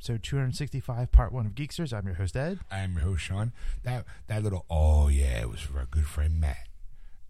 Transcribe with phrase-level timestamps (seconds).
[0.00, 1.92] episode 265, part one of Geeksters.
[1.92, 2.60] I'm your host, Ed.
[2.70, 3.52] I'm your host, Sean.
[3.82, 6.68] That that little oh yeah it was for our good friend Matt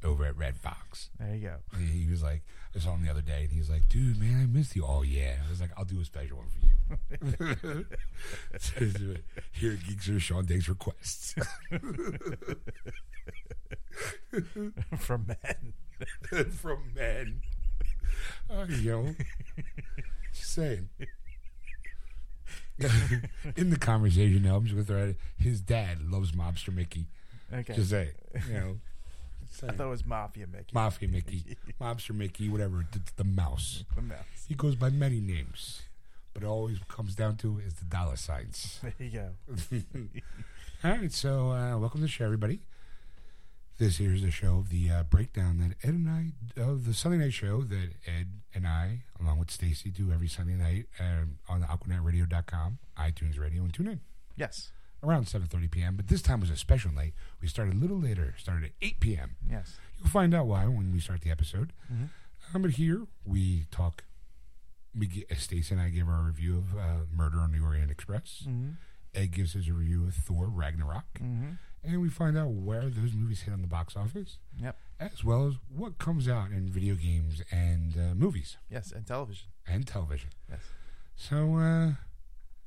[0.05, 1.11] over at Red Fox.
[1.19, 1.57] There you go.
[1.77, 4.21] He, he was like, I saw him the other day, and he was like, "Dude,
[4.21, 6.61] man, I missed you." Oh yeah, I was like, "I'll do a special one for
[6.61, 6.69] you."
[9.51, 11.35] Here, Geeksters, Sean takes requests
[14.97, 15.73] From men.
[16.53, 17.41] from men.
[18.49, 19.17] Uh, oh, yo,
[20.33, 20.89] just saying.
[23.57, 25.17] In the conversation, now I'm just gonna throw it.
[25.39, 27.07] His dad loves Mobster Mickey.
[27.53, 27.75] Okay.
[27.75, 28.13] Just say,
[28.49, 28.77] you know,
[29.69, 30.71] I thought it was Mafia Mickey.
[30.73, 32.87] Mafia Mickey, Mobster Mickey, whatever.
[32.91, 33.85] The, the mouse.
[33.95, 34.47] The mouse.
[34.49, 35.83] He goes by many names,
[36.33, 38.81] but it always comes down to is the dollar signs.
[38.83, 39.29] There you go.
[40.83, 42.61] All right, so uh, welcome to the show, everybody.
[43.81, 47.17] This here's the show of the uh, breakdown that Ed and I of the Sunday
[47.17, 51.63] night show that Ed and I, along with Stacy, do every Sunday night um, on
[51.63, 54.01] AquanetRadio.com, iTunes Radio, and TuneIn
[54.37, 54.71] Yes.
[55.03, 55.97] around 7:30 p.m.
[55.97, 57.15] But this time was a special night.
[57.41, 58.35] We started a little later.
[58.39, 59.37] Started at 8 p.m.
[59.51, 59.77] Yes.
[59.99, 61.73] You'll find out why when we start the episode.
[61.91, 62.11] Mhm.
[62.55, 64.05] Um, but here we talk.
[64.95, 68.45] We get, Stacey and I give our review of uh, Murder on the Orient Express.
[68.47, 68.73] Mm-hmm.
[69.15, 71.53] Ed gives his review of Thor Ragnarok, Mm-hmm.
[71.85, 74.77] And we find out where those movies hit on the box office, Yep.
[74.99, 78.93] as well as what comes out in video games and uh, movies Yes.
[78.93, 79.49] And television.
[79.67, 80.31] and television.
[80.49, 80.61] Yes.
[81.17, 81.87] So, uh,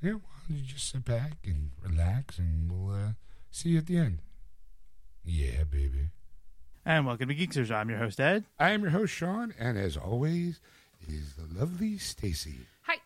[0.01, 0.19] yeah, why
[0.49, 3.09] don't you just sit back and relax, and we'll uh,
[3.51, 4.19] see you at the end.
[5.23, 6.09] Yeah, baby.
[6.85, 7.71] And welcome to Geeksters.
[7.71, 8.43] I'm your host, Ed.
[8.59, 10.59] I am your host, Sean, and as always,
[11.07, 12.67] is the lovely Stacy.
[12.81, 12.97] Hi.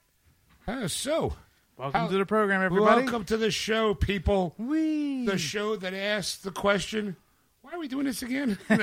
[0.67, 1.33] Uh, so,
[1.77, 3.03] Welcome How- to the program, everybody.
[3.03, 4.55] welcome to the show, people.
[4.57, 5.25] Wee.
[5.25, 7.15] The show that asks the question,
[7.61, 8.57] why are we doing this again?
[8.69, 8.77] All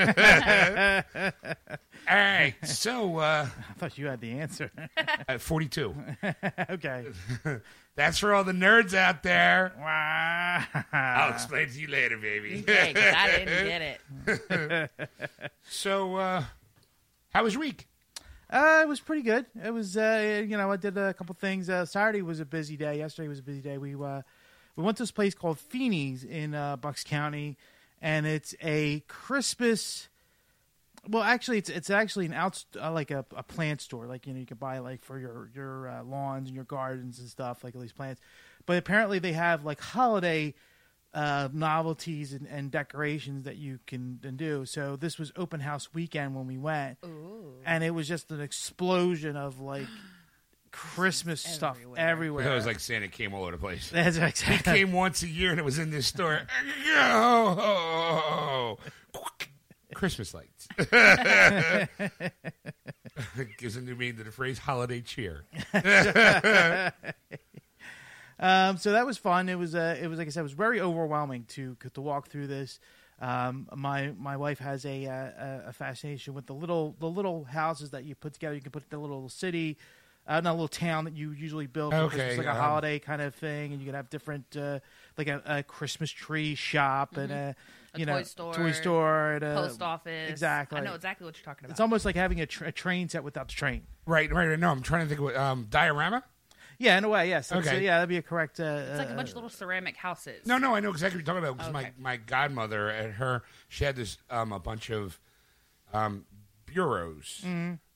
[2.16, 4.70] right, so, uh, I thought you had the answer.
[5.28, 5.94] at 42.
[6.70, 7.06] okay.
[7.96, 9.72] That's for all the nerds out there.
[10.92, 12.60] I'll explain to you later, baby.
[12.68, 13.66] Okay, 'cause I didn't
[14.26, 14.90] get it.
[15.68, 16.44] so, uh,
[17.32, 17.86] how was your week?
[18.50, 19.46] Uh, it was pretty good.
[19.64, 21.70] It was, uh, you know, I did a couple things.
[21.70, 22.98] Uh, Saturday was a busy day.
[22.98, 23.78] Yesterday was a busy day.
[23.78, 24.22] We uh,
[24.76, 27.56] we went to this place called Feeney's in uh, Bucks County,
[28.02, 30.08] and it's a Christmas.
[31.08, 34.06] Well, actually, it's it's actually an out uh, like a, a plant store.
[34.06, 37.18] Like you know, you could buy like for your your uh, lawns and your gardens
[37.18, 38.20] and stuff like all these plants.
[38.66, 40.54] But apparently, they have like holiday
[41.14, 44.66] uh, novelties and, and decorations that you can, can do.
[44.66, 47.54] So this was open house weekend when we went Ooh.
[47.64, 49.86] and it was just an explosion of like
[50.72, 52.00] Christmas stuff everywhere.
[52.00, 52.52] everywhere.
[52.52, 53.90] It was like Santa came all over the place.
[53.92, 54.72] That's He exactly.
[54.72, 56.40] came once a year and it was in this store.
[56.96, 58.76] Oh,
[59.94, 60.66] Christmas lights.
[63.58, 65.44] Gives a new meaning to the phrase holiday cheer.
[68.38, 69.48] Um, so that was fun.
[69.48, 72.28] It was uh, it was like I said, it was very overwhelming to to walk
[72.28, 72.80] through this.
[73.20, 77.44] Um, my my wife has a, uh, a a fascination with the little the little
[77.44, 78.54] houses that you put together.
[78.54, 79.78] You can put the little city,
[80.26, 81.92] uh, not a little town that you usually build.
[81.92, 84.56] for Okay, Christmas, like a um, holiday kind of thing, and you can have different
[84.56, 84.80] uh,
[85.16, 87.56] like a, a Christmas tree shop and a
[87.94, 90.28] A you toy know store, toy store and a Post office.
[90.28, 90.80] exactly.
[90.80, 91.70] I know exactly what you're talking about.
[91.74, 93.82] It's almost like having a, tra- a train set without the train.
[94.06, 94.58] Right, right, right.
[94.58, 96.24] No, I'm trying to think of what, um, diorama?
[96.78, 97.48] Yeah, in a way, yes.
[97.48, 97.76] That's- Okay.
[97.76, 98.60] uh, yeah, that'd be a correct.
[98.60, 100.46] Uh, It's like a bunch of little ceramic houses.
[100.46, 101.58] No, no, I know exactly what you're talking about.
[101.58, 101.92] 'cause Okay.
[101.98, 105.18] my, my godmother and her, she had this, um, a bunch of
[105.92, 106.26] um,
[106.66, 107.44] bureaus.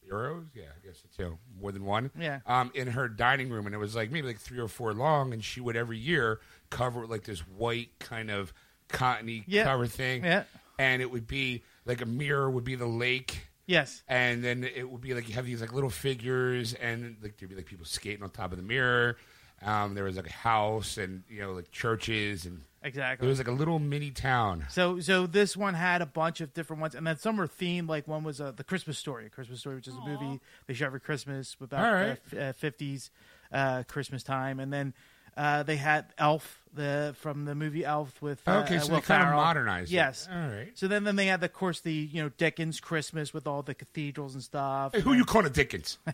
[0.05, 0.45] Bureaus?
[0.55, 2.11] Yeah, I guess it's, you know, more than one.
[2.19, 2.41] Yeah.
[2.47, 5.33] Um, in her dining room, and it was like maybe like three or four long,
[5.33, 6.41] and she would every year
[6.71, 8.53] cover it with like this white kind of
[8.89, 9.65] cottony Yeah.
[9.65, 10.25] cover thing.
[10.25, 10.45] Yeah.
[10.79, 13.48] And it would be like a mirror would be the lake.
[13.69, 14.03] Yes.
[14.09, 17.51] and then it would be like you have these like little figures, and like there'd
[17.51, 19.17] be like people skating on top of the mirror.
[19.63, 23.27] Um, there was like a house, and you know like churches, and it Exactly.
[23.29, 24.65] was like a little mini town.
[24.71, 27.89] So, so this one had a bunch of different ones, and then some were themed.
[27.89, 30.75] Like one was uh, the Christmas Story, a Christmas Story, which is a movie they
[30.75, 32.19] show every Christmas about All right.
[32.39, 33.11] uh, fifties
[33.53, 34.95] uh, Christmas time, and then
[35.39, 39.01] uh, they had Elf, the from the movie Elf with uh, Okay, uh, so Will
[39.01, 39.41] they kind of Ferrell.
[39.41, 39.91] modernized.
[39.91, 39.95] it.
[39.95, 40.29] Yes.
[40.31, 40.71] All right.
[40.75, 43.75] So then, then they had, of course, the you know Dickens Christmas with all the
[43.75, 44.93] cathedrals and stuff.
[44.95, 45.97] Hey, who you calling Dickens?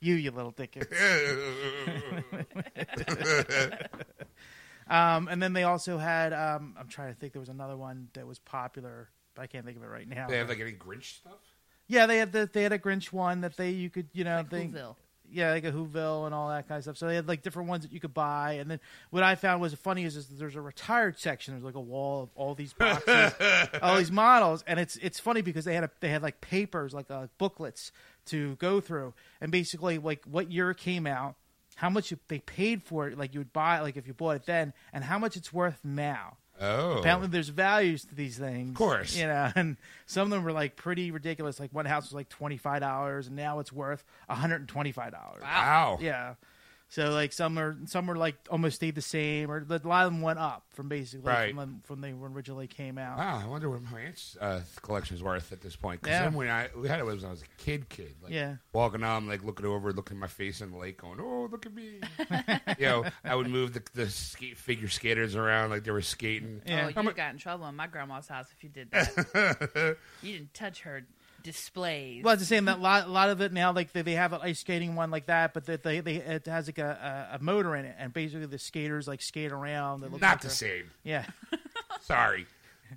[0.00, 0.86] You, you little Dickens.
[4.88, 8.06] Um, and then they also had um, I'm trying to think there was another one
[8.12, 10.28] that was popular but I can't think of it right now.
[10.28, 11.32] They have like any Grinch stuff.
[11.88, 14.36] yeah, they had the they had a Grinch one that they you could you know
[14.36, 14.94] Like think Whoville.
[15.30, 16.96] Yeah like a Whoville and all that kind of stuff.
[16.96, 18.54] So they had like different ones that you could buy.
[18.54, 18.80] And then
[19.10, 21.54] what I found was funny is, is there's a retired section.
[21.54, 23.32] There's like a wall of all these boxes,
[23.82, 26.94] all these models, and it's it's funny because they had a, they had like papers
[26.94, 27.92] like uh, booklets
[28.26, 31.36] to go through, and basically like what year it came out.
[31.76, 34.36] How much you, they paid for it, like you would buy, like if you bought
[34.36, 36.38] it then, and how much it's worth now.
[36.60, 38.70] Oh, Apparently, there's values to these things.
[38.70, 39.16] Of course.
[39.16, 39.76] you know, and
[40.06, 41.60] some of them were like pretty ridiculous.
[41.60, 44.68] Like one house was like twenty five dollars, and now it's worth one hundred and
[44.68, 45.42] twenty five dollars.
[45.42, 45.98] wow.
[46.00, 46.34] Yeah.
[46.88, 50.12] So like some are some are like almost stayed the same, or a lot of
[50.12, 51.48] them went up from basically Right.
[51.50, 53.18] from when, from they originally came out.
[53.18, 56.00] Wow, I wonder what my aunt's uh, collection is worth at this point.
[56.00, 56.22] Because Yeah.
[56.22, 58.56] then when I we had it when I was a kid, kid, like Yeah.
[58.72, 61.66] walking on, like looking over, looking at my face in the lake, going, "Oh, look
[61.66, 62.00] at me!"
[62.78, 66.62] you know, I would move the the skate, figure skaters around like they were skating.
[66.64, 66.84] Yeah.
[66.84, 69.96] Oh, you I'm a- got in trouble in my grandma's house if you did that.
[70.22, 71.04] you didn't touch her
[71.46, 72.22] displays.
[72.24, 74.02] Well, I was just saying that a lot, a lot of it now, like they,
[74.02, 76.78] they have an ice skating one like that, but that they, they it has like
[76.78, 80.02] a, a, a motor in it, and basically the skaters like skate around.
[80.04, 80.90] It Not like the same.
[81.04, 81.24] Yeah,
[82.02, 82.46] Sorry.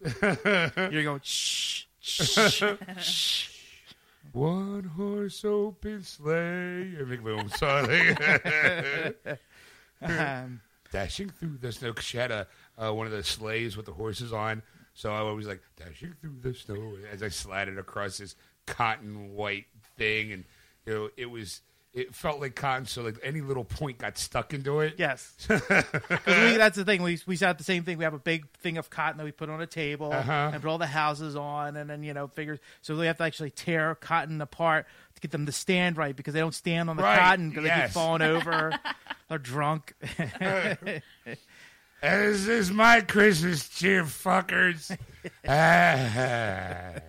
[0.21, 2.63] you're going shh, shh.
[2.99, 3.49] Shh.
[4.33, 6.93] One horse open sleigh.
[6.99, 7.89] I make my own song.
[10.01, 10.61] um,
[10.91, 11.93] dashing through the snow.
[11.93, 12.47] 'cause she had a
[12.77, 14.61] uh, one of the sleighs with the horses on,
[14.99, 18.35] so I was like dashing through the snow as I slided across this
[18.65, 19.67] cotton white
[19.97, 20.43] thing, and
[20.85, 21.61] you know it was
[21.93, 24.95] it felt like cotton, so like any little point got stuck into it.
[24.97, 25.61] Yes, 'Cause
[26.27, 27.01] we, that's the thing.
[27.01, 27.97] We we set the same thing.
[27.97, 30.51] We have a big thing of cotton that we put on a table Uh-huh.
[30.53, 32.59] and put all the houses on, and then you know figures.
[32.81, 34.85] So we have to actually tear cotton apart
[35.15, 37.63] to get them to stand right because they don't stand on the Right, cotton because
[37.63, 37.87] they yes.
[37.87, 38.77] keep falling over.
[39.29, 39.93] They're drunk.
[42.01, 44.95] This is my Christmas cheer, fuckers.
[45.47, 46.93] Ah.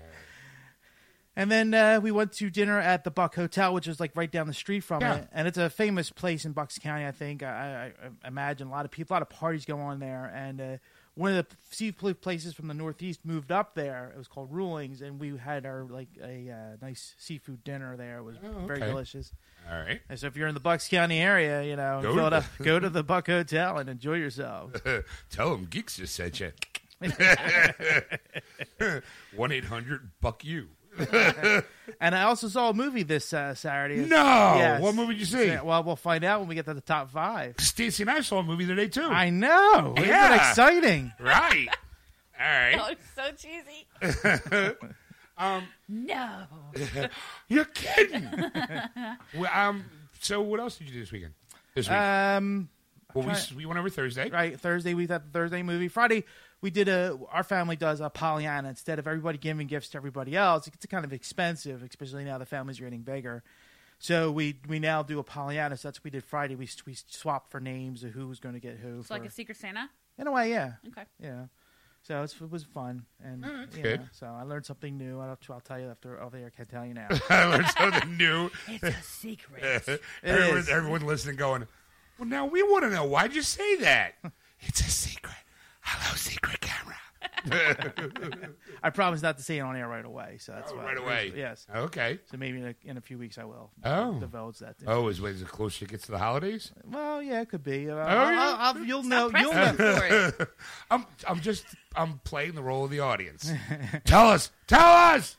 [1.37, 4.31] And then uh, we went to dinner at the Buck Hotel, which is like right
[4.31, 5.14] down the street from Yeah.
[5.14, 7.06] it, and it's a famous place in Bucks County.
[7.06, 9.78] I think I, I, I imagine a lot of people, a lot of parties go
[9.78, 10.76] on there, and uh,
[11.15, 14.11] one of the seafood places from the Northeast moved up there.
[14.15, 18.19] It was called Rulings, and we had our like a uh, nice seafood dinner there.
[18.19, 19.33] It was Oh, very delicious.
[19.71, 20.01] All right.
[20.09, 22.79] And so if you're in the Bucks County area, you know, Go to the- go
[22.79, 24.81] to the Buck Hotel and enjoy yourselves.
[25.31, 26.53] Tell them geeks just sent you.
[29.37, 30.69] One eight hundred buck you.
[32.00, 33.97] and I also saw a movie this uh, Saturday.
[34.06, 34.17] No,
[34.56, 34.81] Yes.
[34.81, 35.56] what movie did you see?
[35.62, 37.55] Well, we'll find out when we get to the top five.
[37.58, 39.02] Stacy and I saw a movie today too.
[39.02, 39.94] I know.
[39.97, 40.32] Isn't Yeah.
[40.32, 41.12] it exciting?
[41.20, 41.69] right.
[42.38, 42.79] All right.
[42.81, 44.76] Oh, it's so cheesy.
[45.38, 46.43] Um, No.
[47.49, 48.29] you're kidding.
[49.35, 49.85] well, um.
[50.20, 51.32] So what else did you do this weekend?
[51.75, 51.97] This week.
[51.97, 52.69] Um,
[53.14, 54.29] well, we, we went over Thursday.
[54.29, 54.61] right.
[54.61, 55.88] Thursday we had the Thursday movie.
[55.88, 56.25] Friday
[56.61, 57.19] we did a.
[57.31, 60.67] Our family does a Pollyanna instead of everybody giving gifts to everybody else.
[60.67, 63.43] It's kind of expensive, especially now the families are getting bigger.
[63.99, 65.76] So we we now do a Pollyanna.
[65.76, 66.55] So that's what we did Friday.
[66.55, 69.00] We we swapped for names of who was going to get who.
[69.00, 69.90] It's like a Secret Santa.
[70.19, 71.05] in a way, yeah, Okay.
[71.23, 71.45] yeah.
[72.02, 74.00] So it's, it was fun, and that's you good.
[74.00, 75.21] know, so I learned something new.
[75.21, 76.47] I'll, I'll tell you after over there.
[76.47, 77.09] I can't tell you now.
[77.29, 78.50] I learned something new.
[78.69, 79.62] It's a secret.
[80.23, 80.69] everyone, is.
[80.71, 81.67] everyone listening, going,
[82.19, 84.14] "Well, now we want to know why'd you say that?
[84.61, 85.37] it's a secret.
[85.82, 86.96] Hello, secret camera.
[88.82, 90.37] I promise not to say it on air right away.
[90.40, 90.84] So that's Oh, why.
[90.84, 91.32] right away.
[91.34, 91.66] Yes.
[91.75, 92.18] Okay.
[92.30, 94.14] So maybe in a, in a few weeks I will Oh.
[94.20, 94.76] divulge that.
[94.87, 96.72] Oh, is wait, is it closer it gets to the holidays?
[96.84, 97.88] Well, yeah, it could be.
[97.90, 98.40] Uh, Oh, I'll, yeah.
[98.40, 99.30] I'll, I'll, you'll know.
[99.34, 99.72] You'll know.
[99.72, 100.06] for
[100.42, 100.49] it.
[100.90, 101.64] I'm, I'm just,
[101.96, 103.50] I'm playing the role of the audience.
[104.04, 104.80] tell us, tell
[105.14, 105.37] us.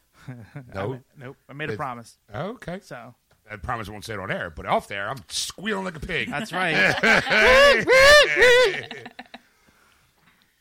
[0.74, 1.00] No.
[1.18, 1.38] Nope.
[1.50, 2.18] I made a It- promise.
[2.34, 2.80] Okay.
[2.82, 3.14] So
[3.50, 6.00] I promise I won't say it on air, but off there, I'm squealing like a
[6.00, 6.30] pig.
[6.30, 6.96] that's right.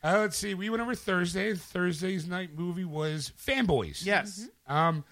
[0.03, 0.53] Uh, let's see.
[0.53, 1.53] We went over Thursday.
[1.53, 4.05] Thursday's night movie was Fanboys.
[4.05, 4.47] yes.
[4.67, 5.03] Um,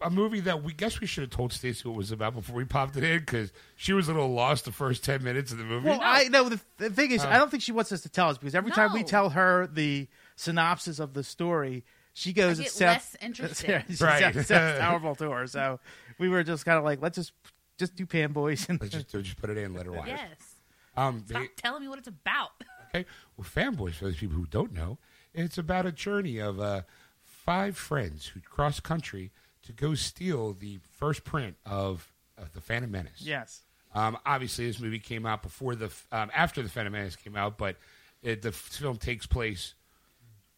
[0.00, 2.54] a movie that we guess we should have told Stacey what it was about before
[2.56, 5.58] we popped it in because she was a little lost the first ten minutes of
[5.58, 5.88] the movie.
[5.88, 7.28] Well, I know the, the thing is, Uh.
[7.28, 9.06] I don't think she wants us to tell us because every time we No.
[9.06, 10.06] tell her the
[10.36, 13.70] synopsis of the story, she goes I get it sounds- less interested.
[13.88, 14.20] It Right.
[14.20, 15.46] sounds, it sounds powerful to her.
[15.46, 15.80] So
[16.18, 17.32] we were just kind of like, let's just
[17.78, 20.08] just do Pan Boys and Let's just, just put it in letter wise.
[20.08, 20.54] Yes.
[20.96, 22.50] Um, Stop they- telling me what it's about.
[23.00, 23.06] okay.
[23.36, 24.98] Well, Fanboys, for those people who don't know,
[25.34, 26.82] it's about a journey of uh,
[27.24, 29.30] five friends who cross country
[29.64, 33.20] to go steal the first print of, of the Phantom Menace.
[33.20, 33.62] yes,
[33.94, 37.58] Um, obviously, this movie came out before the um, after the Phantom Menace came out,
[37.58, 37.76] but
[38.22, 39.74] it, the film takes place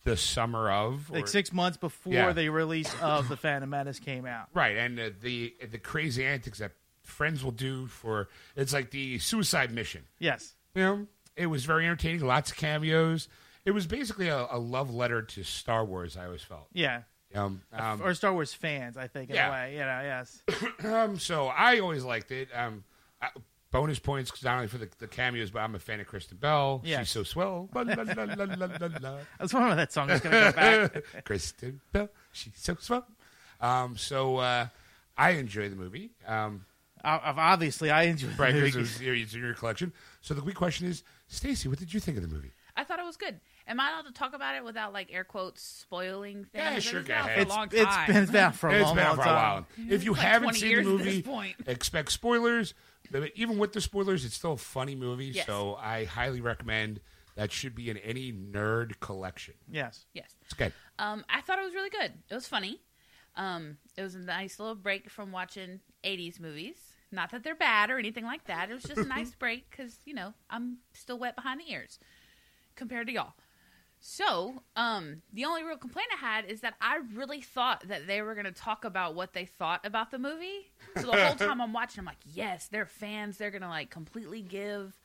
[0.05, 2.33] the summer of like six months before Yeah.
[2.33, 4.49] the release of the Phantom Menace came out.
[4.55, 9.19] right, and uh, the the crazy antics that friends will do for it's like the
[9.19, 10.05] suicide mission.
[10.19, 10.55] Yes.
[10.75, 11.07] You know,
[11.39, 12.21] it was very entertaining.
[12.27, 13.29] Lots of cameos.
[13.65, 16.17] it was basically a, a love letter to Star Wars.
[16.17, 16.67] I always felt.
[16.73, 17.03] Yeah.
[17.35, 19.49] Um, um, or Star Wars fans, I think, in Yeah.
[19.49, 19.73] a way.
[19.75, 20.43] You know, yes.
[20.85, 22.49] um, so I always liked it.
[22.55, 22.85] Um,
[23.21, 23.29] I,
[23.71, 26.81] bonus points not only for the, the cameos, but I'm a fan of Kristen Bell.
[26.85, 27.01] Yes.
[27.01, 27.69] She's so swell.
[27.75, 29.17] La, la, la, la, la, la, la.
[29.39, 31.05] I was wondering that song is going to go back.
[31.25, 33.07] Kristen Bell, she's so swell.
[33.61, 34.69] Um, so uh,
[35.19, 36.13] I enjoy the movie.
[36.27, 36.65] Um,
[37.05, 38.67] obviously, I enjoyed the right, movie.
[38.67, 39.93] because it's, it's in your collection.
[40.23, 42.53] So the quick question is, Stacy, what did you think of the movie?
[42.77, 43.41] I thought it was good.
[43.67, 46.51] Am I allowed to talk about it without like air quotes spoiling things?
[46.55, 47.39] Yeah, It's sure, been go out for ahead.
[47.39, 48.11] a It's, long time.
[48.17, 49.35] it's been out for a It's long, been out long for a time.
[49.35, 49.67] while.
[49.91, 51.57] If you like haven't 20 seen years the at this movie, point.
[51.67, 52.75] expect spoilers.
[53.11, 55.27] But even with the spoilers, it's still a funny movie.
[55.27, 55.47] Yes.
[55.47, 57.01] So I highly recommend.
[57.37, 59.55] That should be in any nerd collection.
[59.71, 60.07] Yes.
[60.13, 60.35] yes.
[60.45, 60.73] It's good.
[60.99, 62.13] Um, I thought it was really good.
[62.29, 62.81] It was funny.
[63.37, 66.88] Um, it was a nice little break from watching '80s movies.
[67.11, 68.71] Not that they're bad or anything like that.
[68.71, 71.99] It was just a nice break because you know I'm still wet behind the ears
[72.77, 73.35] compared to y'all.
[74.01, 78.23] So, um, the only real complaint I had is that I really thought that they
[78.23, 80.71] were going to talk about what they thought about the movie.
[80.97, 83.39] So the whole time I'm watching, I'm like, yes, they're fans.
[83.39, 84.97] They're going to like completely give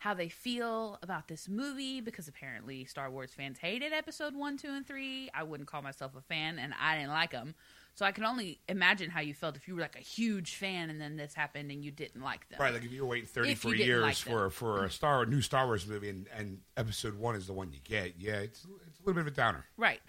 [0.00, 4.70] how they feel about this movie because apparently Star Wars fans hated episode one, two,
[4.70, 5.30] and three.
[5.32, 7.54] I wouldn't call myself a fan, and I didn't like them.
[7.94, 10.88] So I can only imagine how you felt if you were like a huge fan
[10.88, 12.58] and then this happened and you didn't like them.
[12.58, 15.26] Right, like if you were waiting thirty If four years like for for a Star
[15.26, 18.66] new Star Wars movie, and, and episode one is the one you get, yeah, it's
[18.86, 19.66] it's a little bit of a downer.
[19.76, 20.00] Right.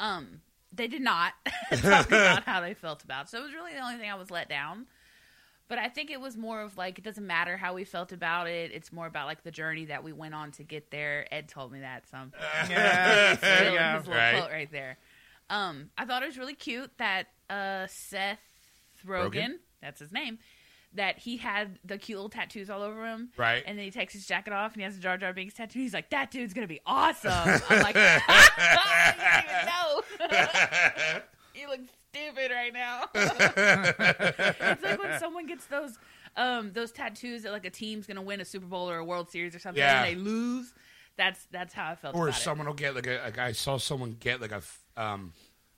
[0.00, 0.42] Um,
[0.72, 1.32] they did not
[1.72, 3.26] talk about how they felt about.
[3.26, 3.28] it.
[3.30, 4.86] So it was really the only thing I was let down.
[5.68, 8.46] But I think it was more of like it doesn't matter how we felt about
[8.48, 8.70] it.
[8.72, 11.26] It's more about like the journey that we went on to get there.
[11.32, 12.32] Ed told me that, so I'm
[12.70, 13.34] Yeah.
[13.34, 13.98] there stealing you go.
[13.98, 14.38] his little Right.
[14.38, 14.98] quote right there.
[15.50, 18.38] Um, I thought it was really cute that uh, Seth
[19.06, 19.48] Rogen, Rogen?
[19.80, 20.38] that's his name,
[20.94, 23.30] that he had the cute little tattoos all over him.
[23.36, 23.62] Right.
[23.66, 25.78] And then he takes his jacket off and he has a Jar Jar Binks tattoo.
[25.78, 27.30] He's like, that dude's gonna be awesome.
[27.32, 30.02] I'm like, you didn't even know.
[31.54, 33.04] you look stupid right now.
[33.14, 35.98] it's like when someone gets those
[36.36, 39.30] um those tattoos that like a team's gonna win a Super Bowl or a World
[39.30, 40.04] Series or something Yeah.
[40.04, 40.72] and they lose.
[41.16, 42.14] That's that's how I felt.
[42.14, 42.42] Or about it.
[42.42, 44.62] someone will get like a like I saw someone get like a
[44.98, 45.32] um,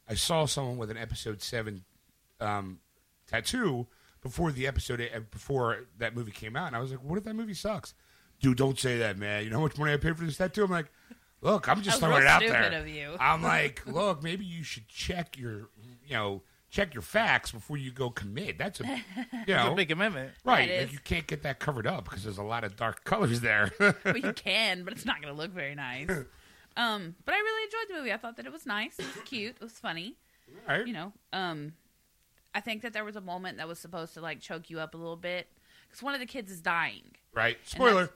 [0.08, 1.84] I saw someone with an episode seven
[2.40, 2.80] um,
[3.28, 3.86] tattoo
[4.22, 7.24] before the episode uh, before that movie came out, and I was like, "What if
[7.24, 7.94] that movie sucks?"
[8.40, 9.44] Dude, don't say that, man.
[9.44, 10.64] You know how much money I paid for this tattoo?
[10.64, 10.86] I'm like,
[11.42, 12.72] look, I'm just throwing it out there.
[12.72, 13.14] of you.
[13.20, 15.68] I'm like, look, maybe you should check your,
[16.06, 18.56] you know, check your facts before you go commit.
[18.56, 18.94] That's a, you
[19.32, 20.32] It's know, a big commitment.
[20.42, 20.70] right.
[20.80, 23.70] Like, you can't get that covered up because there's a lot of dark colors there.
[23.78, 26.08] well, you can, but it's not going to look very nice.
[26.80, 28.12] Um, but I really enjoyed the movie.
[28.12, 28.98] I thought that it was nice.
[28.98, 29.56] It was cute.
[29.56, 30.16] It was funny.
[30.68, 30.86] Right.
[30.86, 31.74] You know, um,
[32.54, 34.94] I think that there was a moment that was supposed to like choke you up
[34.94, 35.46] a little bit
[35.88, 37.02] because one of the kids is dying.
[37.34, 37.58] right.
[37.64, 38.10] Spoiler.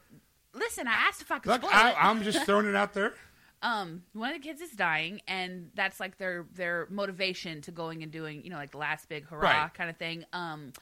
[0.54, 1.96] Listen, I asked if I could Look, I, it.
[1.98, 3.12] I'm just throwing it out there.
[3.62, 8.02] um, one of the kids is dying, and that's like their their motivation to going
[8.04, 9.74] and doing, you know, like the last big hurrah Right.
[9.74, 10.24] kind of thing.
[10.32, 10.72] Um,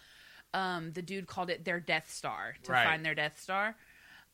[0.55, 2.87] um, the dude called it their Death Star to Right.
[2.87, 3.75] find their Death Star.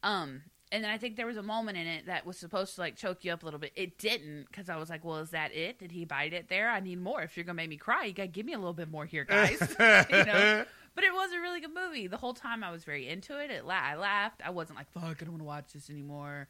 [0.02, 2.80] Um, and then I think there was a moment in it that was supposed to
[2.80, 3.72] like choke you up a little bit.
[3.76, 5.78] It didn't because I was like, well, is that it?
[5.78, 6.68] Did he bite it there?
[6.70, 7.22] I need more.
[7.22, 9.24] If you're gonna make me cry, you gotta give me a little bit more here,
[9.24, 9.60] guys.
[10.10, 10.64] you know.
[10.94, 12.08] But it was a really good movie.
[12.08, 13.52] The whole time I was very into it.
[13.52, 14.42] It la- I laughed.
[14.44, 16.48] I wasn't like, fuck, I don't want to watch this anymore.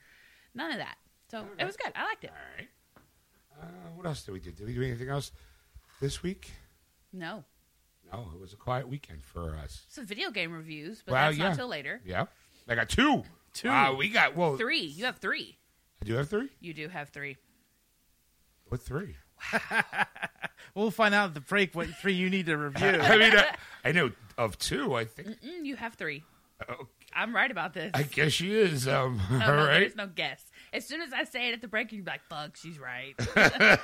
[0.54, 0.96] None of that.
[1.30, 1.92] So it was good.
[1.94, 2.30] I liked it.
[2.30, 2.68] All right.
[3.60, 4.50] Uh, what else did we do?
[4.52, 5.32] Did we do anything else
[6.00, 6.50] this week?
[7.12, 7.44] No.
[8.10, 9.84] No, it was a quiet weekend for us.
[9.88, 11.48] Some video game reviews, but Well, that's yeah.
[11.48, 12.00] not till later.
[12.06, 12.24] Yeah,
[12.66, 13.24] I got two.
[13.58, 13.68] Two.
[13.68, 14.56] Uh, we got well.
[14.56, 14.82] Three.
[14.82, 15.58] You have three.
[16.00, 16.48] I do have three.
[16.60, 17.36] You do have three.
[18.68, 19.16] What three?
[20.74, 22.86] We'll find out at the break what three you need to review.
[23.00, 24.94] I mean, I, I know of two.
[24.94, 25.28] I think.
[25.40, 26.22] Mm, you have three.
[26.68, 27.90] Oh, I'm right about this.
[27.94, 28.86] I guess she is.
[28.86, 29.80] Um, no, all no, right.
[29.80, 30.44] there's no guess.
[30.72, 33.14] As soon as I say it at the break, you're like, "Fuck, she's right."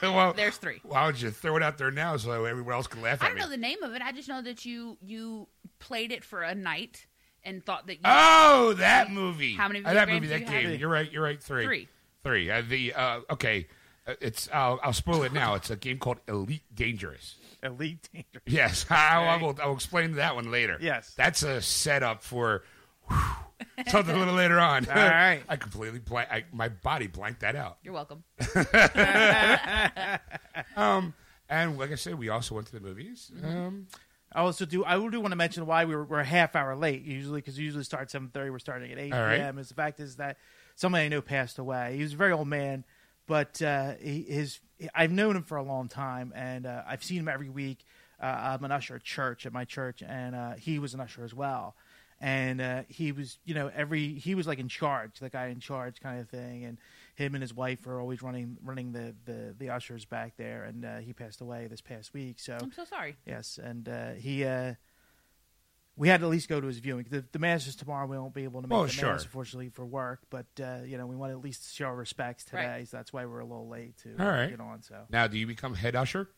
[0.02, 0.80] well, There's three.
[0.84, 3.22] why don't you throw it out there now so everyone else can laugh?
[3.22, 3.40] I at don't me?
[3.42, 4.02] know the name of it.
[4.02, 5.48] I just know that you you
[5.80, 7.06] played it for a night
[7.44, 9.54] and thought that you Oh, that movie.
[9.54, 10.62] How many Uh, that movie, that you have?
[10.62, 10.78] game.
[10.80, 11.10] You're right.
[11.10, 11.42] You're right.
[11.42, 11.64] Three.
[11.64, 11.88] Three.
[12.22, 12.50] Three.
[12.50, 13.66] Uh, the uh, okay.
[14.06, 14.48] Uh, it's.
[14.52, 15.54] I'll, I'll spoil it now.
[15.54, 17.36] It's a game called Elite Dangerous.
[17.62, 18.40] Elite Danger.
[18.46, 19.56] Yes, I, I will.
[19.62, 20.76] I will explain that one later.
[20.80, 21.14] Yes.
[21.16, 22.62] that's a setup for
[23.08, 23.18] whew,
[23.86, 24.86] something a little later on.
[24.88, 25.42] All right.
[25.48, 26.28] I completely blank.
[26.30, 27.78] I, my body blanked that out.
[27.82, 28.24] you're welcome.
[30.76, 31.14] Um,
[31.48, 33.30] and like I said, we also went to the movies.
[33.42, 33.86] Um,
[34.34, 34.84] I also do.
[34.84, 37.56] I do want to mention why we were, we're a half hour late usually because
[37.56, 38.50] we usually start seven thirty.
[38.50, 39.36] We're starting at eight All right.
[39.38, 39.58] p.m.
[39.58, 40.36] Is the fact is that
[40.74, 41.96] somebody I know passed away.
[41.96, 42.84] He was a very old man,
[43.26, 44.60] but uh, he, his
[44.94, 47.84] I've known him for a long time, and uh, I've seen him every week.
[48.20, 48.26] Uh,
[48.56, 51.34] I'm an usher at church at my church, and uh, he was an usher as
[51.34, 51.74] well.
[52.20, 55.60] and uh, he was you know every he was like in charge, the guy in
[55.60, 56.78] charge kind of thing, and
[57.14, 60.84] him and his wife are always running running the the, the ushers back there, and
[60.84, 62.38] uh, he passed away this past week.
[62.40, 63.16] So I'm so sorry.
[63.26, 64.44] yes, and uh, he.
[64.44, 64.74] Uh,
[65.96, 67.06] we had to at least go to his viewing.
[67.08, 68.04] The, the mass is tomorrow.
[68.08, 69.12] We won't be able to make Oh, the sure.
[69.12, 70.22] mass, unfortunately, for work.
[70.28, 72.88] But uh, you know, we want to at least show our respects today, Right.
[72.88, 74.50] so that's why we're a little late to All right.
[74.50, 74.82] get on.
[74.82, 76.28] So Now, do you become head usher?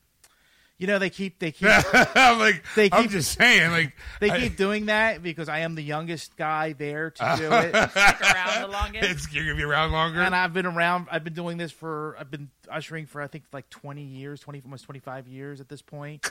[0.78, 4.30] You know, they keep they keep I'm like, They I'm keep- just saying, like, they
[4.30, 7.70] I- keep doing that because I am the youngest guy there to do it.
[7.90, 9.10] Stick around the longest.
[9.10, 10.20] it's, you're gonna be around longer.
[10.20, 11.08] and I've been around.
[11.10, 12.16] I've been doing this for.
[12.20, 15.68] I've been ushering for I think like twenty years, twenty almost twenty five years at
[15.68, 16.26] this point.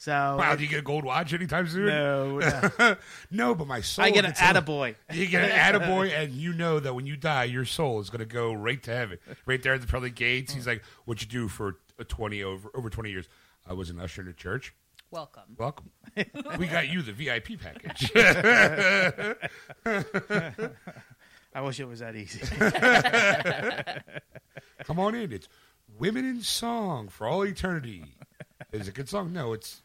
[0.00, 1.86] So wow, do you get a gold watch anytime soon?
[1.86, 2.96] no, no.
[3.32, 4.04] no, but my soul.
[4.04, 4.94] I get an gets a- attaboy.
[5.12, 8.20] You get an attaboy, and you know that when you die, your soul is going
[8.20, 10.52] to go right to heaven, right there at the pearly gates.
[10.54, 13.28] He's like, "What'd you do for a twenty over over twenty years?"
[13.68, 14.74] I was an usher in a church.
[15.10, 15.42] Welcome.
[15.56, 15.90] Welcome.
[16.58, 18.10] we got you the VIP package.
[21.54, 22.40] I wish it was that easy.
[24.84, 25.32] Come on in.
[25.32, 25.48] It's
[25.98, 28.04] Women in Song for All Eternity.
[28.72, 29.32] Is it a good song?
[29.32, 29.80] No, it's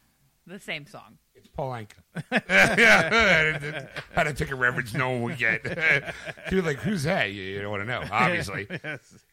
[0.48, 1.18] The same song.
[1.54, 2.02] It's Paul Anka.
[2.78, 6.14] yeah, how to pick a reference no one would get.
[6.52, 7.32] You're like, who's that?
[7.32, 8.04] You, you don't want to know.
[8.12, 8.68] Obviously,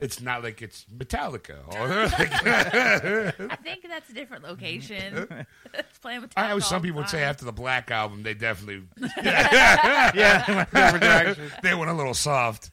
[0.00, 1.59] it's not like it's Metallica.
[1.75, 5.47] I think that's a different location.
[5.75, 6.33] it's playing with.
[6.37, 8.83] I know some people would say after the Black album, they definitely
[9.23, 11.53] yeah, different direction.
[11.62, 12.71] they went a little soft.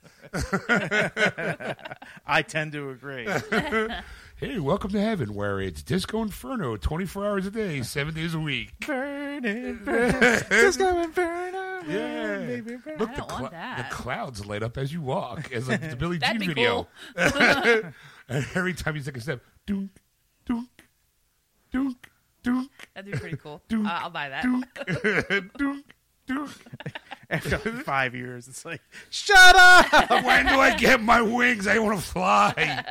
[2.26, 3.28] I tend to agree.
[4.40, 8.40] Hey, welcome to heaven, where it's Disco Inferno, 24 hours a day, seven days a
[8.40, 8.72] week.
[8.86, 10.20] Burning, burning,
[10.50, 11.82] Disco Inferno.
[11.92, 12.38] Yeah.
[12.46, 12.98] baby, burn.
[13.00, 13.90] Look, I the, that.
[13.90, 16.88] the clouds light up as you walk, as like the Billie That'd Jean be video.
[17.16, 17.42] cool.
[18.30, 19.90] and every time you take a step, dunk,
[20.46, 20.70] dunk,
[21.72, 22.10] dunk,
[22.44, 23.64] dunk, That'd be pretty cool.
[23.70, 24.44] Dunk, Uh, I'll buy that.
[24.44, 25.86] dunk, dunk,
[26.28, 26.52] dunk.
[27.32, 30.10] After five years, it's like, shut up.
[30.24, 31.66] When do I get my wings?
[31.66, 32.86] I want to fly.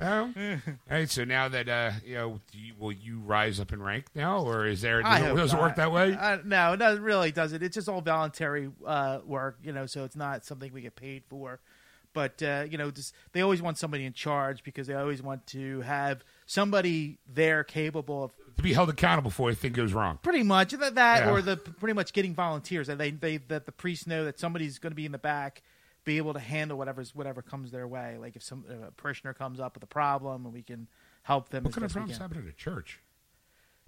[0.00, 1.08] Well, all right.
[1.10, 4.38] So now that uh, you know, do you, will you rise up in rank now,
[4.40, 5.02] or is there?
[5.04, 5.76] I Does, it, hope does it work not.
[5.76, 6.14] that way?
[6.14, 7.62] Uh, no, it doesn't, really doesn't.
[7.62, 9.86] It's just all voluntary uh, work, you know.
[9.86, 11.60] So it's not something we get paid for.
[12.12, 15.46] But uh, you know, just they always want somebody in charge because they always want
[15.48, 20.18] to have somebody there capable of to be held accountable for if anything goes wrong.
[20.22, 21.30] pretty much that, that Yeah.
[21.30, 24.78] or the pretty much getting volunteers that they, they that the priests know that somebody's
[24.78, 25.62] going to be in the back
[26.06, 29.60] be able to handle whatever's whatever comes their way like if some uh, parishioner comes
[29.60, 30.88] up with a problem and we can
[31.22, 33.00] help them What kind of problems happen at a church?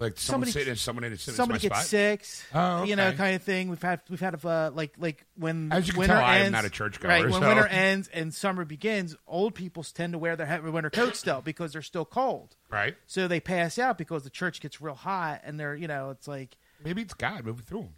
[0.00, 1.86] Like someone Somebody- sitting, someone in, somebody gets spot.
[1.86, 5.72] sick Oh, you know kind of thing we've had we've had uh, like like when
[5.72, 7.66] As you can winter tell, I am ends, not a churchgoer, right when so- winter
[7.66, 11.72] ends and summer begins old people tend to wear their he- winter coats still because
[11.72, 12.96] they're still cold Right?
[13.08, 16.28] so they pass out because the church gets real hot and they're you know it's
[16.28, 17.94] like Maybe it's God moving through them.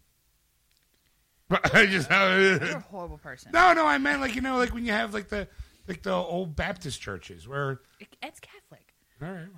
[1.50, 3.50] But I just You're a horrible person.
[3.52, 3.84] no, no.
[3.84, 5.48] I meant like you know, like when you have like the
[5.86, 7.80] like the old Baptist churches where.
[8.22, 8.86] It's Catholic.
[9.22, 9.48] All right,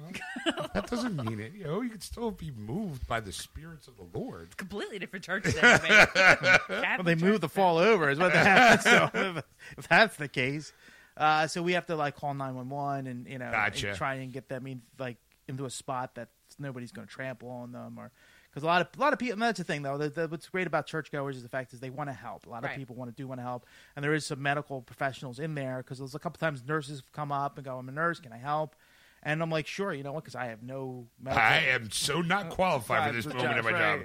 [0.44, 1.52] well, that doesn't mean it.
[1.55, 4.57] You know, you can still be moved by the spirits of the Lord.
[4.57, 5.88] Completely different church than me.
[6.68, 8.85] Well, they move the fall over is what that happens.
[9.14, 9.44] So if,
[9.78, 10.72] if that's the case,
[11.16, 14.14] uh, so we have to like call nine one one and you know and try
[14.14, 16.28] and get them in like into a spot that
[16.59, 18.11] nobody's going to trample on them or
[18.53, 19.33] because a lot of a lot of people.
[19.33, 19.97] And that's the thing though.
[19.97, 22.47] The, the, what's great about churchgoers is the fact is they want to help.
[22.47, 23.65] A lot of people want to do want to help,
[23.97, 27.12] and there is some medical professionals in there because there's a couple times nurses have
[27.12, 28.21] come up and go, "I'm a nurse.
[28.21, 28.77] Can I help?"
[29.23, 30.25] And I'm like, "Sure." You know what?
[30.25, 31.43] Because I have no medical.
[31.43, 34.01] I am so not qualified for this Right, moment in my job.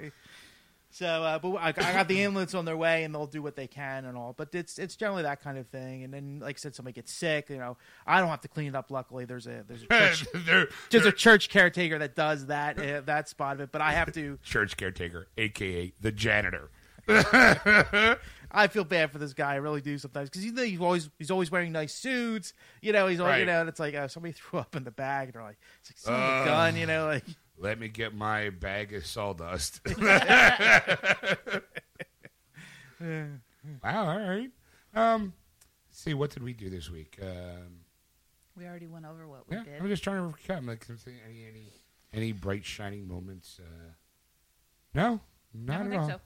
[0.98, 3.54] So, uh, but I, I got the ambulance on their way, and they'll do what
[3.54, 4.32] they can and all.
[4.36, 6.02] But it's it's generally that kind of thing.
[6.02, 7.50] And then, like I said, somebody gets sick.
[7.50, 8.90] You know, I don't have to clean it up.
[8.90, 12.78] Luckily, there's a there's a church, They're- there's they're a church caretaker that does that
[12.80, 13.70] uh, that spot of it.
[13.70, 14.38] But I have to.
[14.42, 16.70] church caretaker, aka the janitor.
[18.50, 19.52] I feel bad for this guy.
[19.52, 22.54] I really do sometimes because you know he's always he's always wearing nice suits.
[22.82, 23.40] You know, he's always, Right.
[23.40, 25.58] you know, and it's like uh, somebody threw up in the bag, and they're like,
[25.80, 26.42] it's like son of Ugh.
[26.46, 26.76] a gun.
[26.76, 27.24] You know, like
[27.60, 29.80] Let me get my bag of sawdust.
[33.00, 34.50] wow, all right.
[34.94, 35.32] Um,
[35.88, 37.18] let's see, what did we do this week?
[37.22, 37.80] Um,
[38.56, 39.80] We already went over what we yeah, did.
[39.82, 40.66] I'm just trying to recap.
[40.66, 40.86] Like,
[41.28, 41.72] any any
[42.12, 43.60] any bright shining moments?
[43.60, 43.92] Uh,
[44.94, 45.20] no,
[45.54, 46.08] not at all.
[46.08, 46.20] so.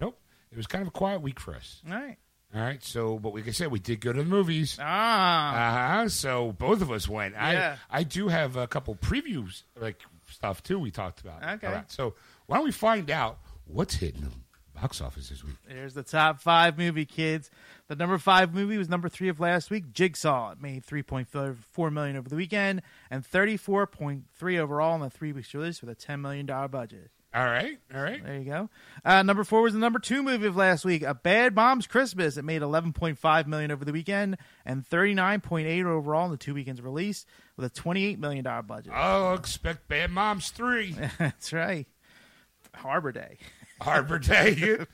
[0.00, 0.18] Nope.
[0.50, 1.82] It was kind of a quiet week for us.
[1.88, 2.16] all right.
[2.52, 2.82] All right.
[2.82, 4.76] So, but like I said, we did go to the movies.
[4.80, 6.08] Ah, Uh huh.
[6.08, 7.34] So both of us went.
[7.34, 7.76] Yeah.
[7.90, 10.00] I I do have a couple previews like
[10.30, 10.78] stuff too.
[10.78, 11.42] We talked about.
[11.42, 11.66] Okay.
[11.66, 11.90] All right.
[11.90, 12.14] So
[12.46, 14.30] why don't we find out what's hitting the
[14.80, 15.56] box office this week?
[15.68, 17.50] There's the top five movie, kids.
[17.88, 20.52] The number five movie was number three of last week, Jigsaw.
[20.52, 25.80] It made 3.4 million over the weekend and 34.3 overall in the three weeks release
[25.80, 27.10] with a 10 million dollar budget.
[27.32, 28.24] All right, all right.
[28.24, 28.70] There you go.
[29.04, 32.36] Uh, number four was the number two movie of last week, A Bad Mom's Christmas.
[32.36, 37.26] It made 11.5 million over the weekend and 39.8 overall in the two weekends release
[37.56, 38.92] with a 28 million dollar budget.
[38.92, 40.96] I'll expect Bad Moms three.
[41.18, 41.86] That's right.
[42.74, 43.38] Harbor Day.
[43.80, 44.78] Harbor Day.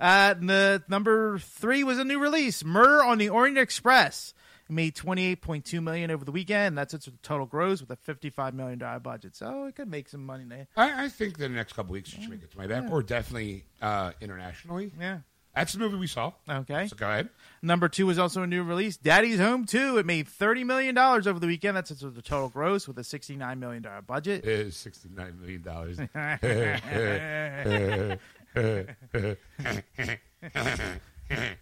[0.00, 4.34] Uh, the number three was a new release, Murder on the Orient Express
[4.72, 6.76] made 28.2 million over the weekend.
[6.76, 9.36] That's its total gross with a 55 million dollar budget.
[9.36, 10.66] So it could make some money there.
[10.76, 12.90] I, I think the next couple weeks it should make it to my back, yeah.
[12.90, 14.92] or definitely uh, internationally.
[14.98, 15.18] Yeah.
[15.54, 16.32] That's the movie we saw.
[16.48, 16.88] Okay.
[16.88, 17.28] So go ahead.
[17.60, 19.98] Number two is also a new release, Daddy's Home 2.
[19.98, 21.76] It made $30 million over the weekend.
[21.76, 24.44] That's its total gross with a $69 million budget.
[24.44, 26.08] $69 million.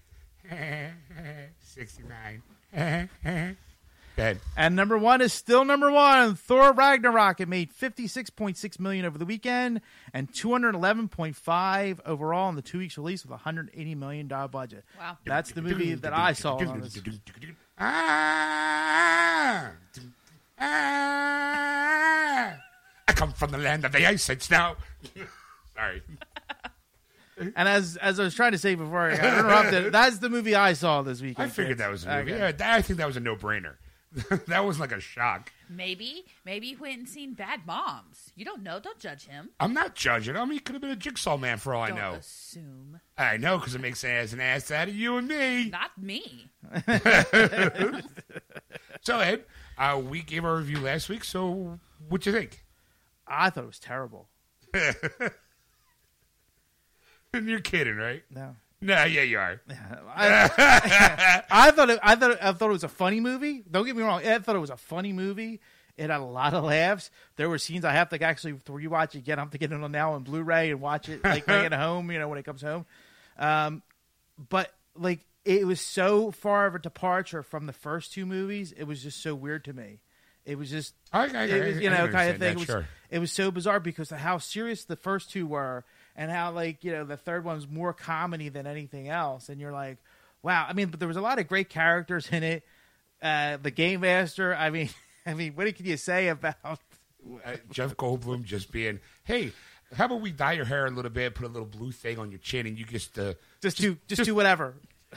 [1.61, 2.43] 69
[2.77, 3.53] uh-huh, uh-huh.
[4.17, 4.41] Good.
[4.57, 6.35] And number one is still number one.
[6.35, 7.41] Thor Ragnarok.
[7.41, 9.81] It made fifty six point six million over the weekend
[10.13, 13.71] and two hundred eleven point five overall in the two weeks release with a hundred
[13.73, 14.85] eighty million dollar budget.
[14.99, 16.59] Wow, that's the movie that I saw.
[17.79, 19.71] Ah,
[20.59, 22.57] ah,
[23.09, 24.77] I come from the land of the ice and snow.
[25.75, 26.03] Sorry.
[27.41, 30.55] And as as I was trying to say before I got interrupted, that's the movie
[30.55, 31.47] I saw this weekend.
[31.47, 32.35] I figured that was a movie.
[32.35, 32.55] Okay.
[32.59, 33.77] Yeah, I think that was a no brainer.
[34.49, 35.53] that was like a shock.
[35.69, 38.33] Maybe, maybe he went and seen Bad Moms.
[38.35, 38.81] You don't know.
[38.81, 39.51] Don't judge him.
[39.61, 40.51] I'm not judging him.
[40.51, 42.13] He could have been a jigsaw man for all I don't know.
[42.15, 42.99] assume.
[43.17, 45.71] I know because it makes ass an ass out of you and me.
[45.71, 46.51] Not me.
[49.03, 49.45] So Ed,
[49.79, 51.25] uh, we gave our review last week.
[51.25, 52.65] So what'd you think?
[53.27, 54.29] I thought it was terrible.
[57.45, 58.23] You're kidding, right?
[58.31, 58.57] No.
[58.83, 59.61] No, yeah, you are.
[60.17, 63.63] I, I thought it, I thought it, I thought it was a funny movie.
[63.71, 64.27] Don't get me wrong.
[64.27, 65.61] I thought it was a funny movie.
[65.99, 67.11] It had a lot of laughs.
[67.37, 69.39] There were scenes I have to actually rewatch it again.
[69.39, 71.73] I have to get it on now on Blu-ray and watch it like I get
[71.79, 72.11] home.
[72.11, 72.87] You know when it comes home.
[73.39, 73.83] Um,
[74.49, 78.73] but like it was so far of a departure from the first two movies.
[78.73, 80.01] It was just so weird to me.
[80.47, 82.41] It was just I, I, it was, you know, kind of thing.
[82.41, 82.87] that, It was, sure.
[83.11, 85.85] it was so bizarre because of how serious the first two were,
[86.17, 89.49] and how like you know the third one's more comedy than anything else.
[89.49, 89.99] And you're like,
[90.43, 90.67] wow.
[90.69, 92.63] I mean, but there was a lot of great characters in it.
[93.23, 94.55] Uh, the game master.
[94.55, 94.89] I mean,
[95.27, 96.57] I mean, what can you say about?
[96.65, 96.77] uh,
[97.71, 99.53] Jeff Goldblum just being, hey,
[99.95, 102.31] how about we dye your hair a little bit, put a little blue thing on
[102.31, 104.75] your chin, and you just uh, Just, do just, do whatever.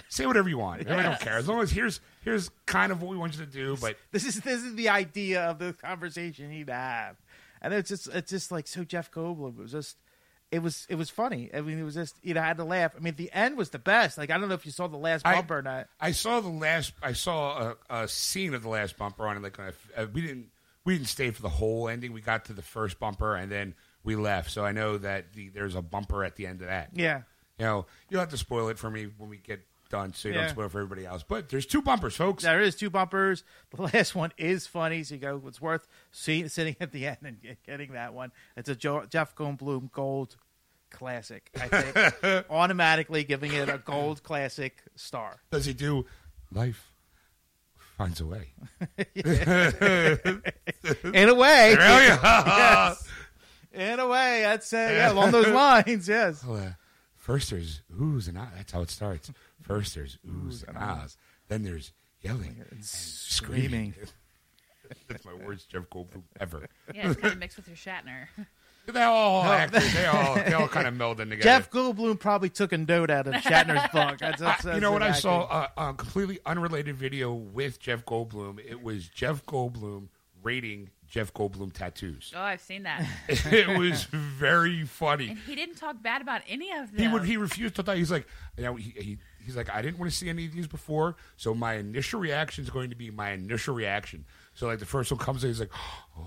[0.10, 0.90] say whatever you want.
[0.90, 3.46] I, I don't care as long as here's here's kind of what we want you
[3.46, 3.78] to do.
[3.80, 7.16] But This is this is the idea of the conversation he'd have,
[7.62, 9.58] and it's just it's just like so Jeff Goldblum.
[9.58, 9.98] Was just
[10.54, 11.50] it was it was funny.
[11.54, 12.94] I mean, it was just you know I had to laugh.
[12.96, 14.18] I mean, the end was the best.
[14.18, 15.88] Like I don't know if you saw the last I- bumper or not.
[16.00, 16.94] I saw the last.
[17.02, 19.44] I saw a, a scene of the last bumper on it.
[19.44, 19.72] Like uh,
[20.14, 20.48] we didn't
[20.86, 22.14] we didn't stay for the whole ending.
[22.14, 24.52] We got to the first bumper and then we left.
[24.52, 26.90] So I know that the, there's a bumper at the end of that.
[26.94, 27.22] Yeah.
[27.58, 30.34] You know, you'll have to spoil it for me when we get done, so you
[30.34, 30.42] Yeah.
[30.42, 31.24] don't spoil it for everybody else.
[31.24, 32.44] But there's two bumpers, folks.
[32.44, 33.44] There is two bumpers.
[33.76, 35.42] The last one is funny, so you go.
[35.48, 38.32] It's worth see, sitting at the end and getting that one.
[38.58, 40.36] It's a Jo- Jeff Goldblum gold
[40.94, 41.50] classic.
[41.60, 45.42] I think automatically giving it a gold classic star.
[45.52, 46.06] Does he do
[46.52, 46.92] life
[47.98, 48.54] finds a way?
[51.14, 51.78] In a way, Really?
[51.78, 53.08] yes.
[53.74, 56.08] In a way, that's uh, yeah, along those lines.
[56.08, 56.44] Yes.
[56.46, 56.72] Well, uh,
[57.16, 58.50] first there's oohs and ahs.
[58.56, 59.32] That's how it starts.
[59.62, 61.18] First there's oohs and ahs.
[61.48, 63.94] Then there's yelling and screaming.
[63.94, 64.10] Screaming.
[65.08, 66.68] That's my worst Jeff Goldblum ever.
[66.94, 68.28] Yeah, it's kind of mixed with your Shatner.
[68.86, 71.44] They all actors, they all they all kind of meld in together.
[71.44, 74.20] Jeff Goldblum probably took a note out of Shatner's book.
[74.20, 75.02] That's, that's, I- you know what?
[75.04, 75.84] I saw acting.
[75.86, 78.60] a, a completely unrelated video with Jeff Goldblum.
[78.60, 80.10] It was Jeff Goldblum
[80.42, 82.34] rating Jeff Goldblum tattoos.
[82.36, 83.08] Oh, I've seen that.
[83.30, 85.30] it was very funny.
[85.30, 87.00] And he didn't talk bad about any of them.
[87.00, 87.94] He would he refused to.
[87.96, 88.26] He's like,
[88.58, 91.16] you know, he, he he's like, I didn't want to see any of these before,
[91.38, 94.26] so my initial reaction is going to be my initial reaction.
[94.56, 95.72] So like the first one comes in, he's like,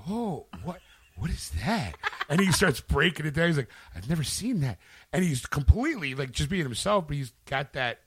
[0.09, 0.81] oh, what
[1.17, 1.95] what is that?
[2.29, 3.49] And he starts breaking it down.
[3.49, 4.79] He's like, I've never seen that,
[5.13, 8.01] and he's completely like just being himself, but he's got that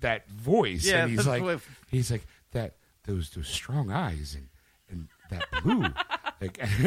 [0.00, 1.60] that voice, Yeah, and he's like, voice.
[1.90, 4.48] he's like that those those strong eyes and
[4.90, 5.82] and that blue.
[6.40, 6.58] like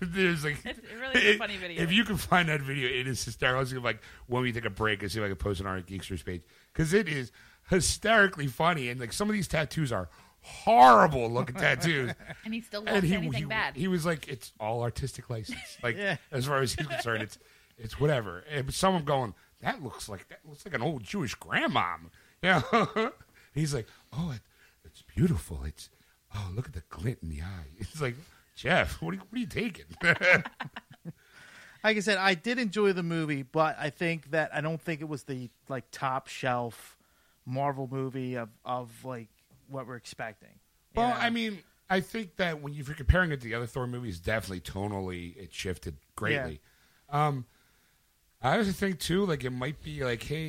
[0.00, 1.82] there's like It's really a funny video.
[1.82, 3.58] If you can find that video, it is hysterical.
[3.58, 5.66] I was like when we take a break and see if I can post it
[5.66, 6.42] on our Geeksters page
[6.72, 7.32] because it is
[7.68, 10.08] hysterically funny and like some of these tattoos are
[10.42, 12.12] horrible looking tattoos.
[12.44, 13.76] and he still won't and he anything he, bad.
[13.76, 15.78] he was like, it's all artistic license.
[15.82, 16.16] Like Yeah.
[16.32, 17.38] as far as he's concerned, it's
[17.78, 18.44] it's whatever.
[18.50, 22.10] And but someone going, that looks like that looks like an old Jewish grandmom.
[22.42, 22.62] Yeah.
[23.54, 24.40] he's like, oh, it,
[24.82, 25.62] it's beautiful.
[25.64, 25.90] It's
[26.34, 27.66] oh, look at the glint in the eye.
[27.78, 28.14] It's like
[28.56, 29.84] Jeff, what are what are you taking?
[30.02, 35.00] like I said, I did enjoy the movie, but I think that I don't think
[35.00, 36.96] it was the like top shelf
[37.46, 39.28] Marvel movie of of like
[39.70, 40.58] what we're expecting.
[40.94, 41.14] Well, know?
[41.14, 43.86] I mean, I think that when you- if you're comparing it to the other Thor
[43.86, 46.60] movies, definitely tonally it shifted greatly.
[47.08, 47.46] Um,
[48.42, 50.48] I also think too, like it might be like, hey,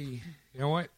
[0.54, 0.90] you know what?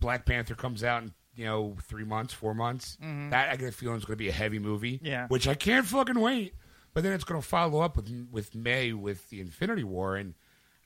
[0.00, 2.96] Black Panther comes out in you know three months, four months.
[3.30, 4.96] That I get a feeling is going to be a heavy movie.
[4.98, 5.06] Mm-hmm.
[5.06, 5.26] Yeah.
[5.28, 6.54] which I can't fucking wait.
[6.94, 10.34] But then it's going to follow up with with May with the Infinity War, and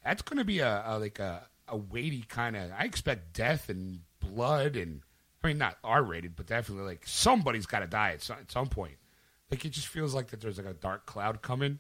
[0.05, 2.71] that's going to be a, a like a, a weighty kind of.
[2.77, 5.01] I expect death and blood, and
[5.43, 8.51] I mean not R rated, but definitely like somebody's got to die at some, at
[8.51, 8.95] some point.
[9.51, 11.79] Like it just feels like that there's like a dark cloud coming.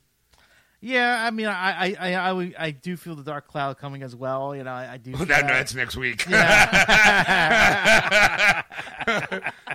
[0.81, 4.17] yeah, I mean, I I I, I, I do feel the dark cloud coming as
[4.17, 4.55] well.
[4.57, 5.13] You know, I, I do.
[5.17, 5.49] feel that, that.
[5.49, 6.25] that's next week.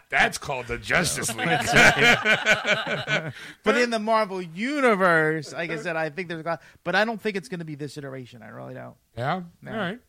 [0.10, 1.47] that's called the Justice League.
[3.63, 7.06] But in the Marvel universe, like I said, I think there's a lot, but I
[7.06, 8.41] don't think it's going to be this iteration.
[8.41, 8.95] I really don't.
[9.17, 9.41] Yeah.
[9.62, 9.71] No.
[9.71, 10.00] All right.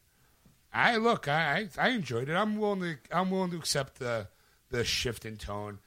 [0.72, 1.28] I look.
[1.28, 2.34] I, I enjoyed it.
[2.34, 2.96] I'm willing to.
[3.10, 4.28] I'm willing to accept the
[4.70, 5.78] the shift in tone.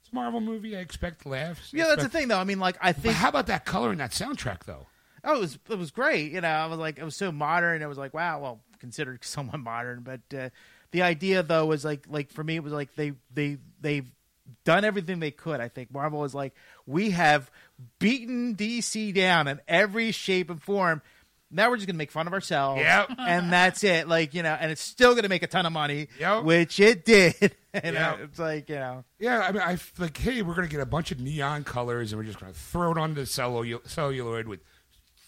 [0.00, 0.76] It's a Marvel movie.
[0.76, 1.72] I expect laughs.
[1.72, 2.38] Yeah, that's the thing, though.
[2.38, 4.86] I mean, like I think how about that color in that soundtrack, though?
[5.24, 6.32] oh, it was it was great.
[6.32, 7.82] You know, I was like, it was so modern.
[7.82, 10.50] It was like, wow, well, considered somewhat modern, but uh,
[10.92, 14.10] the idea though was like, like for me, it was like they they they've
[14.64, 15.60] done everything they could.
[15.60, 16.54] I think Marvel was like,
[16.86, 17.50] we have
[17.98, 21.02] beaten DC down in every shape and form.
[21.50, 23.10] Now we're just gonna make fun of ourselves, Yep.
[23.18, 24.06] and that's it.
[24.08, 26.44] Like you know, and it's still gonna make a ton of money, Yep.
[26.44, 27.34] which it did.
[27.84, 28.20] you know, uh, Yep.
[28.20, 31.10] it's like you know, Yeah, I mean, I like, hey, we're gonna get a bunch
[31.10, 34.60] of neon colors, and we're just gonna throw it onto the cellu- celluloid with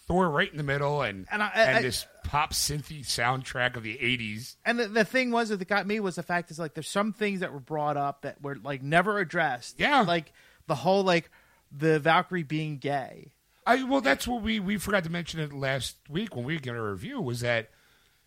[0.07, 3.83] Thor right in the middle, and And I- and I- this pop synthy soundtrack of
[3.83, 4.57] the '80s.
[4.65, 7.13] And the, the thing was that got me was the fact is like there's some
[7.13, 9.79] things that were brought up that were like never addressed.
[9.81, 10.01] Yeah.
[10.03, 10.33] like
[10.67, 11.31] the whole like
[11.71, 13.33] the Valkyrie being gay.
[13.67, 16.75] I well, that's what we we forgot to mention it last week when we gave
[16.75, 17.71] a review was that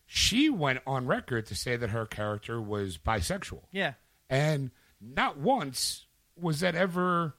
[0.05, 3.63] she went on record to say that her character was bisexual.
[3.71, 3.93] Yeah,
[4.29, 4.71] and
[5.01, 6.05] not once
[6.37, 7.35] was that ever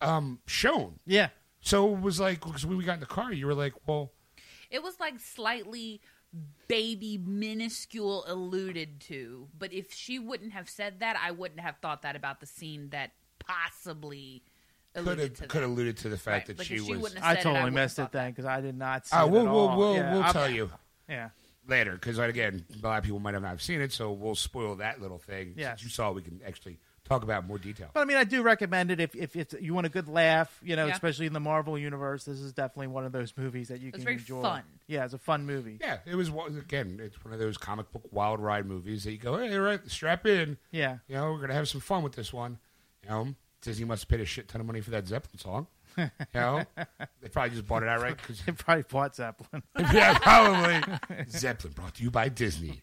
[0.00, 0.98] um, shown.
[1.06, 1.28] yeah,
[1.60, 4.12] So it was like because when we got in the car, you were like, "Well,
[4.70, 6.00] It was like slightly
[6.66, 12.02] baby minuscule alluded to, but if she wouldn't have said that, I wouldn't have thought
[12.02, 14.42] that about the scene that possibly
[14.94, 15.66] could have could that.
[15.66, 17.62] alluded to the fact Right, that like she she was." have I said it, totally
[17.64, 19.52] wouldn't have missed it thought then because I did not see ah, it we'll at
[19.52, 19.78] we'll all.
[19.78, 20.70] we'll, Yeah, we'll tell you
[21.08, 21.30] Yeah,
[21.66, 24.34] later because again, a lot of people might not have not seen it, so we'll
[24.34, 25.54] spoil that little thing.
[25.56, 27.90] Yeah, you saw, we can actually talk about more detail.
[27.92, 30.58] but I mean, I do recommend it if if, if you want a good laugh.
[30.62, 30.94] You know, Yeah.
[30.94, 33.96] especially in the Marvel universe, this is definitely one of those movies that you It's
[33.98, 34.40] can very enjoy.
[34.40, 34.62] fun.
[34.86, 35.76] Yeah, it's a fun movie.
[35.82, 37.00] Yeah, it was again.
[37.02, 39.80] It's one of those comic book wild ride movies that you go, "Hey, all right,
[39.90, 42.58] strap in." Yeah, You know, we're gonna have some fun with this one.
[43.02, 45.66] You know, Disney must have paid a shit ton of money for that Zeppelin song.
[45.96, 46.64] You know,
[47.22, 49.62] they probably just bought it outright because they probably bought Zeppelin.
[49.92, 51.24] yeah, probably.
[51.30, 52.82] Zeppelin brought to you by Disney,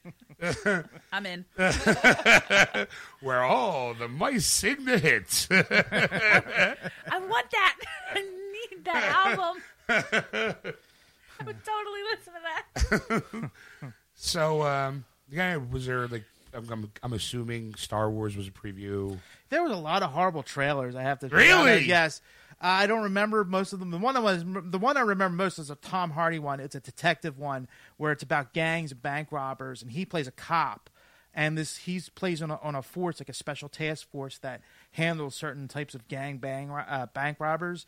[1.12, 1.46] I'm in.
[3.22, 5.48] where all the mice sing the hits.
[5.52, 6.76] I
[7.20, 7.78] want that.
[8.16, 9.62] I need that album.
[9.90, 12.40] I would totally listen to
[13.42, 13.52] that.
[14.16, 16.24] so, um, yeah, was there like?
[16.54, 19.20] I'm, I'm, I'm assuming Star Wars was a preview.
[19.50, 20.96] There was a lot of horrible trailers.
[20.96, 21.86] I have to Really?
[21.86, 22.22] Yes,
[22.62, 23.92] uh, I don't remember most of them.
[23.92, 26.60] The one that was the one I remember most is a Tom Hardy one.
[26.60, 30.32] It's a detective one where it's about gangs of bank robbers, and he plays a
[30.32, 30.90] cop.
[31.34, 34.62] And this he plays on a, on a force like a special task force that
[34.92, 37.86] handles certain types of gang bang uh, bank robbers.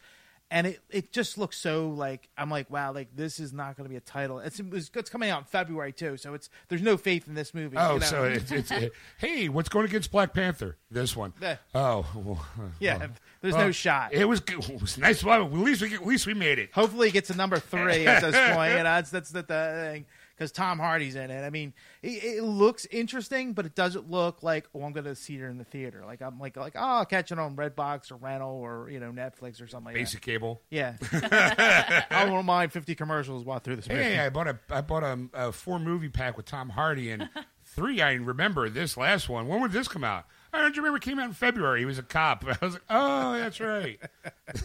[0.53, 3.85] And it, it just looks so like I'm like wow like this is not going
[3.85, 4.37] to be a title.
[4.37, 7.33] It's it was, it's coming out in February too, so it's there's no faith in
[7.33, 7.75] this movie.
[7.75, 8.05] Oh, you know?
[8.05, 10.77] so it's, it's it, hey, what's going against Black Panther?
[10.91, 11.33] This one.
[11.41, 11.55] Yeah.
[11.73, 12.45] Oh, well,
[12.79, 13.09] yeah, well,
[13.41, 14.13] there's well, no shot.
[14.13, 15.23] It was it was nice.
[15.23, 16.69] Well, at least we at least we made it.
[16.71, 18.73] Hopefully, it gets to number three at this point.
[18.73, 21.43] You know, that's that's the, the thing because Tom Hardy's in it.
[21.43, 25.15] I mean, it, it looks interesting, but it doesn't look like oh, I'm going to
[25.15, 26.03] see it in the theater.
[26.05, 29.11] Like I'm like like oh, I'll catch it on Redbox or Rental or you know
[29.11, 30.61] Netflix or something like Basic cable.
[30.69, 30.95] Yeah,
[32.09, 33.87] I won't mind 50 commercials while through this.
[33.87, 37.29] Hey, I bought a I bought a, a four movie pack with Tom Hardy and
[37.63, 38.01] three.
[38.01, 39.47] I remember this last one.
[39.47, 40.25] When would this come out?
[40.51, 40.97] I don't remember.
[40.97, 41.79] It came out in February.
[41.79, 42.45] He was a cop.
[42.61, 43.99] I was like, oh, that's right.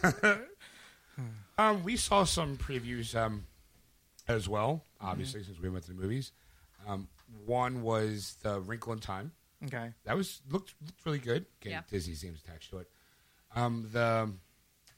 [1.58, 3.46] um, we saw some previews um,
[4.28, 4.84] as well.
[5.00, 6.32] Obviously, since we went to the movies.
[6.86, 7.08] Um,
[7.46, 9.32] one was the Wrinkle in Time.
[9.64, 11.44] Okay, That was looked, looked really good.
[11.60, 11.80] Again, Yeah.
[11.90, 12.88] Disney's name's attached to it.
[13.56, 14.32] Um, the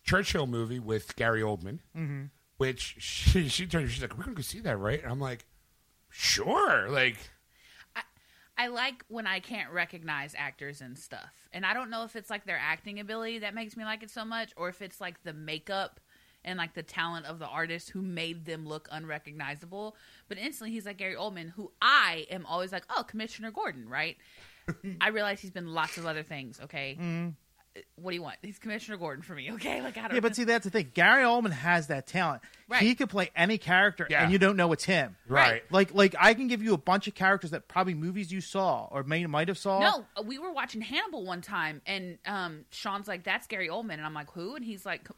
[0.05, 2.25] Churchill movie with Gary Oldman, Mm-hmm.
[2.59, 3.91] which she she turned.
[3.91, 5.47] She's like, "We're gonna go see that, right?" And I'm like,
[6.11, 7.17] "Sure." Like,
[8.59, 11.49] I like when I can't recognize actors and stuff.
[11.53, 14.11] And I don't know if it's like their acting ability that makes me like it
[14.11, 15.99] so much or if it's like the makeup
[16.45, 19.97] and like the talent of the artist who made them look unrecognizable.
[20.29, 24.17] But instantly he's like Gary Oldman, who I am always like, oh, Commissioner Gordon, right?
[25.01, 26.61] I realize he's been lots of other things.
[26.65, 26.97] Okay,
[27.97, 28.37] what do you want?
[28.43, 29.51] He's Commissioner Gordon for me.
[29.61, 30.15] Okay, like I don't.
[30.15, 30.91] Yeah, but see, that's the thing.
[30.95, 32.43] Gary Oldman has that talent.
[32.69, 32.83] Right.
[32.83, 34.23] He could play any character, Yeah.
[34.23, 35.17] and you don't know it's him.
[35.29, 35.63] Right.
[35.71, 38.89] Like, like I can give you a bunch of characters that probably movies you saw
[38.91, 39.81] or may might have saw.
[39.81, 43.95] No, uh, we were watching Hannibal one time, and um, Sean's like, "That's Gary Oldman,"
[43.95, 45.15] and I'm like, "Who?" And he's like, "Uh,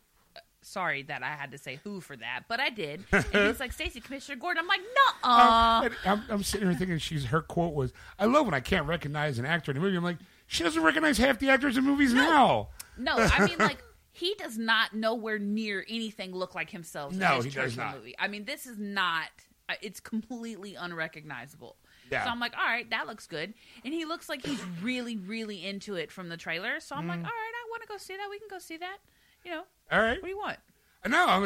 [0.62, 3.72] "Sorry that I had to say who for that, but I did." And he's like,
[3.72, 7.42] "Stacy, Commissioner Gordon." I'm like, "No, uh And I'm, I'm sitting here thinking she's her
[7.42, 10.18] quote was, "I love when I can't recognize an actor in a movie." I'm like,
[10.46, 12.68] she doesn't recognize half the actors in movies now.
[12.96, 17.12] no." I mean, like, he does not nowhere near anything look like himself.
[17.12, 17.96] in No, he does not.
[17.96, 18.14] Movie.
[18.18, 19.28] I mean, this is not.
[19.68, 21.76] uh, It's completely unrecognizable.
[22.10, 22.24] Yeah.
[22.24, 23.54] So I'm like, all right, that looks good.
[23.86, 26.78] And he looks like he's really, really into it from the trailer.
[26.80, 27.24] So I'm like, Mm.
[27.24, 28.26] all right, I want to go see that.
[28.28, 28.98] We can go see that.
[29.44, 30.58] You know, All right, what do you want?
[31.06, 31.42] no, I'm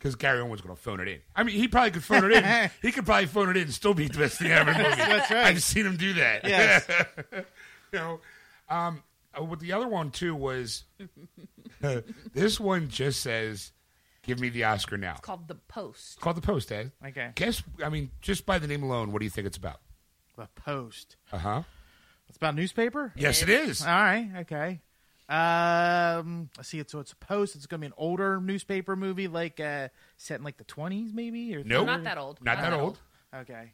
[0.00, 1.18] because Gary Oldman's going to phone it in.
[1.36, 2.70] I mean, he probably could phone it in.
[2.82, 4.72] he could probably phone it in and still be the best thing ever.
[4.72, 4.82] movie.
[4.96, 5.46] That's right.
[5.46, 6.44] I've seen him do that.
[6.44, 6.88] Yes.
[7.32, 8.20] you know,
[8.70, 9.02] um,
[9.38, 10.84] uh, with the other one too was
[12.32, 13.72] this one just says,
[14.22, 16.14] "Give me the Oscar now." It's called The Post.
[16.14, 16.92] It's called the Post, Ed.
[17.06, 17.32] Okay.
[17.34, 19.80] Guess, I mean, just by the name alone, what do you think it's about?
[20.36, 21.16] The Post.
[21.30, 21.62] Uh huh.
[22.28, 23.12] It's about newspaper.
[23.16, 23.82] Yes, it is.
[23.82, 24.30] All right.
[24.38, 24.80] Okay.
[25.30, 26.78] Um, let's see.
[26.80, 27.54] It's so it's a Post.
[27.56, 31.12] It's going to be an older newspaper movie, like uh, set in like the twenties,
[31.14, 31.54] maybe.
[31.54, 31.86] Or Nope.
[31.86, 32.44] Not that old.
[32.44, 32.98] Not that old.
[33.34, 33.72] Okay.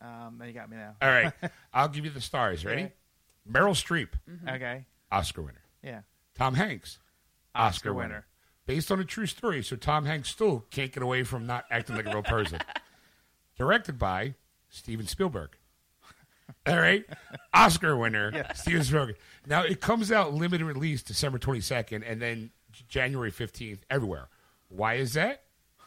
[0.00, 0.94] Um, you got me now.
[1.00, 1.32] All right,
[1.74, 2.64] I'll give you the stars.
[2.64, 2.82] Ready?
[2.84, 2.92] Okay.
[3.50, 4.08] Meryl Streep,
[4.48, 4.84] Okay.
[5.10, 5.62] Oscar winner.
[5.82, 6.00] Yeah.
[6.34, 6.98] Tom Hanks,
[7.54, 8.08] Oscar, Oscar winner.
[8.08, 8.26] winner.
[8.66, 11.96] Based on a true story, so Tom Hanks still can't get away from not acting
[11.96, 12.58] like a real person.
[13.58, 14.34] Directed by
[14.68, 15.50] Steven Spielberg.
[16.66, 17.04] All right,
[17.54, 19.16] Oscar winner Steven Spielberg.
[19.46, 22.50] Now it comes out limited release December twenty second, and then
[22.88, 24.28] January fifteenth everywhere.
[24.68, 25.42] Why is that?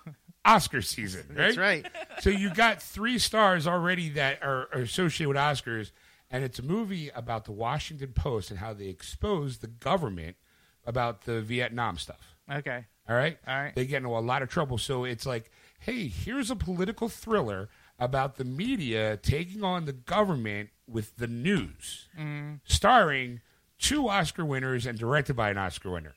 [0.45, 1.38] Oscar season, right?
[1.38, 1.86] That's right.
[2.19, 5.91] so you got three stars already that are, are associated with Oscars,
[6.32, 10.38] and it's a movie about the Washington Post and how they exposed the government
[10.86, 12.36] about the Vietnam stuff.
[12.52, 12.86] Okay.
[13.08, 13.74] All right, All right.
[13.76, 17.69] They get into a lot of trouble, so it's like, hey, here's a political thriller
[17.99, 22.59] about the media taking on the government with the news, Mm.
[22.63, 23.41] starring
[23.77, 26.15] two Oscar winners and directed by an Oscar winner.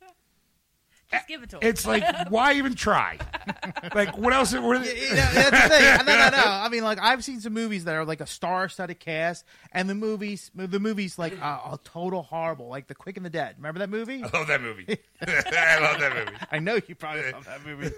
[1.10, 1.62] Just give it to him.
[1.62, 3.16] It's like, why even try?
[3.94, 4.52] like, what else?
[4.52, 6.06] What, You know, that's the thing.
[6.06, 6.42] No, no, no.
[6.44, 9.94] I mean, like I've seen some movies that are like a star-studded cast, and the
[9.94, 13.54] movies, the movies like uh, a total horrible, like The Quick and the Dead.
[13.56, 14.22] Remember that movie?
[14.22, 14.86] I love that movie.
[15.22, 16.36] I love that movie.
[16.52, 17.90] I know you probably love that movie,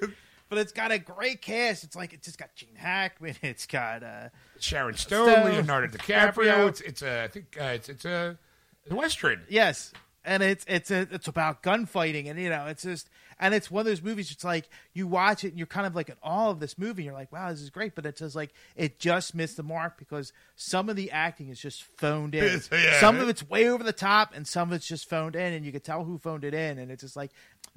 [0.51, 1.85] but it's got a great cast.
[1.85, 3.37] It's like it's just got Gene Hackman.
[3.43, 6.69] It's got uh, Sharon Stone, Stone, Leonardo DiCaprio.
[6.69, 8.37] It's it's a I think uh, it's it's a,
[8.91, 9.43] a western.
[9.49, 9.93] yes,
[10.25, 13.09] and it's it's a, it's about gunfighting, and you know, it's just
[13.39, 14.31] and it's one of those movies.
[14.31, 17.03] It's like you watch it, and you're kind of like in awe of this movie.
[17.03, 19.63] And you're like, wow, this is great, but it's just like it just missed the
[19.63, 22.61] mark because some of the acting is just phoned in.
[22.73, 23.01] Yeah.
[23.01, 25.65] Some of it's way over the top, and some of it's just phoned in, and
[25.65, 27.31] you can tell who phoned it in, and it's just like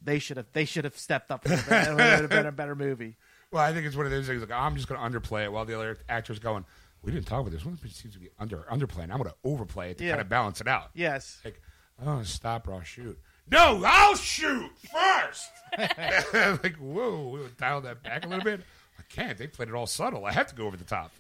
[0.04, 1.46] they should have they should have stepped up.
[1.46, 3.16] It would have been a better movie.
[3.52, 5.52] Well, I think it's one of those things like I'm just going to underplay it
[5.52, 6.66] while the other actors going.
[7.04, 7.78] We didn't talk about this one.
[7.88, 9.12] seems to be under underplaying.
[9.12, 10.14] I'm going to overplay it to Yeah.
[10.14, 10.90] kind of balance it out.
[10.96, 11.40] Yes.
[11.46, 11.62] Like,
[12.04, 13.16] oh, stop or I'll shoot.
[13.52, 15.52] No, I'll shoot first.
[16.64, 18.62] like, whoa, we would dial that back a little bit.
[18.98, 19.38] I can't.
[19.38, 20.26] They played it all subtle.
[20.26, 21.12] I have to go over the top.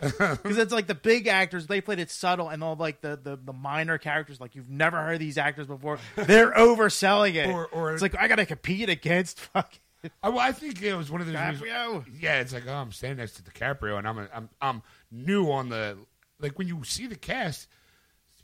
[0.00, 3.36] because it's like the big actors they played it subtle and all like the, the
[3.36, 7.92] the minor characters like you've never heard these actors before they're overselling it Or- or-
[7.92, 9.80] it's like i gotta compete against fucking
[10.22, 11.34] I, well, I think it was one of those.
[11.34, 12.04] DiCaprio.
[12.20, 15.50] Yeah, it's like oh, I'm standing next to DiCaprio, and I'm a, I'm I'm new
[15.50, 15.98] on the
[16.38, 17.66] like when you see the cast,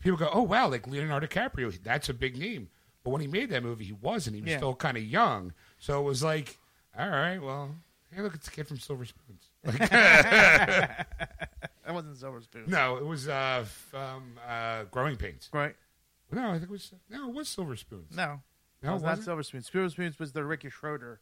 [0.01, 2.71] people go, oh wow, like Leonardo DiCaprio, that's a big name.
[3.05, 4.35] But when he made that movie, he wasn't.
[4.35, 4.57] He was Yeah.
[4.57, 6.59] still kind of young, so it was like,
[6.99, 7.73] all right, well,
[8.13, 9.45] hey, look, it's the kid from Silver Spoons.
[9.65, 11.07] That
[11.93, 15.49] wasn't silver spoon no, it was uh, um, uh, Growing Pains.
[15.53, 15.75] right
[16.33, 18.17] No, I think it was no, it was Silver Spoons.
[18.17, 18.41] no
[18.83, 19.25] No, it was not wasn't?
[19.27, 21.21] silver spoons silver spoons was the ricky schroder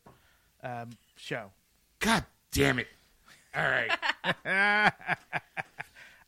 [0.63, 1.51] um, show
[1.99, 2.89] God damn it!
[3.55, 3.91] All right.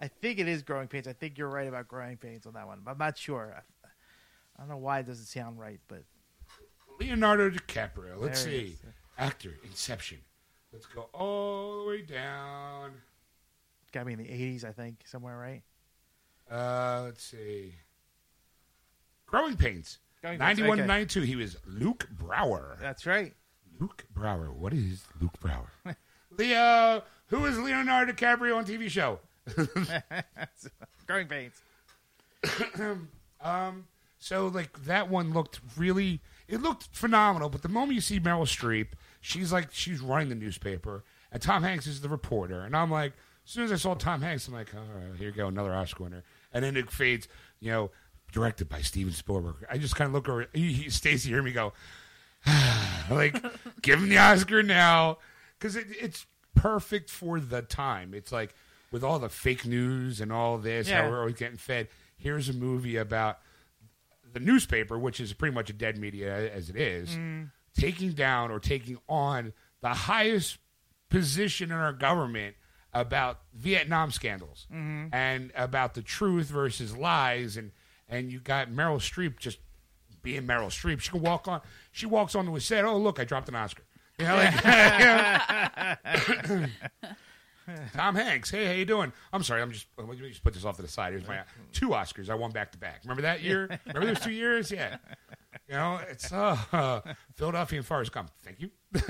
[0.01, 2.67] i think it is growing pains i think you're right about growing pains on that
[2.67, 3.87] one but i'm not sure i,
[4.57, 6.03] I don't know why it doesn't sound right but
[7.01, 8.19] Leonardo DiCaprio.
[8.21, 8.77] Let's see.
[9.19, 10.19] Actor, Inception.
[10.75, 12.91] Let's go all the way down.
[13.93, 15.63] gotta be in the 80s i think somewhere right
[16.51, 17.75] Uh, let's see.
[19.27, 19.99] Growing Pains.
[20.21, 20.87] Growing 91 okay.
[20.87, 21.21] 92.
[21.23, 22.77] He was Luke Brower.
[22.81, 23.33] that's right
[23.81, 24.53] Luke Brower.
[24.53, 25.71] What is Luke Brower?
[26.37, 27.03] Leo.
[27.29, 29.21] Who is Leonardo DiCaprio on TV show?
[31.07, 31.61] growing pains
[33.41, 33.87] um,
[34.19, 37.49] So like that one looked really, it looked phenomenal.
[37.49, 38.89] But the moment you see Meryl Streep,
[39.25, 41.03] she's like she's running the newspaper,
[41.33, 43.13] and Tom Hanks is the reporter, and I'm like,
[43.47, 45.75] as soon as I saw Tom Hanks, I'm like, all right, here you go, another
[45.75, 46.23] Oscar winner,
[46.53, 47.27] and then it fades,
[47.59, 47.91] you know,
[48.33, 49.65] directed by Steven Spielberg.
[49.71, 51.73] I just kind of look over, he, he, Stacy, hear me go,
[53.11, 53.43] like,
[53.83, 55.19] give him the Oscar now,
[55.59, 58.13] because it, it's perfect for the time.
[58.13, 58.55] It's like
[58.93, 61.03] with all the fake news and all this, Yeah.
[61.03, 61.89] how we're always getting fed.
[62.17, 63.39] Here's a movie about
[64.33, 67.51] the newspaper, which is pretty much a dead media as it is, mm.
[67.77, 70.59] Taking down or taking on the highest
[71.09, 72.57] position in our government
[72.93, 75.07] about Vietnam scandals mm-hmm.
[75.13, 77.73] and about the truth versus lies, and
[78.09, 79.59] and you got Meryl Streep just
[80.23, 81.01] being Meryl Streep.
[81.01, 81.61] She can walk on.
[81.93, 82.85] She walks onto a set.
[82.85, 83.83] Oh, look, I dropped an Oscar.
[84.19, 84.55] You know, like,
[87.95, 88.51] Tom Hanks.
[88.51, 89.13] Hey, how you doing?
[89.33, 89.63] I'm sorry.
[89.63, 89.87] I'm just.
[89.97, 91.13] Let me just put this off to the side.
[91.13, 91.41] Here's my
[91.73, 92.31] two Oscars.
[92.31, 93.01] I won back to back.
[93.05, 93.79] Remember that year?
[93.87, 94.71] Remember those two years?
[94.71, 94.97] Yeah.
[95.69, 97.01] You know, it's uh, uh,
[97.37, 98.31] Philadelphia and Forrest Gump.
[98.43, 98.71] Thank you.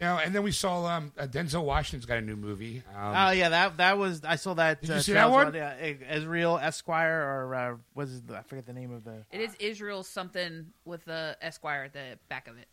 [0.00, 2.82] you know, and then we saw um, uh, Denzel Washington's got a new movie.
[2.94, 4.82] Um, Oh yeah, that that was I saw that.
[4.82, 5.44] Did uh, you see that trailer.
[5.44, 5.54] one?
[5.54, 9.24] Yeah, Israel Esquire or uh, was it, I forget the name of the.
[9.30, 12.68] It is Israel something with the Esquire at the back of it.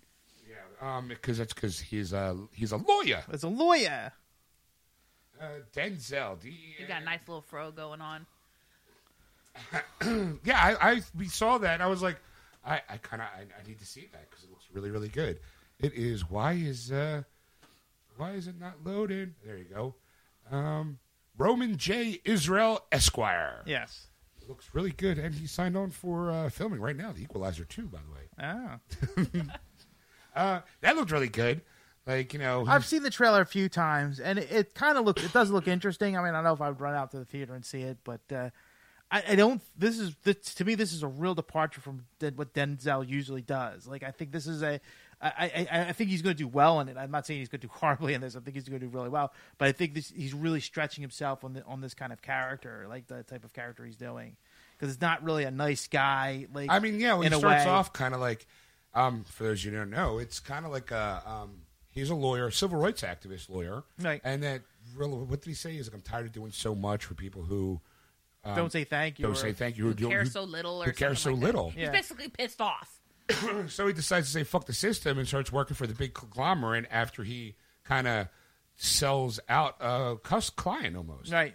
[0.47, 3.23] Yeah, um, because that's because he's a he's a lawyer.
[3.31, 4.11] It's a lawyer.
[5.39, 5.45] Uh,
[5.75, 6.39] Denzel.
[6.41, 8.25] D- You got a nice little fro going on.
[10.43, 11.81] yeah, I, I we saw that.
[11.81, 12.17] I was like,
[12.65, 15.09] I, I kind of I, I need to see that because it looks really really
[15.09, 15.39] good.
[15.79, 16.29] It is.
[16.29, 17.23] Why is uh,
[18.17, 19.35] why is it not loaded?
[19.45, 19.95] There you go.
[20.51, 20.99] Um,
[21.37, 22.19] Roman J.
[22.23, 23.61] Israel Esquire.
[23.65, 24.07] Yes.
[24.47, 27.11] looks really good, and he signed on for uh, filming right now.
[27.11, 29.37] The Equalizer two, by the way.
[29.37, 29.41] Oh.
[30.37, 31.61] Uh, that looked really good.
[32.05, 35.03] Like you know, I've seen the trailer a few times, and it, it kind of
[35.03, 35.23] looks.
[35.23, 36.17] It does look interesting.
[36.17, 37.81] I mean, I don't know if I would run out to the theater and see
[37.81, 38.49] it, but uh,
[39.11, 39.61] I, I don't.
[39.77, 40.75] This is this, to me.
[40.75, 43.87] This is a real departure from what Denzel usually does.
[43.87, 44.79] Like, I think this is a.
[45.19, 46.95] I, I, I think he's going to do well in it.
[46.95, 48.35] I'm not saying he's going to do horribly in this.
[48.35, 51.01] I think he's going to do really well, but I think this, he's really stretching
[51.01, 54.35] himself on the, on this kind of character, like the type of character he's doing,
[54.77, 56.45] because it's not really a nice guy.
[56.53, 57.71] Like, I mean, yeah, when he starts way.
[57.71, 58.45] off kind of like,
[58.97, 62.15] um, for those you who don't know, it's kind of like a um, he's a
[62.15, 64.21] lawyer, a civil rights activist lawyer, Right.
[64.23, 64.61] And that
[64.95, 65.75] really, what did he say?
[65.77, 67.79] Is like I'm tired of doing so much for people who
[68.43, 69.23] um, don't say thank you.
[69.23, 71.31] don't or- say thank you, who, Who don't- who- so little or who cares so
[71.33, 71.73] like little.
[71.75, 71.83] Yeah.
[71.83, 72.99] He's basically pissed off.
[73.67, 76.85] so he decides to say fuck the system and starts working for the big conglomerate
[76.89, 78.27] after he kind of
[78.77, 81.31] sells out a cus client almost.
[81.31, 81.53] Right.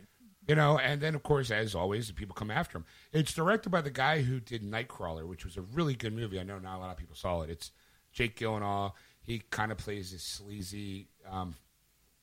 [0.49, 2.85] You know, and then of course, as always, the people come after him.
[3.13, 6.41] It's directed by the guy who did Nightcrawler, which was a really good movie.
[6.41, 7.51] I know not a lot of people saw it.
[7.51, 7.71] It's
[8.13, 8.93] Jake Gyllenhaal.
[9.23, 11.55] He kind of plays this sleazy, um,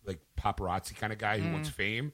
[0.05, 2.11] like paparazzi kind of guy who wants fame,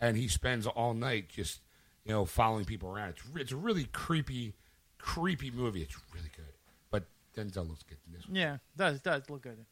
[0.00, 1.60] and he spends all night just
[2.04, 3.10] you know following people around.
[3.10, 4.54] It's it's a really creepy,
[4.98, 5.82] creepy movie.
[5.82, 6.52] It's really good,
[6.90, 7.04] but
[7.36, 8.34] Denzel looks good in this one.
[8.34, 8.56] Yeah.
[8.76, 9.64] Does does look good.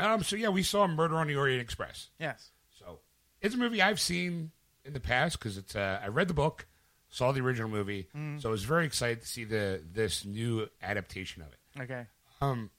[0.00, 2.08] Um, so yeah, we saw Murder on the Orient Express.
[2.18, 2.50] Yes.
[2.78, 2.98] So
[3.40, 4.50] it's a movie I've seen
[4.88, 5.76] in the past because it's.
[5.76, 6.66] Uh, I read the book,
[7.08, 8.08] saw the original movie,
[8.38, 11.82] so I was very excited to see the this new adaptation of it.
[11.82, 12.06] Okay.
[12.40, 12.70] Um,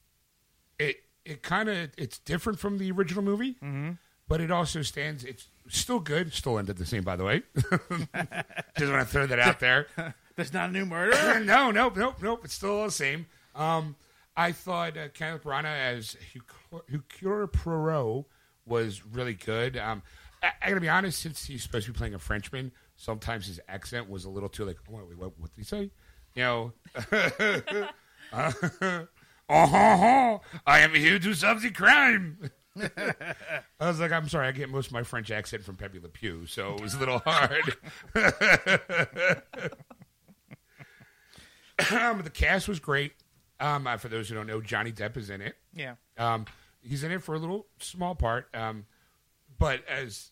[0.77, 3.55] it it kind of it's different from the original movie,
[4.27, 5.23] but it also stands.
[5.23, 6.33] It's still good.
[6.33, 7.43] Still ended the same, by the way.
[7.55, 9.87] Just want to throw that out there.
[10.35, 11.39] There's not a new murder.
[11.43, 12.41] no, nope, nope, nope.
[12.45, 13.25] It's still the same.
[13.55, 13.95] Um,
[14.37, 16.15] I thought uh, Kenneth Branagh as
[16.89, 18.25] Hercule Poirot
[18.65, 19.75] was really good.
[19.75, 20.01] Um,
[20.41, 23.59] I, I gotta be honest, since he's supposed to be playing a Frenchman, sometimes his
[23.67, 25.91] accent was a little too like, oh, wait, what, what did he say?
[26.35, 26.73] You know,
[28.33, 28.51] uh,
[29.49, 32.51] oh, I am here to solve the crime.
[32.79, 33.35] I
[33.79, 36.45] was like, I'm sorry, I get most of my French accent from Pepe Le Pew,
[36.45, 37.75] so it was a little hard.
[41.91, 43.13] um, the cast was great.
[43.59, 45.55] Um, uh, for those who don't know, Johnny Depp is in it.
[45.73, 45.95] Yeah.
[46.17, 46.45] Um,
[46.81, 48.85] he's in it for a little small part, um,
[49.59, 50.31] but as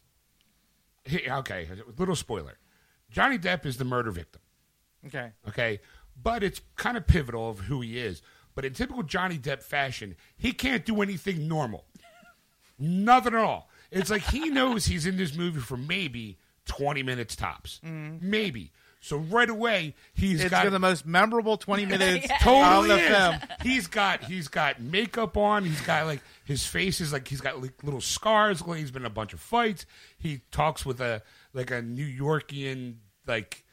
[1.03, 1.67] he, okay,
[1.97, 2.57] little spoiler.
[3.09, 4.41] Johnny Depp is the murder victim.
[5.05, 5.31] Okay.
[5.47, 5.79] Okay,
[6.21, 8.21] but it's kind of pivotal of who he is.
[8.55, 11.85] But in typical Johnny Depp fashion, he can't do anything normal.
[12.79, 13.69] Nothing at all.
[13.91, 18.17] It's like he knows he's in this movie for maybe twenty minutes tops, mm-hmm.
[18.19, 18.71] maybe.
[18.99, 23.35] So right away he's It's got the most memorable 20 minutes totally of the film.
[23.61, 25.65] He's got he's got makeup on.
[25.65, 28.65] He's got like his face is like he's got like little scars.
[28.65, 29.85] Like he's been in a bunch of fights.
[30.17, 31.21] He talks with a
[31.53, 32.95] like a New Yorkian
[33.27, 33.63] like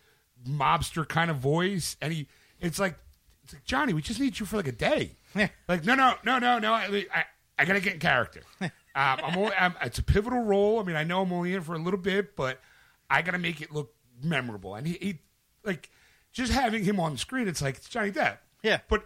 [0.46, 2.28] mobster kind of voice, and he
[2.60, 2.96] it's like
[3.44, 5.12] it's like Johnny, we just need you for like a day.
[5.68, 6.72] like no no no no no.
[6.72, 7.24] I I,
[7.58, 8.42] I gotta get in character.
[8.60, 10.80] um, I'm, only, I'm it's a pivotal role.
[10.80, 12.60] I mean I know I'm only in for a little bit, but
[13.08, 13.94] I gotta make it look
[14.24, 14.74] memorable.
[14.74, 15.18] And he, he
[15.64, 15.90] like
[16.32, 17.46] just having him on screen.
[17.48, 18.38] It's like it's Johnny Depp.
[18.62, 18.80] Yeah.
[18.88, 19.04] but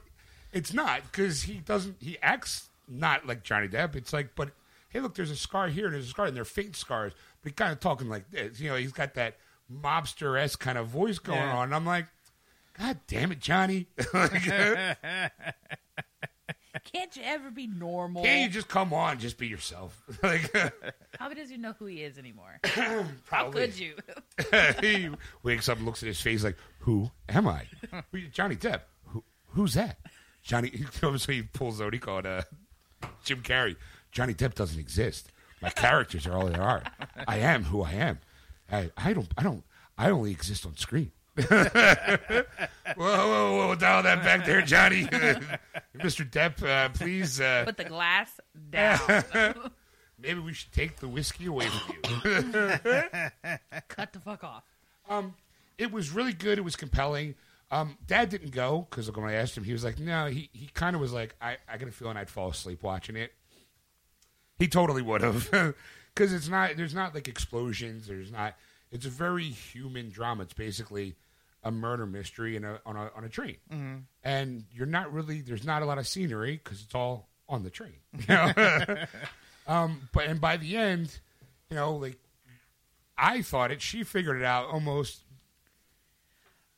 [0.52, 1.96] it's not because he doesn't.
[2.00, 3.96] He acts not like Johnny Depp.
[3.96, 4.50] It's like, but
[4.88, 7.12] hey, look, there's a scar here, and there's a scar, and they're faint scars.
[7.42, 8.60] But he kind of talking like this.
[8.60, 9.36] You know, he's got that
[9.70, 11.56] mobster esque kind of voice going Yeah.
[11.56, 11.64] on.
[11.64, 12.06] And I'm like,
[12.78, 13.86] God damn it, Johnny!
[14.14, 14.32] like,
[16.84, 18.22] Can't you ever be normal?
[18.22, 20.00] can't you just come on, just be yourself?
[20.22, 22.60] like, Probably doesn't even know who he is anymore.
[23.30, 23.94] How could you?
[24.80, 25.10] he
[25.42, 27.66] wakes up and looks at his face like, "Who am I?"
[28.32, 28.82] Johnny Depp.
[29.06, 29.98] Who, who's that?
[30.42, 30.84] Johnny.
[30.92, 31.92] So he pulls out.
[31.92, 32.42] He called uh,
[33.24, 33.76] Jim Carrey.
[34.12, 35.30] Johnny Depp doesn't exist.
[35.60, 36.82] My characters are all there are.
[37.26, 38.20] I am who I am.
[38.70, 39.28] I, I don't.
[39.36, 39.64] I don't.
[39.96, 41.10] I only exist on screen.
[41.42, 42.44] Whoa,
[42.96, 43.74] whoa, whoa!
[43.74, 45.04] Dial that back there, Johnny.
[45.96, 46.28] Mr.
[46.28, 47.40] Depp, uh, please.
[47.40, 49.00] Uh, Put the glass down.
[50.18, 52.30] maybe we should take the whiskey away from you.
[53.88, 54.64] Cut the fuck off.
[55.08, 55.34] Um,
[55.76, 56.58] it was really good.
[56.58, 57.34] It was compelling.
[57.70, 60.68] Um, Dad didn't go because when I asked him, he was like, "No." He he
[60.74, 63.32] kind of was like, "I I got a feeling I'd fall asleep watching it."
[64.58, 65.50] He totally would have
[66.14, 66.76] because it's not.
[66.76, 68.06] There's not like explosions.
[68.06, 68.56] There's not.
[68.90, 70.44] It's a very human drama.
[70.44, 71.14] It's basically
[71.64, 73.56] a murder mystery in a on a on a train,
[74.22, 75.40] and you're not really.
[75.40, 77.94] There's not a lot of scenery because it's all on the train.
[78.18, 78.52] You know?
[79.66, 81.18] um, but and by the end,
[81.70, 82.18] you know, like
[83.16, 83.82] I thought it.
[83.82, 85.22] She figured it out almost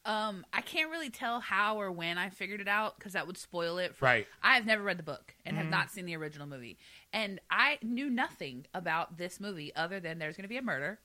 [0.07, 3.37] Um, I can't really tell how or when I figured it out because that would
[3.37, 3.95] spoil it.
[3.97, 4.27] For, Right.
[4.43, 6.79] I have never read the book and have not seen the original movie,
[7.13, 10.99] and I knew nothing about this movie other than there's going to be a murder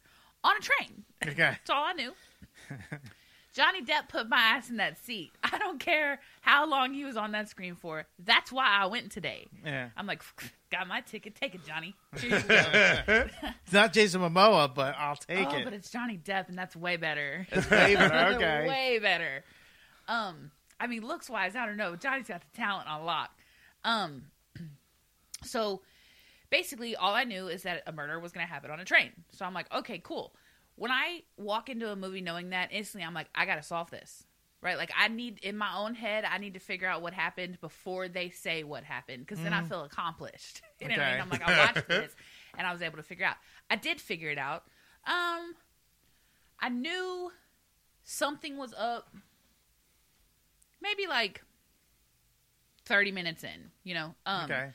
[0.45, 1.03] on a train.
[1.23, 1.33] Okay.
[1.35, 2.13] That's all I knew.
[3.55, 5.31] Johnny Depp put my ass in that seat.
[5.43, 8.05] I don't care how long he was on that screen for.
[8.19, 9.47] That's why I went today.
[9.65, 9.89] Yeah.
[9.95, 10.21] I'm like,
[10.71, 11.35] got my ticket.
[11.35, 11.95] Take it, Johnny.
[12.19, 13.27] Here you go.
[13.63, 15.47] It's not Jason Momoa, but I'll take it.
[15.49, 15.63] oh, it.
[15.63, 17.47] but it's Johnny Depp, and that's way better.
[17.49, 18.35] It's way better.
[18.35, 18.67] Okay.
[18.67, 19.43] way better.
[20.07, 21.95] Um, I mean, looks wise, I don't know.
[21.95, 23.31] Johnny's got the talent on lock.
[23.83, 24.23] Um,
[25.43, 25.81] so
[26.51, 29.11] basically, all I knew is that a murder was going to happen on a train.
[29.31, 30.33] So I'm like, okay, cool.
[30.75, 33.89] When I walk into a movie knowing that, instantly I'm like, I got to solve
[33.91, 34.25] this.
[34.61, 34.77] Right?
[34.77, 38.07] Like, I need, in my own head, I need to figure out what happened before
[38.07, 40.61] they say what happened because then I feel accomplished.
[40.81, 41.21] You know what I mean?
[41.21, 42.11] I'm like, I watched this
[42.57, 43.37] and I was able to figure out.
[43.69, 44.63] I did figure it out.
[45.07, 45.55] Um,
[46.59, 47.31] I knew
[48.03, 49.07] something was up
[50.81, 51.41] maybe like
[52.85, 54.15] 30 minutes in, you know.
[54.25, 54.69] Um okay.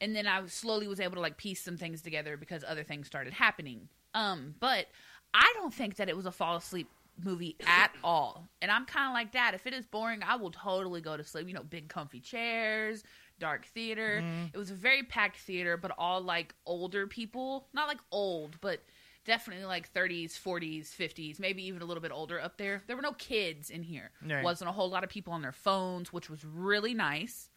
[0.00, 3.06] and then I slowly was able to like piece some things together because other things
[3.06, 3.88] started happening.
[4.14, 4.86] Um but
[5.34, 6.88] I don't think that it was a fall asleep
[7.22, 8.48] movie at all.
[8.62, 9.54] And I'm kind of like that.
[9.54, 11.46] If it is boring, I will totally go to sleep.
[11.48, 13.04] You know, big comfy chairs,
[13.38, 14.22] dark theater.
[14.52, 18.82] It was a very packed theater, but all like older people, not like old, but
[19.24, 22.82] definitely like 30s, 40s, 50s, maybe even a little bit older up there.
[22.86, 24.10] There were no kids in here.
[24.26, 24.42] Right.
[24.42, 27.50] Wasn't a whole lot of people on their phones, which was really nice.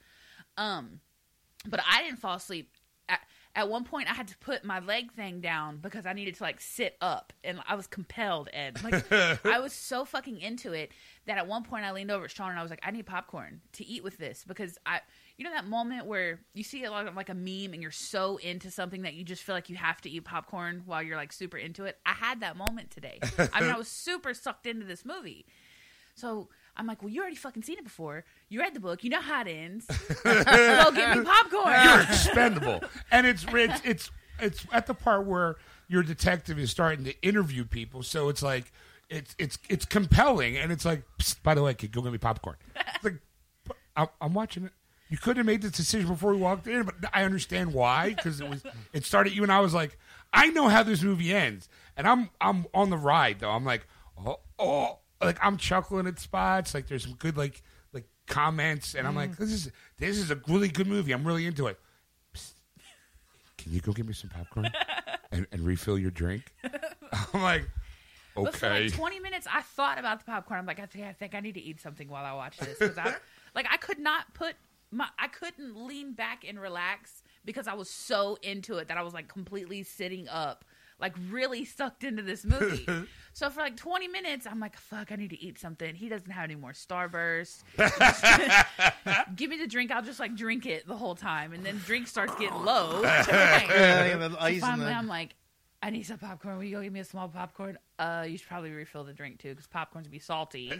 [0.57, 0.99] Um
[1.65, 2.75] but I didn't fall asleep.
[3.55, 6.43] At, one point, I had to put my leg thing down because I needed to
[6.43, 8.49] like sit up, and I was compelled.
[8.53, 9.11] Ed, like
[9.45, 10.91] I was so fucking into it
[11.25, 13.05] that at one point I leaned over at Sean and I was like, "I need
[13.05, 15.01] popcorn to eat with this because I,
[15.37, 17.91] you know, that moment where you see a lot of like a meme and you're
[17.91, 21.17] so into something that you just feel like you have to eat popcorn while you're
[21.17, 21.97] like super into it.
[22.05, 23.19] I had that moment today.
[23.53, 25.45] I mean, I was super sucked into this movie.
[26.15, 28.25] So I'm like, well, you already fucking seen it before.
[28.49, 29.03] You read the book.
[29.03, 29.85] You know how it ends.
[30.23, 31.73] Go get me popcorn.
[31.83, 32.81] you're expendable.
[33.11, 35.57] and it's it's it's it's at the part where
[35.87, 38.71] your detective is starting to interview people, so it's like
[39.09, 41.03] it's it's it's compelling, and it's like,
[41.43, 42.55] by the way, kid, go get me popcorn.
[42.75, 43.19] It's like,
[43.95, 44.71] I'm, I'm watching it.
[45.09, 48.41] You could have made this decision before we walked in, but I understand why because
[48.41, 48.63] it was
[48.93, 49.99] it started you and I was like,
[50.33, 53.51] I know how this movie ends, and I'm I'm on the ride though.
[53.51, 53.85] I'm like,
[54.25, 56.73] oh oh, like I'm chuckling at spots.
[56.73, 57.61] Like there's some good like
[57.93, 59.37] like comments, and I'm like, mm.
[59.37, 61.11] this is this is a really good movie.
[61.11, 61.79] I'm really into it.
[63.57, 64.69] Can you go get me some popcorn
[65.31, 66.53] and, and refill your drink?
[67.33, 67.69] I'm like,
[68.35, 68.83] But for okay.
[68.85, 70.59] like 20 minutes, I thought about the popcorn.
[70.59, 72.77] I'm like, I think I think I need to eat something while I watch this
[72.77, 73.15] because I
[73.55, 74.55] like I could not put
[74.91, 79.01] my I couldn't lean back and relax because I was so into it that I
[79.01, 80.65] was like completely sitting up,
[81.03, 82.87] like really sucked into this movie.
[83.33, 85.95] so for like 20 minutes, I'm like, fuck, I need to eat something.
[85.95, 87.63] He doesn't have any more Starburst.
[89.35, 89.91] Give me the drink.
[89.91, 93.01] I'll just like drink it the whole time, and then drink starts getting low.
[93.01, 95.35] Yeah, So finally, I'm like,
[95.81, 96.55] I need some popcorn.
[96.55, 97.77] Will you go get me a small popcorn?
[97.99, 100.71] Uh, you should probably refill the drink too, because popcorn's be salty.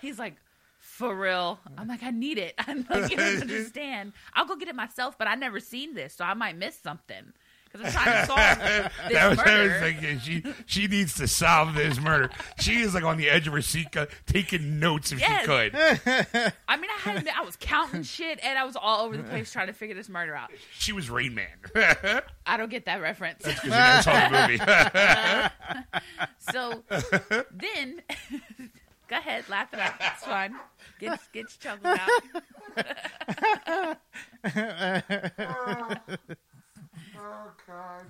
[0.00, 0.36] He's like,
[0.78, 1.58] for real.
[1.76, 2.54] I'm like, I need it.
[2.58, 4.12] I'm like, you don't understand.
[4.34, 7.32] I'll go get it myself, but I never seen this, so I might miss something.
[7.72, 9.80] Because I'm trying to solve this that was, that was murder.
[9.80, 12.30] like, yeah, she she needs to solve this murder.
[12.58, 15.40] She is like on the edge of her seat, uh, taking notes if Yes.
[15.42, 15.74] she could.
[16.68, 19.52] I mean, I had I was counting shit and I was all over the place
[19.52, 20.50] trying to figure this murder out.
[20.78, 21.48] She was Rain Man.
[22.46, 23.46] I don't get that reference.
[23.64, 24.58] you never saw the movie.
[26.52, 26.82] So
[27.52, 28.02] then,
[29.08, 29.94] go ahead, laugh it up.
[30.00, 30.56] It's fun.
[30.98, 31.98] Get get your chuckles
[34.44, 36.38] out.
[37.20, 38.06] Oh God.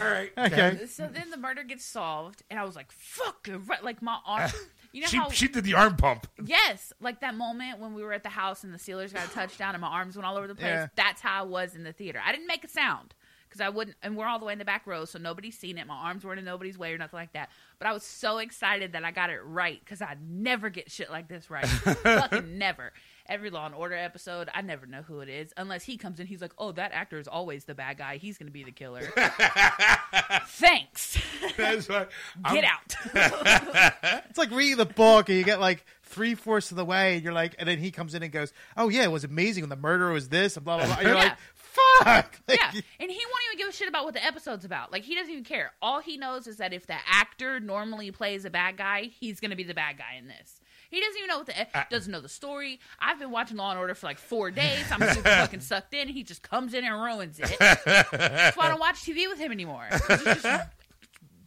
[0.00, 0.32] All right.
[0.38, 0.86] Okay.
[0.86, 4.50] So then the murder gets solved, and I was like, "Fuck!" Right, like my arm.
[4.92, 5.30] You know She how?
[5.30, 6.26] she did the arm pump.
[6.44, 9.30] yes, like that moment when we were at the house and the Steelers got a
[9.30, 10.68] touchdown and my arms went all over the place.
[10.70, 10.86] Yeah.
[10.96, 12.20] That's how I was in the theater.
[12.22, 13.14] I didn't make a sound
[13.48, 15.76] because I wouldn't, and we're all the way in the back row, so nobody's seen
[15.78, 15.86] it.
[15.86, 17.48] My arms weren't in nobody's way or nothing like that.
[17.78, 21.10] But I was so excited that I got it right because I never get shit
[21.10, 21.66] like this right.
[21.66, 22.92] Fucking never.
[23.32, 26.26] Every Law and Order episode, I never know who it is unless he comes in.
[26.26, 28.18] He's like, "Oh, that actor is always the bad guy.
[28.18, 29.00] He's going to be the killer."
[30.46, 31.18] Thanks.
[31.56, 32.06] That's why.
[32.52, 34.22] Get out.
[34.28, 37.24] It's like reading the book, and you get like three fourths of the way, and
[37.24, 39.70] you're like, and then he comes in and goes, "Oh yeah, it was amazing when
[39.70, 40.96] the murderer was this," and blah blah blah.
[40.96, 41.22] And you're Yeah.
[41.24, 44.64] like, "Fuck!" Like, yeah, and he won't even give a shit about what the episode's
[44.64, 44.92] about.
[44.92, 45.72] Like he doesn't even care.
[45.80, 49.50] All he knows is that if the actor normally plays a bad guy, he's going
[49.50, 50.60] to be the bad guy in this.
[50.92, 52.78] He doesn't even know what the Uh, doesn't know the story.
[53.00, 54.84] I've been watching Law and Order for like four days.
[54.92, 56.06] I'm super fucking sucked in.
[56.06, 57.56] He just comes in and ruins it.
[57.58, 59.88] That's why I don't watch TV with him anymore.
[59.90, 60.46] It just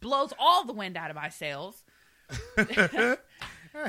[0.00, 1.84] blows all the wind out of my sails.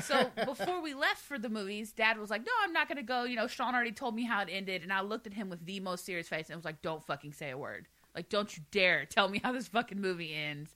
[0.00, 3.02] so before we left for the movies, Dad was like, "No, I'm not going to
[3.02, 5.50] go." You know, Sean already told me how it ended, and I looked at him
[5.50, 7.88] with the most serious face and was like, "Don't fucking say a word.
[8.14, 10.72] Like, don't you dare tell me how this fucking movie ends."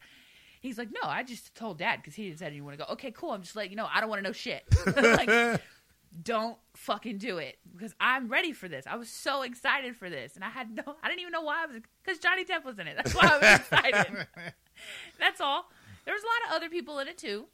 [0.63, 2.93] He's like, "No, I just told Dad because he said he didn't want to go."
[2.93, 3.33] Okay, cool.
[3.33, 4.63] I'm just letting you know I don't want to know shit.
[4.97, 5.61] like,
[6.23, 8.87] don't fucking do it because I'm ready for this.
[8.87, 11.65] I was so excited for this, and I had no, I didn't even know why
[11.65, 12.97] I was because Johnny Depp was in it.
[12.97, 14.27] That's why I was excited.
[15.19, 15.69] That's all.
[16.05, 17.47] There was a lot of other people in it too,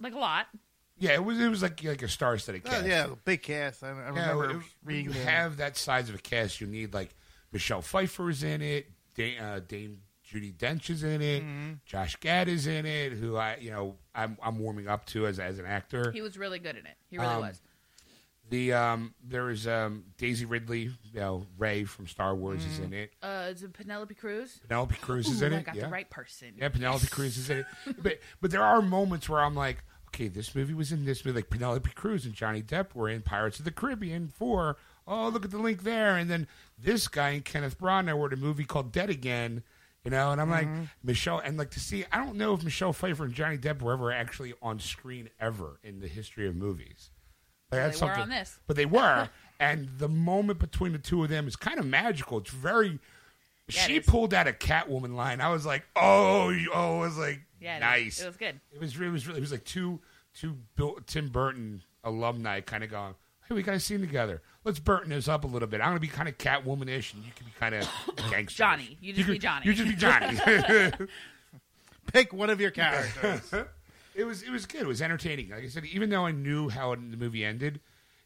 [0.00, 0.46] like a lot.
[0.98, 2.86] Yeah, it was it was like like a star-studded oh, cast.
[2.86, 3.82] yeah, big cast.
[3.82, 6.60] I, I Yeah, remember it- when reading you the- have that size of a cast,
[6.60, 7.14] you need like
[7.50, 10.00] Michelle Pfeiffer's in it, Dame, uh, Dame
[10.32, 11.72] Judi Dench is in it, Mm-hmm.
[11.84, 15.38] Josh Gad is in it, who I you know I'm I'm warming up to as
[15.38, 16.10] as an actor.
[16.12, 16.96] He was really good in it.
[17.10, 17.60] He really Um, was.
[18.50, 22.92] The um there is um Daisy Ridley, you know Rey from Star Wars is in
[22.92, 23.12] it.
[23.22, 24.60] Uh, is it Penelope Cruz?
[24.68, 25.64] Penelope Cruz is Ooh, in I it.
[25.66, 25.84] got yeah.
[25.84, 26.54] the right person.
[26.58, 27.66] Yeah, Penelope Cruz is in it.
[28.02, 31.38] But but there are moments where I'm like, okay, this movie was in this movie.
[31.38, 34.76] Like Penelope Cruz and Johnny Depp were in Pirates of the Caribbean four.
[35.06, 36.16] Oh, look at the link there.
[36.16, 36.46] And then
[36.78, 39.62] this guy and Kenneth Branagh were in a movie called Dead Again.
[40.04, 40.84] You know, and I'm like mm-hmm.
[41.04, 42.04] Michelle, and like to see.
[42.10, 45.78] I don't know if Michelle Pfeiffer and Johnny Depp were ever actually on screen ever
[45.84, 47.10] in the history of movies.
[47.70, 48.58] Like, Well, that's they were something- on this.
[48.66, 49.28] but they were,
[49.60, 52.38] and the moment between the two of them is kind of magical.
[52.38, 52.98] It's very.
[53.68, 54.06] Yeah, she is.
[54.06, 55.40] pulled out a Catwoman line.
[55.40, 57.80] I was like, oh, you- oh, it was like Yeah, it is.
[57.82, 58.20] nice.
[58.22, 58.60] It was good.
[58.72, 60.00] It was really, it was really, it was like two
[60.34, 63.14] two Bill, Tim Burton alumni kind of going,
[63.48, 64.42] hey, we got a scene together.
[64.64, 65.80] Let's Burton this up a little bit.
[65.80, 67.88] I'm gonna be kind of Catwoman-ish, and you can be kind of
[68.30, 68.58] gangster.
[68.58, 68.96] Johnny.
[69.00, 69.66] You just could- be Johnny.
[69.66, 70.38] You just be Johnny.
[72.12, 73.52] pick one of your characters.
[74.14, 74.82] it was it was good.
[74.82, 75.50] It was entertaining.
[75.50, 77.80] Like I said, even though I knew how the movie ended,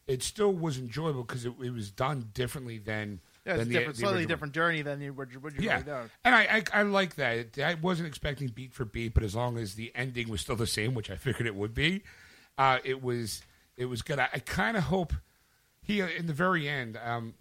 [0.07, 3.65] it still was enjoyable because it, it was done differently than yeah, it's than a
[3.65, 4.35] the, different, the slightly original.
[4.35, 6.01] different journey than you what you Yeah, really know.
[6.23, 6.41] and I,
[6.73, 7.57] I I like that.
[7.59, 10.67] I wasn't expecting beat for beat, but as long as the ending was still the
[10.67, 12.03] same, which I figured it would be,
[12.57, 13.41] uh, it was
[13.77, 14.19] it was good.
[14.19, 15.13] I, I kind of hope
[15.81, 16.97] he in the very end.
[17.01, 17.35] Um,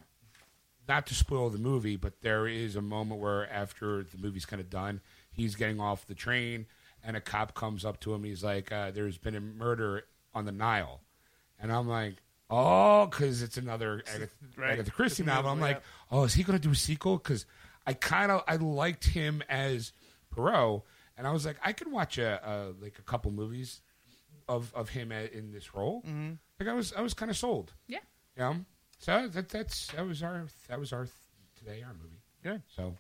[0.89, 4.61] not to spoil the movie, but there is a moment where after the movie's kind
[4.61, 5.01] of done,
[5.33, 6.67] he's getting off the train,
[7.03, 8.23] and a cop comes up to him.
[8.23, 11.01] He's like, uh, "There's been a murder on the Nile,"
[11.59, 14.73] and I'm like, "Oh, because it's another Agatha, Right.
[14.75, 15.83] Agatha Christie novel." I'm like,
[16.13, 17.47] "Oh, is he going to do a sequel?" Because
[17.87, 19.91] I kind of I liked him as
[20.31, 20.83] Poirot,
[21.17, 23.81] and I was like, I could watch a, a like a couple movies
[24.49, 26.03] of of him a- in this role.
[26.03, 26.33] Mm-hmm.
[26.61, 27.73] Like I was I was kind of sold.
[27.89, 27.99] Yeah.
[28.37, 28.57] You know?
[28.99, 31.09] So that that's that was our that was our
[31.59, 32.21] today our movie.
[32.43, 32.63] Good.
[32.75, 32.97] So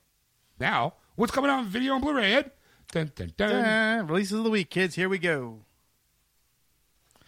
[0.58, 2.34] now what's coming out on video and Blu-ray?
[2.34, 2.50] Ed?
[2.92, 3.52] Dun, dun, dun.
[3.52, 4.94] Uh, releases of the week, kids.
[4.94, 5.60] Here we go.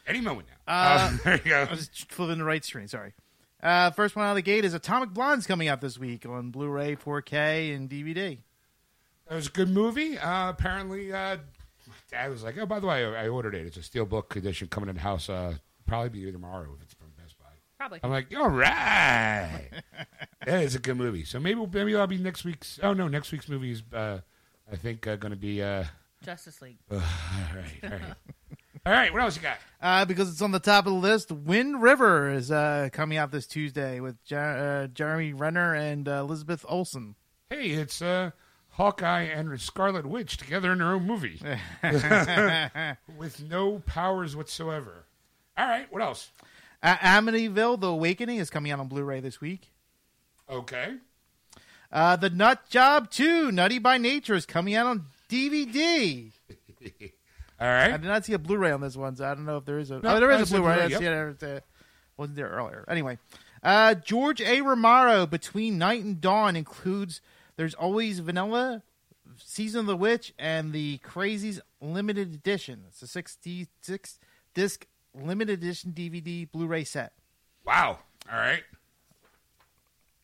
[0.07, 0.73] Any moment now.
[0.73, 1.63] Uh, there you go.
[1.63, 2.89] I was just flipping the right screen.
[2.89, 3.13] Sorry.
[3.63, 6.51] Uh, first one out of the gate is Atomic Blonde's coming out this week on
[6.51, 8.39] Blu-ray, 4K, and DVD.
[9.31, 10.17] It was a good movie.
[10.17, 11.39] Uh, apparently, uh,
[12.11, 13.67] my dad was like, "Oh, by the way, I ordered it.
[13.67, 15.29] It's a steelbook edition coming in the house.
[15.29, 15.55] Uh,
[15.87, 17.47] probably be here tomorrow if it's from Best Buy."
[17.77, 18.01] Probably.
[18.03, 19.69] I'm like, "All right,
[20.47, 22.79] yeah, it's a good movie." So maybe maybe I'll be next week's.
[22.83, 24.21] Oh no, next week's movie is uh,
[24.71, 25.63] I think uh, going to be.
[25.63, 25.85] Uh,
[26.25, 26.79] Justice League.
[26.91, 28.15] all right, all right,
[28.87, 29.13] all right.
[29.13, 29.59] What else you got?
[29.81, 33.31] Uh, because it's on the top of the list, Wind River is uh, coming out
[33.31, 37.15] this Tuesday with Jer- uh, Jeremy Renner and uh, Elizabeth Olsen.
[37.51, 38.33] Hey, it's uh,
[38.79, 41.41] Hawkeye and Scarlet Witch together in their own movie
[43.19, 45.05] with no powers whatsoever.
[45.57, 46.31] All right, what else?
[46.81, 49.73] Uh, Amityville: The Awakening is coming out on Blu-ray this week.
[50.49, 50.95] Okay.
[51.91, 56.31] Uh, the Nut Job 2, Nutty by Nature, is coming out on DVD.
[57.61, 57.93] All right.
[57.93, 59.81] I did not see a Blu-ray on this one, so I don't know if there
[59.81, 59.99] is a.
[59.99, 60.75] No, oh, there is a Blu-ray.
[60.75, 61.01] Blu-ray, I yep.
[61.01, 61.43] see it.
[61.43, 61.61] It, uh,
[62.17, 62.85] wasn't there earlier.
[62.87, 63.19] Anyway,
[63.65, 64.61] uh, George A.
[64.61, 67.21] Romero, Between Night and Dawn, includes
[67.59, 68.85] There's Always Vanilla,
[69.37, 72.85] Season of the Witch, and the Crazies Limited Edition.
[72.87, 74.21] It's a 66
[74.55, 77.15] disc limited edition DVD Blu-ray set.
[77.67, 77.99] Wow.
[78.31, 78.63] All right.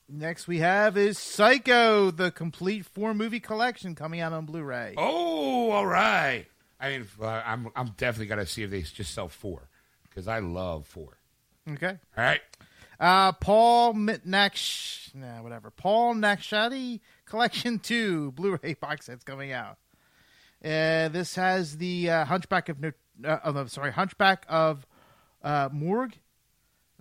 [0.08, 4.94] Next we have is Psycho, the complete four movie collection coming out on Blu-ray.
[4.96, 6.46] Oh, all right.
[6.78, 9.68] I mean, uh, I'm I'm definitely gonna see if they just sell four
[10.08, 11.18] because I love four.
[11.68, 11.98] Okay.
[12.16, 12.42] All right.
[13.00, 15.70] Uh, Paul Naksh, nah, whatever.
[15.70, 17.00] Paul Nakshadi
[17.34, 19.76] Collection Two Blu-ray box sets coming out.
[20.64, 22.92] Uh, this has the uh, Hunchback of No,
[23.24, 24.86] uh, oh, sorry, Hunchback of
[25.42, 26.14] uh, Morgue,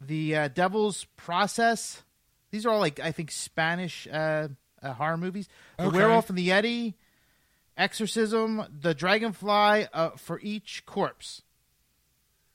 [0.02, 2.02] the uh, Devil's Process.
[2.50, 4.48] These are all like I think Spanish uh,
[4.82, 5.48] uh, horror movies.
[5.78, 5.98] The Okay.
[5.98, 6.96] Werewolf and the Yeti,
[7.78, 11.44] Exorcism, The Dragonfly uh, for each corpse.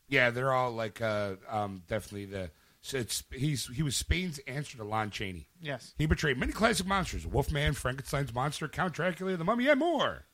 [0.08, 2.50] Yeah, they're all like uh, um, definitely the.
[2.94, 5.48] It's he's he was Spain's answer to Lon Chaney.
[5.60, 5.94] Yes.
[5.98, 10.24] He portrayed many classic monsters: Wolfman, Frankenstein's monster, Count Dracula, the Mummy, and more.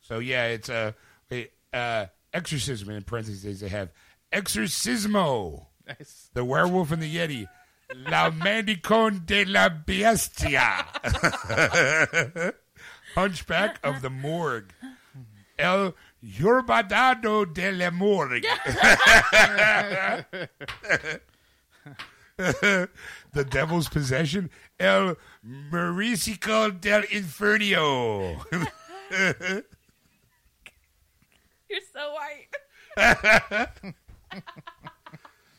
[0.00, 0.94] So yeah, it's a
[1.30, 1.36] uh,
[1.76, 2.90] uh, exorcism.
[2.90, 3.90] In parentheses, they have
[4.32, 6.30] exorcismo, Nice.
[6.34, 7.46] the werewolf and the yeti,
[7.94, 10.86] la Mandicon de la Bestia,
[13.14, 14.72] Hunchback of the Morgue,
[15.58, 18.46] El Yurbadado de la Morgue.
[22.36, 22.88] the
[23.50, 25.16] Devil's Possession, El
[25.46, 28.42] Marisico del Infernio.
[31.68, 32.48] You're so white.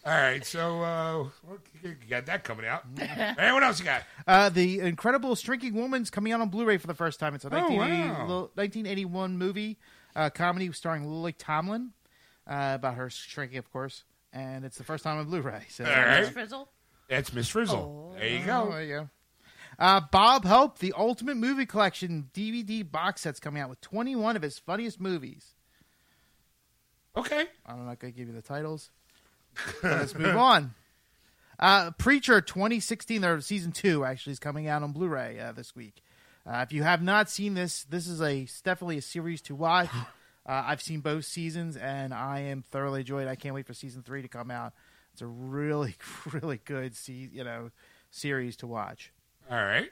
[0.03, 1.23] All right, so uh,
[1.83, 2.83] you got that coming out.
[2.97, 4.01] hey, what else you got?
[4.25, 7.35] Uh, the Incredible Shrinking Woman's coming out on Blu-ray for the first time.
[7.35, 8.25] It's a Oh, 1980 wow.
[8.25, 9.77] li- 1981 movie
[10.15, 11.91] uh, comedy starring Lily Tomlin
[12.47, 14.03] uh, about her shrinking, of course,
[14.33, 15.63] and it's the first time on Blu-ray.
[15.69, 16.21] So, All right.
[16.21, 16.69] Miss Frizzle.
[17.09, 18.11] That's Miss Frizzle.
[18.13, 18.17] Oh.
[18.17, 18.71] There you Oh, go.
[18.71, 19.09] there you go.
[19.79, 24.41] Uh, Bob Hope, the Ultimate Movie Collection DVD box set's coming out with 21 of
[24.41, 25.55] his funniest movies.
[27.15, 27.45] Okay.
[27.65, 28.89] I'm not going to give you the titles.
[29.83, 30.73] Let's move on.
[31.59, 36.01] Uh, Preacher 2016, or season two, actually is coming out on Blu-ray uh, this week.
[36.45, 39.89] Uh, if you have not seen this, this is a definitely a series to watch.
[40.45, 43.27] Uh, I've seen both seasons, and I am thoroughly enjoyed.
[43.27, 44.73] I can't wait for season three to come out.
[45.13, 45.95] It's a really,
[46.31, 47.71] really good, se- you know,
[48.09, 49.11] series to watch.
[49.49, 49.91] All right.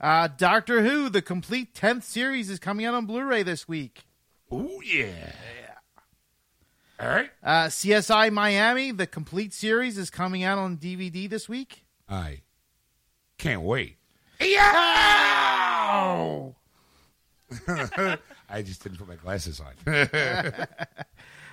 [0.00, 4.04] Uh, Doctor Who, the complete tenth series, is coming out on Blu-ray this week.
[4.50, 5.32] Oh yeah.
[7.00, 7.30] All right.
[7.42, 11.84] Uh, CSI Miami, the complete series, is coming out on DVD this week.
[12.08, 12.42] I
[13.38, 13.96] can't wait.
[14.40, 14.82] Yeah.
[18.52, 19.74] I just didn't put my glasses on.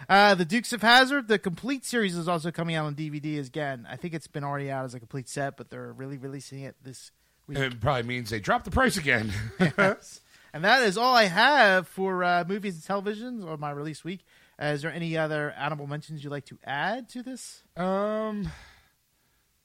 [0.10, 3.88] Uh, the Dukes of Hazzard, the complete series, is also coming out on DVD again.
[3.88, 6.76] I think it's been already out as a complete set, but they're really releasing it
[6.82, 7.12] this
[7.46, 7.60] week.
[7.60, 9.32] it probably means they dropped the price again.
[9.60, 14.26] and that is all I have for uh, movies and televisions on my release week.
[14.60, 17.62] Uh, is there any other honorable mentions you'd like to add to this?
[17.78, 18.50] Um,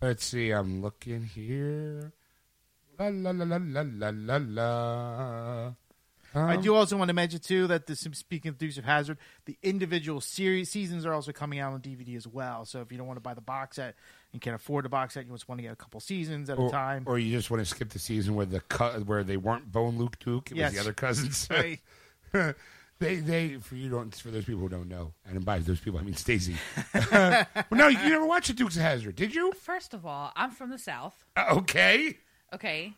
[0.03, 0.51] let's see.
[0.51, 2.13] I'm looking here.
[2.99, 5.75] La la la la la la la la.
[6.35, 9.19] I Um, do also want to mention too that this, speaking of Dukes of Hazzard,
[9.45, 12.65] the individual series seasons are also coming out on DVD as well.
[12.65, 13.95] So if you don't want to buy the box set
[14.33, 16.59] and can't afford the box set, you just want to get a couple seasons at
[16.59, 17.05] or, a time.
[17.07, 19.89] or you just want to skip the season where the cu- where they weren't Bo
[19.89, 20.51] and Luke Duke.
[20.51, 20.71] It Yes.
[20.73, 21.49] was the other cousins.
[21.51, 21.81] Right.
[22.99, 25.99] they they for you don't for those people who don't know, and by those people
[26.01, 26.57] I mean Stacy.
[27.13, 29.53] well, no, you never watched the Dukes of Hazzard, did you?
[29.53, 31.25] First of all, I'm from the South.
[31.37, 32.19] Uh, okay.
[32.53, 32.95] Okay.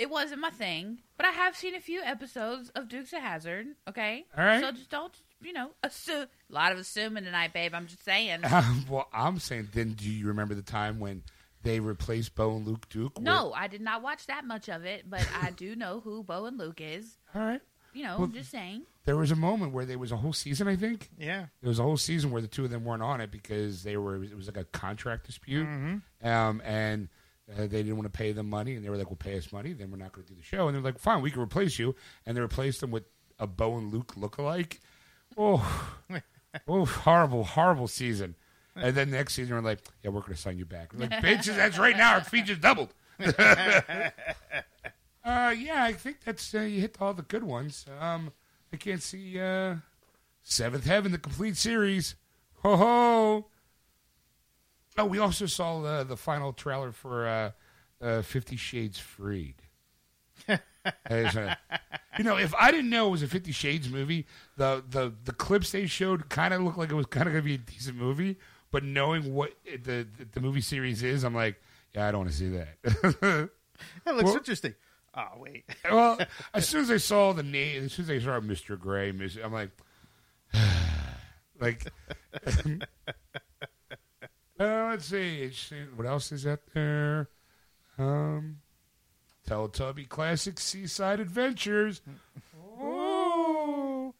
[0.00, 3.66] It wasn't my thing, but I have seen a few episodes of Dukes of Hazzard.
[3.86, 4.24] Okay.
[4.36, 4.62] All right.
[4.62, 6.26] So just don't, you know, assume.
[6.50, 7.74] A lot of assuming tonight, babe.
[7.74, 8.40] I'm just saying.
[8.50, 11.22] Um, well, I'm saying, then do you remember the time when
[11.62, 13.16] they replaced Bo and Luke Duke?
[13.18, 16.22] with- No, I did not watch that much of it, but I do know who
[16.24, 17.18] Bo and Luke is.
[17.34, 17.60] All right.
[17.92, 18.86] You know, Well- I'm just saying.
[19.04, 21.10] There was a moment where there was a whole season, I think.
[21.18, 21.46] Yeah.
[21.60, 23.96] There was a whole season where the two of them weren't on it because they
[23.98, 24.22] were.
[24.22, 25.96] It was like a contract dispute, Hmm.
[26.22, 27.08] um, and
[27.56, 29.52] uh, they didn't want to pay them money, and they were like, "Well, pay us
[29.52, 31.42] money, then we're not going to do the show." And they're like, "Fine, we can
[31.42, 31.94] replace you,"
[32.26, 33.04] and they replaced them with
[33.38, 34.78] a Bo and Luke lookalike.
[35.36, 36.00] Oh,
[36.68, 38.36] oh, horrible, horrible season.
[38.76, 41.10] And then next season, we're like, "Yeah, we're going to sign you back." We're like,
[41.22, 42.14] bitches, that's right now.
[42.14, 42.94] Our fee just doubled.
[45.22, 47.84] Uh, yeah, I think that's uh, you hit all the good ones.
[48.00, 48.32] Um,
[48.72, 49.76] I can't see uh,
[50.42, 52.14] Seventh Heaven, the complete series.
[52.62, 53.46] Ho ho!
[55.00, 57.50] Oh, we also saw uh, the final trailer for uh,
[58.04, 59.56] uh, Fifty Shades Freed.
[60.48, 61.56] A-
[62.18, 64.26] you know, if I didn't know it was a Fifty Shades movie,
[64.56, 67.42] the the the clips they showed kind of looked like it was kind of going
[67.44, 68.38] to be a decent movie.
[68.70, 71.60] But knowing what it- the the movie series is, I'm like,
[71.94, 73.50] yeah, I don't want to see that.
[74.04, 74.74] That looks Well- interesting.
[75.14, 76.18] Oh wait, well,
[76.54, 78.78] as soon as I saw the name, as soon as I saw Mr.
[78.78, 79.70] Gray, I'm like,
[81.60, 81.90] like,
[84.60, 85.50] uh, let's see,
[85.96, 87.28] what else is out there?
[87.98, 88.58] Um,
[89.48, 92.02] Teletubby Classic Seaside Adventures.
[92.82, 94.14] Oh,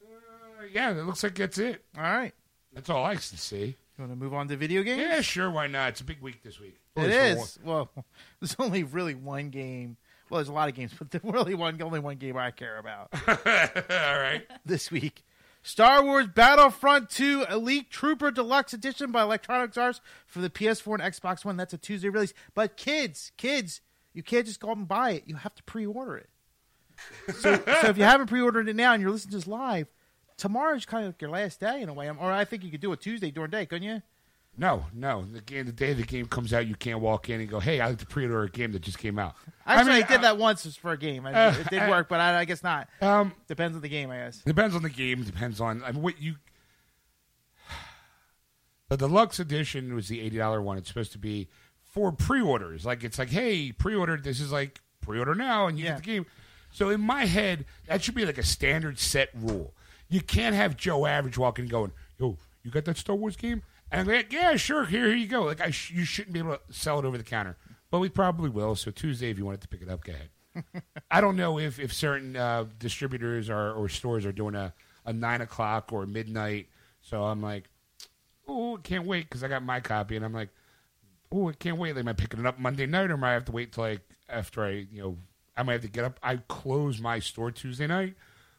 [0.00, 1.84] uh, yeah, that looks like that's it.
[1.96, 2.32] all right.
[2.72, 3.76] That's all I can see.
[3.98, 5.00] You want to move on to video games?
[5.00, 5.88] Yeah, sure, why not?
[5.88, 6.78] It's a big week this week.
[6.94, 7.58] It is.
[7.64, 7.90] Well,
[8.40, 9.96] there's only really one game.
[10.30, 12.78] Well, there's a lot of games, but there's really one, only one game I care
[12.78, 14.42] about all right.
[14.64, 15.24] this week.
[15.66, 21.12] Star Wars Battlefront 2 Elite Trooper Deluxe Edition by Electronic Arts for the PS4 and
[21.12, 21.56] Xbox One.
[21.56, 22.32] That's a Tuesday release.
[22.54, 23.80] But kids, kids,
[24.14, 25.24] you can't just go out and buy it.
[25.26, 26.30] You have to pre-order it.
[27.34, 29.88] So, so if you haven't pre-ordered it now and you're listening to this live,
[30.36, 32.08] tomorrow's kind of like your last day in a way.
[32.08, 34.02] Or I think you could do it Tuesday during the day, couldn't you?
[34.58, 35.24] No, no.
[35.30, 37.78] The game, the day the game comes out, you can't walk in and go, "Hey,
[37.80, 39.34] I like to pre-order a game that just came out."
[39.66, 41.26] Actually, I, mean, I did uh, that once for a game.
[41.26, 42.88] I, Uh, it did uh, work, but I, I guess not.
[43.02, 44.38] Um, Depends on the game, I guess.
[44.38, 45.22] depends on the game.
[45.24, 46.36] Depends on I mean, what you.
[48.88, 50.78] The deluxe edition was the eighty dollar one.
[50.78, 51.48] It's supposed to be
[51.82, 52.86] for pre-orders.
[52.86, 54.16] Like it's like, hey, pre-order.
[54.16, 55.90] This is like pre-order now, and you Yeah.
[55.92, 56.26] get the game.
[56.70, 59.74] So in my head, that should be like a standard set rule.
[60.08, 63.62] You can't have Joe Average walking and going, "Yo, you got that Star Wars game?"
[63.90, 64.84] And I'm like, "Yeah, sure.
[64.84, 67.16] Here, here you go." Like I, sh- you shouldn't be able to sell it over
[67.18, 67.56] the counter,
[67.90, 68.74] but we probably will.
[68.74, 70.82] So Tuesday, if you wanted to pick it up, go ahead.
[71.10, 74.72] I don't know if, if certain uh, distributors are, or stores are doing a,
[75.04, 76.68] a nine o'clock or midnight.
[77.02, 77.64] So I'm like,
[78.48, 80.48] oh, can't wait because I got my copy, and I'm like,
[81.30, 81.96] oh, I can't wait.
[81.96, 84.00] Am I picking it up Monday night, or am I have to wait till like
[84.28, 85.18] after I, you know,
[85.56, 86.18] I might have to get up.
[86.22, 88.14] I close my store Tuesday night,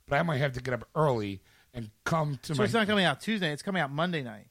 [0.07, 1.41] but I might have to get up early
[1.73, 2.63] and come to So my.
[2.65, 3.51] it's not coming out Tuesday.
[3.51, 4.47] It's coming out Monday night.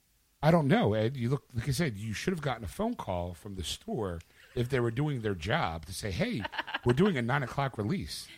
[0.47, 1.16] I don't know, Ed.
[1.16, 1.97] You look like I said.
[1.97, 4.20] You should have gotten a phone call from the store
[4.55, 6.42] if they were doing their job to say, "Hey,
[6.84, 8.28] we're doing a nine o'clock release."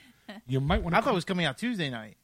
[0.47, 2.17] You might want to I thought it was coming out Tuesday night.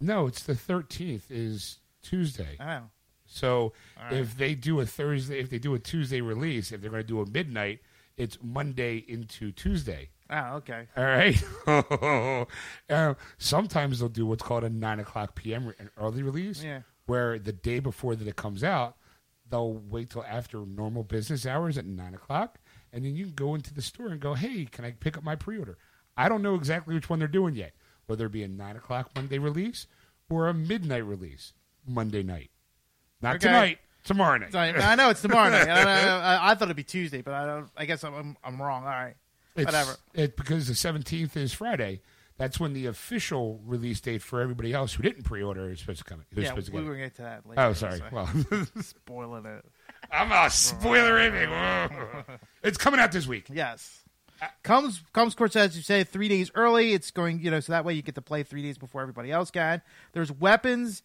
[0.00, 1.30] no, it's the thirteenth.
[1.30, 2.56] Is Tuesday.
[2.60, 2.82] Oh.
[3.26, 4.12] So right.
[4.12, 7.06] if they do a Thursday, if they do a Tuesday release, if they're going to
[7.06, 7.80] do a midnight,
[8.16, 10.10] it's Monday into Tuesday.
[10.30, 10.86] Oh, okay.
[10.96, 12.46] All right.
[12.90, 15.68] uh, sometimes they'll do what's called a nine o'clock p.m.
[15.68, 16.80] re- an early release, Yeah.
[17.06, 18.96] where the day before that it comes out,
[19.50, 22.58] they'll wait till after normal business hours at nine o'clock,
[22.92, 25.24] and then you can go into the store and go, "Hey, can I pick up
[25.24, 25.78] my pre-order?"
[26.16, 27.72] I don't know exactly which one they're doing yet,
[28.06, 29.86] whether it be a nine o'clock Monday release
[30.28, 31.52] or a midnight release
[31.86, 32.50] Monday night.
[33.22, 33.46] Not Okay.
[33.48, 34.54] tonight, tomorrow night.
[34.54, 35.68] I, know it's tomorrow night.
[35.68, 37.62] I, I, I thought it'd be Tuesday, but I.
[37.76, 38.82] I guess I'm I'm, I'm wrong.
[38.84, 39.14] All right.
[39.56, 39.96] It's, Whatever.
[40.14, 42.00] It, because the 17th is Friday.
[42.38, 46.04] That's when the official release date for everybody else who didn't pre-order is supposed to
[46.04, 46.24] come.
[46.34, 47.60] Yeah, supposed to we get were going to get to that later.
[47.60, 47.98] Oh, sorry.
[47.98, 48.28] so- Well,
[48.80, 49.64] spoiling it.
[50.12, 52.38] I'm a spoiler everything.
[52.62, 53.48] It's coming out this week.
[53.52, 54.02] Yes.
[54.62, 56.92] Comes comes course as you say three days early.
[56.92, 59.32] It's going you know so that way you get to play three days before everybody
[59.32, 59.82] else can.
[60.12, 61.02] There's weapons,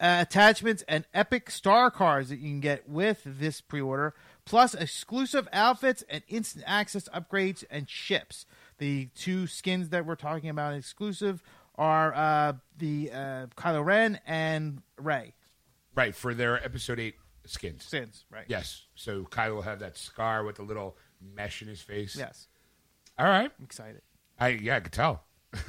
[0.00, 4.12] uh, attachments, and epic star cards that you can get with this pre-order,
[4.44, 8.44] plus exclusive outfits and instant access upgrades and ships.
[8.78, 11.42] The two skins that we're talking about exclusive
[11.76, 15.34] are uh, the uh, Kylo Ren and Rey
[15.94, 17.14] Right, for their episode 8
[17.46, 17.84] skins.
[17.84, 18.24] skins.
[18.30, 18.44] Right.
[18.48, 18.82] Yes.
[18.96, 20.96] So Kylo will have that scar with the little
[21.34, 22.16] mesh in his face.
[22.16, 22.48] Yes.
[23.18, 23.50] All right.
[23.58, 24.02] I'm excited.
[24.38, 25.22] I Yeah, I could tell.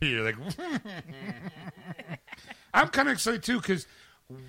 [0.00, 0.36] You're like,
[2.74, 3.86] I'm kind of excited too because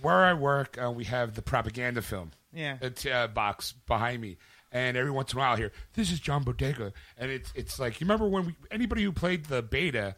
[0.01, 2.31] where I work, uh, we have the propaganda film.
[2.53, 2.77] Yeah.
[2.77, 4.37] t- uh, box behind me,
[4.71, 7.99] and every once in a while, here, this is John Bodega, and it's it's like
[7.99, 10.15] you remember when we anybody who played the beta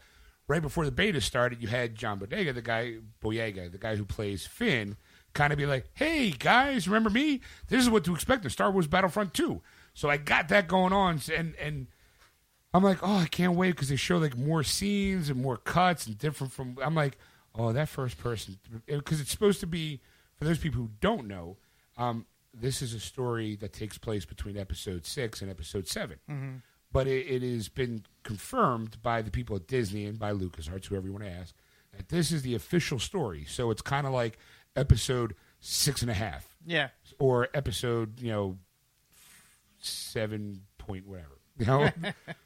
[0.48, 4.06] right before the beta started, you had John Bodega, the guy Boyega, the guy who
[4.06, 4.98] plays Finn,
[5.34, 7.42] kind of be like, "Hey guys, remember me?
[7.68, 9.62] This is what to expect in Star Wars Battlefront 2.
[9.94, 11.88] So I got that going on, and and
[12.74, 16.06] I'm like, oh, I can't wait because they show like more scenes and more cuts
[16.08, 16.78] and different from.
[16.84, 17.18] I'm like,
[17.56, 20.02] oh, that first person because it's supposed to be
[20.36, 21.58] for those people who don't know.
[21.98, 26.56] Um, this is a story that takes place between episode six and episode 7 mm-hmm.
[26.92, 31.06] but it, it has been confirmed by the people at Disney and by LucasArts, whoever
[31.08, 31.54] you want to ask,
[31.96, 33.46] that this is the official story.
[33.48, 34.38] So it's kind of like
[34.76, 36.90] episode six and a half Yeah.
[37.20, 38.58] or episode, you know,
[39.80, 41.38] seven point whatever.
[41.58, 41.90] You know,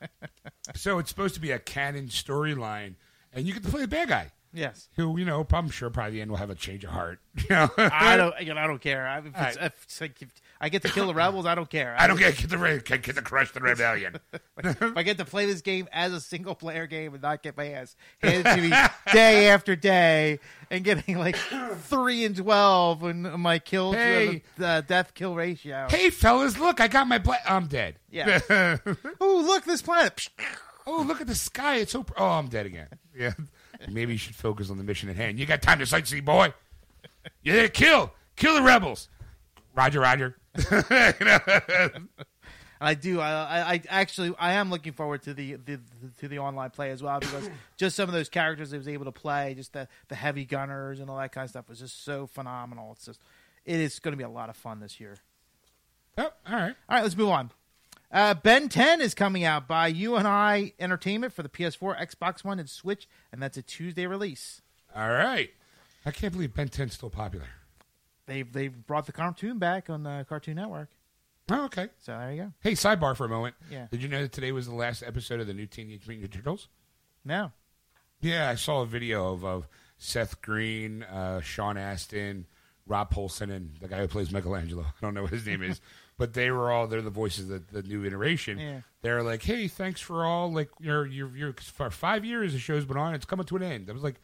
[0.75, 2.95] so it's supposed to be a canon storyline,
[3.31, 4.87] and you get to play the bad guy, Yes.
[4.95, 7.19] who you know, I'm sure probably the end will have a change of heart.
[7.49, 8.39] You know, I don't.
[8.41, 9.07] You know, I don't care.
[9.07, 10.29] I, if, it's, if, it's like if
[10.61, 11.95] I get to kill the rebels, I don't care.
[11.97, 14.17] I don't get get the get get to crush the rebellion.
[14.63, 17.57] If I get to play this game as a single player game and not get
[17.57, 18.69] my ass handed to me
[19.11, 20.39] day after day
[20.69, 24.43] and getting like three and twelve when my kill uh, Hey.
[24.57, 25.87] the, the death kill ratio.
[25.89, 27.17] hey, fellas, look, I got my.
[27.17, 27.95] Bla- I'm dead.
[28.11, 28.77] Yeah.
[29.19, 30.29] Oh, look this planet.
[30.85, 31.77] oh, look at the sky.
[31.77, 32.03] It's so.
[32.03, 32.89] Pr- oh, I'm dead again.
[33.17, 33.33] Yeah.
[33.89, 35.39] Maybe you should focus on the mission at hand.
[35.39, 36.53] You got time to sightsee, boy.
[37.41, 39.09] Yeah, kill, kill the rebels.
[39.75, 40.35] Roger, Roger.
[40.57, 40.83] You
[41.25, 41.39] know?
[42.79, 43.21] I do.
[43.21, 45.79] I, I, I actually I am looking forward to the, the,
[46.19, 49.05] to the online play as well because just some of those characters I was able
[49.05, 52.03] to play, just the the heavy gunners and all that kind of stuff was just
[52.03, 52.91] so phenomenal.
[52.91, 53.21] It's just
[53.65, 55.15] it is going to be a lot of fun this year.
[56.17, 56.75] Oh, all right.
[56.89, 57.51] All right, let's move on.
[58.13, 62.69] Uh, ben 10 is coming out by UNI Entertainment for the PS4, Xbox One, and
[62.69, 64.61] Switch, and that's a Tuesday release.
[64.95, 65.49] All right.
[66.05, 67.47] I can't believe Ben 10's still popular.
[68.27, 70.89] They've they've brought the cartoon back on the Cartoon Network,
[71.51, 71.89] Oh, okay.
[71.99, 72.53] so there you go.
[72.61, 73.55] Hey, sidebar for a moment.
[73.69, 73.87] Yeah.
[73.91, 76.35] Did you know that today was the last episode of the new Teenage Mutant Ninja
[76.35, 76.67] Turtles?
[77.25, 77.51] No.
[78.21, 82.45] Yeah, I saw a video of, of Seth Green, uh, Sean Astin,
[82.87, 84.83] Rob Paulsen, and the guy who plays Michelangelo.
[84.87, 85.81] I don't know what his name is,
[86.17, 88.59] but they were all they're the voices of the new iteration.
[88.59, 88.81] Yeah.
[89.01, 92.85] They're like, "Hey, thanks for all like your your your for five years the show's
[92.85, 93.13] been on.
[93.13, 94.21] It's coming to an end." I was like,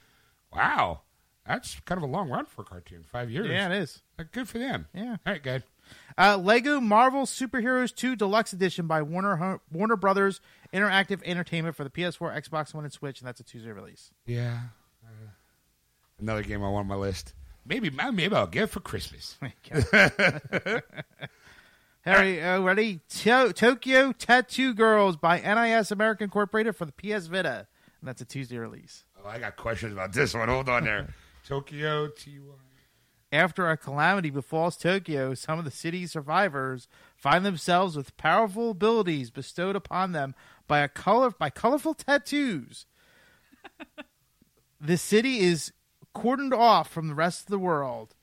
[0.53, 1.01] "Wow,
[1.49, 3.03] that's kind of a long run for a cartoon.
[3.03, 3.47] Five years.
[3.49, 4.01] yeah, it is.
[4.17, 4.87] Like, good for them.
[4.93, 5.17] Yeah.
[5.25, 5.63] All right, good.
[6.17, 11.89] Uh, Lego Marvel Superheroes 2 Deluxe Edition by Warner Warner Brothers Interactive Entertainment for the
[11.89, 14.11] PS4, Xbox One, and Switch, and that's a Tuesday release.
[14.27, 14.59] Yeah.
[15.03, 15.29] Uh,
[16.19, 17.33] another game I want on my list.
[17.65, 19.37] Maybe maybe I'll get it for Christmas.
[22.09, 23.01] Harry, uh, ready?
[23.09, 27.67] To- Tokyo Tattoo Girls by NIS American Incorporated for the PS Vita,
[27.99, 29.03] and that's a Tuesday release.
[29.23, 30.49] Oh, I got questions about this one.
[30.49, 31.13] Hold on there.
[31.45, 32.31] Tokyo TY.
[33.31, 39.29] After a calamity befalls Tokyo, some of the city's survivors find themselves with powerful abilities
[39.29, 40.33] bestowed upon them
[40.67, 42.87] by a color by colorful tattoos.
[44.81, 45.73] the city is
[46.15, 48.15] cordoned off from the rest of the world,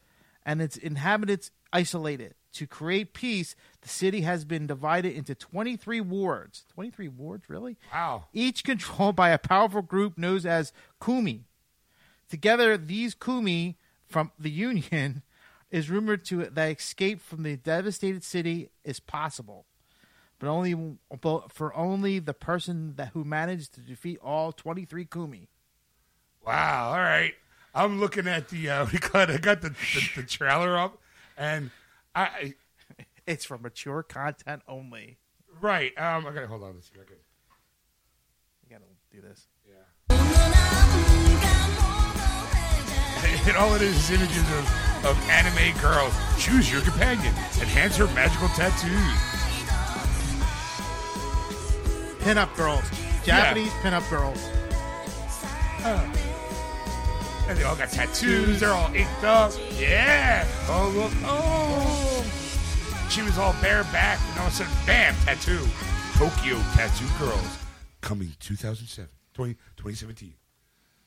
[0.45, 2.35] and its inhabitants isolated.
[2.55, 3.55] To create peace,
[3.87, 6.65] the city has been divided into 23 wards.
[6.75, 7.77] 23 wards, really?
[7.95, 8.25] Wow.
[8.33, 11.45] each controlled by a powerful group known as Kumi.
[12.29, 13.77] Together, these Kumi
[14.09, 15.23] from the Union
[15.71, 19.67] is rumored to that escape from the devastated city is possible,
[20.41, 20.75] but only
[21.21, 25.49] but for only the person that who managed to defeat all twenty three Kumi.
[26.45, 26.91] Wow.
[26.91, 27.35] All right.
[27.73, 28.69] I'm looking at the.
[28.69, 29.31] Uh, we got.
[29.31, 30.99] I got the, the, the trailer up,
[31.39, 31.71] and
[32.17, 32.55] I.
[33.27, 35.19] It's for mature content only.
[35.61, 35.93] Right.
[35.99, 36.27] Um.
[36.27, 36.45] Okay.
[36.47, 37.17] Hold on a second.
[38.63, 39.49] You gotta do this.
[39.67, 39.83] Yeah.
[43.47, 46.13] And all it is is images of, of anime girls.
[46.37, 47.33] Choose your companion.
[47.61, 48.91] Enhance her magical tattoos.
[52.21, 52.83] Pinup girls,
[53.25, 54.45] Japanese pinup girls.
[57.49, 58.59] And they all got tattoos.
[58.59, 59.53] They're all inked up.
[59.79, 60.45] Yeah.
[60.69, 61.13] Oh, look.
[61.25, 62.16] Oh.
[63.17, 65.67] She was all bareback, and all of a sudden, bam, tattoo.
[66.19, 67.59] Tokyo Tattoo Girls.
[68.03, 69.09] Coming 2007.
[69.33, 70.35] 20, 2017.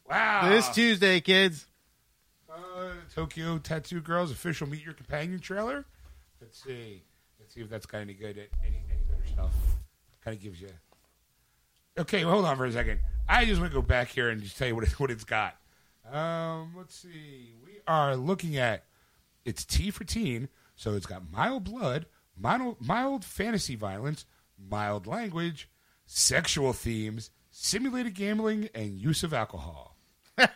[0.10, 0.50] Wow.
[0.50, 1.68] This Tuesday, kids.
[2.52, 5.86] Uh, Tokyo Tattoo Girls official Meet Your Companion trailer.
[6.42, 7.04] Let's see.
[7.40, 9.54] Let's see if that's got any good at any, any better stuff.
[10.26, 10.70] Kind of gives you.
[11.96, 13.02] Okay, well, hold on for a second.
[13.28, 15.26] I just want to go back here and just tell you what, it, what it's
[15.26, 15.58] got.
[16.12, 17.54] Um, let's see.
[17.64, 18.86] We are looking at
[19.46, 20.50] it's T for teen,
[20.80, 22.06] so it's got mild blood,
[22.38, 24.26] mild, mild fantasy violence,
[24.58, 25.70] mild language,
[26.06, 29.98] sexual themes, simulated gambling, and use of alcohol.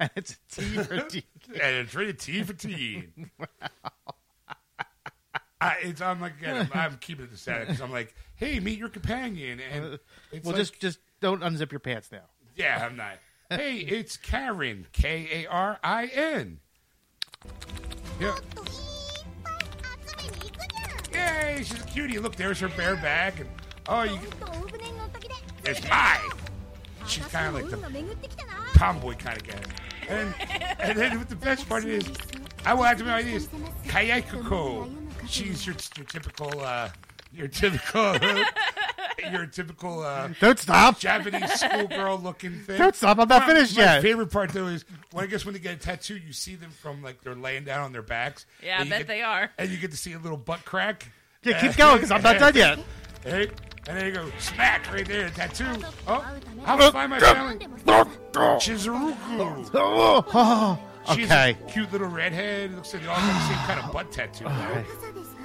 [0.00, 1.24] And it's a T for T.
[1.48, 3.30] and it's rated T for teen.
[5.60, 8.58] I, it's, I'm like, again, I'm, I'm keeping it the static because I'm like, hey,
[8.58, 9.96] meet your companion, and uh,
[10.32, 12.24] it's well, like, just just don't unzip your pants now.
[12.56, 13.18] yeah, I'm not.
[13.50, 16.58] hey, it's Karen, K A R I N.
[18.24, 18.38] Yeah,
[21.12, 22.18] yay, she's a cutie.
[22.18, 23.48] Look, there's her bare back, and
[23.88, 24.18] oh, you,
[25.64, 26.18] it's mine.
[27.06, 29.60] She's kind of like the tomboy kind of guy.
[30.08, 30.34] And
[30.78, 32.06] and then what the best part is,
[32.64, 33.46] I will have to be this
[33.84, 34.90] Kayakoko.
[35.26, 36.88] She's your, your typical, uh,
[37.32, 38.02] your typical,
[39.32, 40.98] your typical uh, Don't stop.
[40.98, 42.78] Japanese schoolgirl looking thing.
[42.78, 43.18] Don't stop.
[43.18, 44.02] I'm not My- finished my yet.
[44.02, 46.70] favorite part though is when I guess when they get a tattoo, you see them
[46.70, 48.46] from like they're laying down on their backs.
[48.62, 49.50] Yeah, I bet get- they are.
[49.58, 51.08] And you get to see a little butt crack.
[51.42, 52.78] Yeah, keep going because I'm not done yet.
[53.24, 53.48] Hey,
[53.88, 54.30] and there you go.
[54.38, 55.30] Smack right there.
[55.30, 55.64] Tattoo.
[56.06, 56.22] Oh,
[56.66, 57.66] I'll find my family.
[58.34, 59.70] Chizuruku.
[59.72, 60.78] Oh, oh,
[61.14, 61.50] She's okay.
[61.66, 62.74] a cute little redhead.
[62.74, 64.44] Looks like they all got the same kind of butt tattoo.
[64.44, 64.84] though.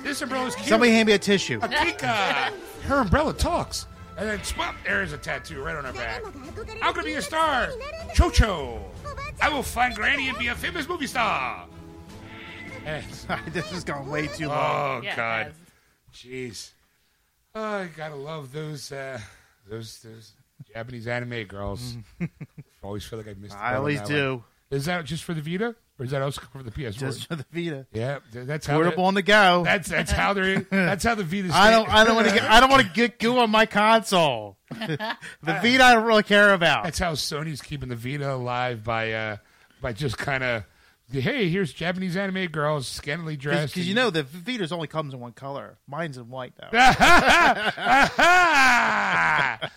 [0.03, 0.67] This umbrella's cute.
[0.67, 1.59] Somebody hand me a tissue.
[1.61, 2.51] Akika.
[2.84, 3.86] Her umbrella talks.
[4.17, 6.21] And then swap, there's a tattoo right on her back.
[6.25, 7.69] I'm gonna be a star.
[8.13, 8.82] Chocho.
[9.41, 11.65] I will find Granny and be a famous movie star.
[12.86, 13.05] And-
[13.51, 15.01] this is going way too long.
[15.01, 15.53] oh Yeah, God.
[16.13, 16.71] Jeez.
[17.53, 19.19] Oh, I gotta love those uh
[19.69, 20.32] those those
[20.73, 21.97] Japanese anime girls.
[22.84, 23.55] always feel like I missed.
[23.55, 24.36] I always do.
[24.36, 24.43] one.
[24.71, 26.97] Is that just for the Vita, or is that also for the PS4?
[26.97, 27.85] Just for the Vita.
[27.91, 28.75] yeah, that's how.
[28.75, 29.63] Portable on the go.
[29.65, 30.61] That's that's how they're.
[30.61, 31.49] That's how the Vita.
[31.53, 31.89] I don't.
[31.89, 32.43] I don't want to get.
[32.43, 34.55] I don't want to get goo on my console.
[34.69, 36.85] the Vita, I don't really care about.
[36.85, 39.37] That's how Sony's keeping the Vita alive by uh
[39.81, 40.63] by just kind of.
[41.11, 43.73] Hey, here's Japanese anime girls scantily dressed.
[43.73, 45.79] Because you know the Vita's only comes in one color.
[45.87, 46.69] Mine's in white though.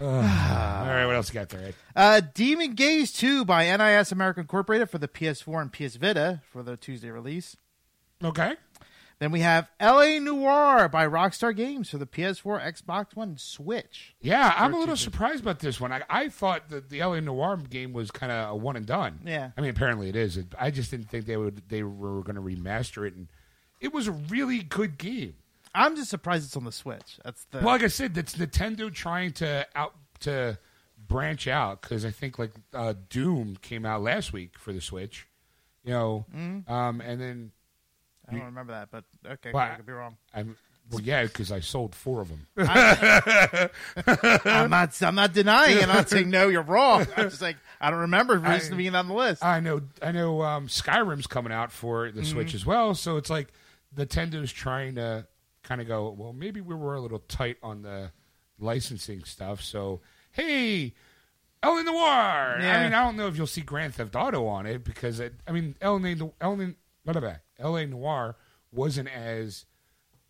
[0.00, 1.72] All right, what else you got there?
[1.96, 6.62] Uh, Demon Gaze 2 by NIS America Incorporated for the PS4 and PS Vita for
[6.62, 7.56] the Tuesday release.
[8.22, 8.54] Okay.
[9.18, 14.14] Then we have LA Noire by Rockstar Games for the PS4, Xbox One, and Switch.
[14.20, 15.90] Yeah, I'm a little surprised about this one.
[15.92, 19.20] I, I thought that the LA Noire game was kind of a one and done.
[19.24, 19.50] Yeah.
[19.56, 20.36] I mean, apparently it is.
[20.36, 21.62] It, I just didn't think they would.
[21.68, 23.26] They were going to remaster it, and
[23.80, 25.34] it was a really good game.
[25.74, 27.18] I'm just surprised it's on the Switch.
[27.24, 30.58] That's the Well, like I said, that's Nintendo trying to out to
[31.06, 35.26] branch out because I think like uh, Doom came out last week for the Switch,
[35.84, 36.70] you know, Mm-hmm.
[36.72, 37.52] um, and then
[38.28, 40.16] I don't remember that, but okay, Well, I could be wrong.
[40.34, 40.56] I'm
[40.90, 42.46] well, yeah, because I sold four of them.
[43.24, 43.70] I'm
[44.70, 45.02] not.
[45.02, 45.82] I'm not denying it.
[45.82, 47.06] I'm not saying no, you're wrong.
[47.16, 49.44] I'm just like I don't remember recently being on the list.
[49.44, 50.42] I know, I know.
[50.42, 52.18] Um, Skyrim's coming out for Mm-hmm.
[52.18, 53.48] the Switch as well, so it's like
[53.96, 55.26] Nintendo's trying to
[55.68, 56.10] kind of go.
[56.16, 58.10] Well, maybe we were a little tight on the
[58.58, 59.62] licensing stuff.
[59.62, 60.00] So
[60.32, 60.94] hey,
[61.62, 62.58] El Noir.
[62.60, 62.78] Yeah.
[62.78, 65.34] I mean, I don't know if you'll see Grand Theft Auto on it because it,
[65.46, 65.96] I mean, El
[66.40, 66.66] El blah,
[67.04, 67.36] blah, blah.
[67.58, 67.86] L.A.
[67.86, 68.36] Noire
[68.70, 69.64] wasn't as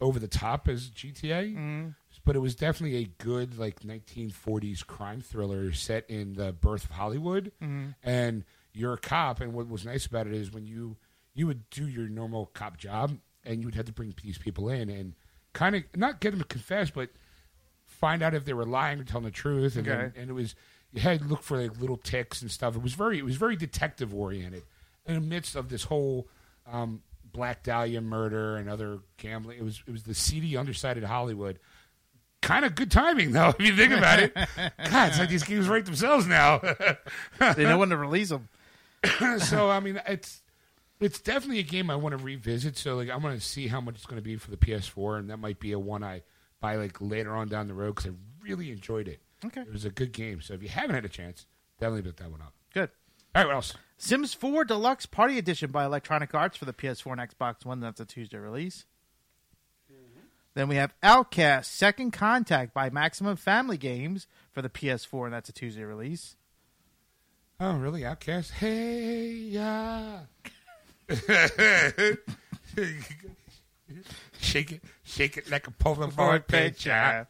[0.01, 1.89] over the top as GTA, Mm-hmm.
[2.25, 6.91] but it was definitely a good like 1940s crime thriller set in the birth of
[6.93, 7.53] Hollywood.
[7.63, 7.89] Mm-hmm.
[8.03, 10.97] And you're a cop, and what was nice about it is when you
[11.35, 14.69] you would do your normal cop job, and you would have to bring these people
[14.71, 15.15] in and
[15.53, 17.11] kind of not get them to confess, but
[17.85, 19.77] find out if they were lying or telling the truth.
[19.77, 20.55] And then, and it was
[20.93, 22.77] you had to look for like little ticks and stuff.
[22.77, 24.63] It was very it was very detective oriented
[25.07, 26.29] in the midst of this whole
[26.71, 29.59] um, Black Dahlia murder and other gambling.
[29.59, 31.59] It was it was the seedy underside of Hollywood.
[32.41, 34.35] Kind of good timing though, if you think about it.
[34.91, 36.61] God, it's like these games write themselves now.
[37.57, 38.49] they know when to release them.
[39.39, 40.43] so I mean, it's
[41.01, 42.77] it's definitely a game I want to revisit.
[42.77, 45.19] So like, I'm going to see how much it's going to be for the PS4,
[45.19, 46.23] and that might be a one I
[46.61, 49.21] buy like later on down the road because I really enjoyed it.
[49.45, 49.61] Okay.
[49.61, 50.41] It was a good game.
[50.41, 51.47] So if you haven't had a chance,
[51.79, 52.53] definitely pick that one up.
[52.75, 52.91] Good.
[53.35, 53.75] All right, what else?
[53.99, 57.81] Sims 4 Deluxe Party Edition by Electronic Arts for the PS4 and Xbox One.
[57.81, 58.87] That's a Tuesday release.
[59.93, 60.21] Mm-hmm.
[60.55, 65.49] Then we have Outcast Second Contact by Maximum Family Games for the PS4, and that's
[65.49, 66.37] a Tuesday release.
[67.61, 68.05] Oh, really?
[68.05, 68.53] Outcast?
[68.53, 70.21] Hey, yeah.
[74.39, 77.27] shake it, shake it like a Polaroid picture.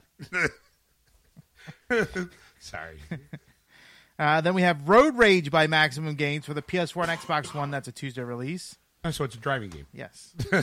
[2.61, 2.99] Sorry.
[4.21, 7.71] Uh, then we have Road Rage by Maximum Games for the PS4 and Xbox One.
[7.71, 8.77] That's a Tuesday release.
[9.05, 9.87] Oh, so it's a driving game.
[9.93, 10.35] Yes.
[10.53, 10.61] All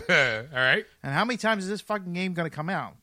[0.51, 0.85] right.
[1.01, 2.97] And how many times is this fucking game going to come out?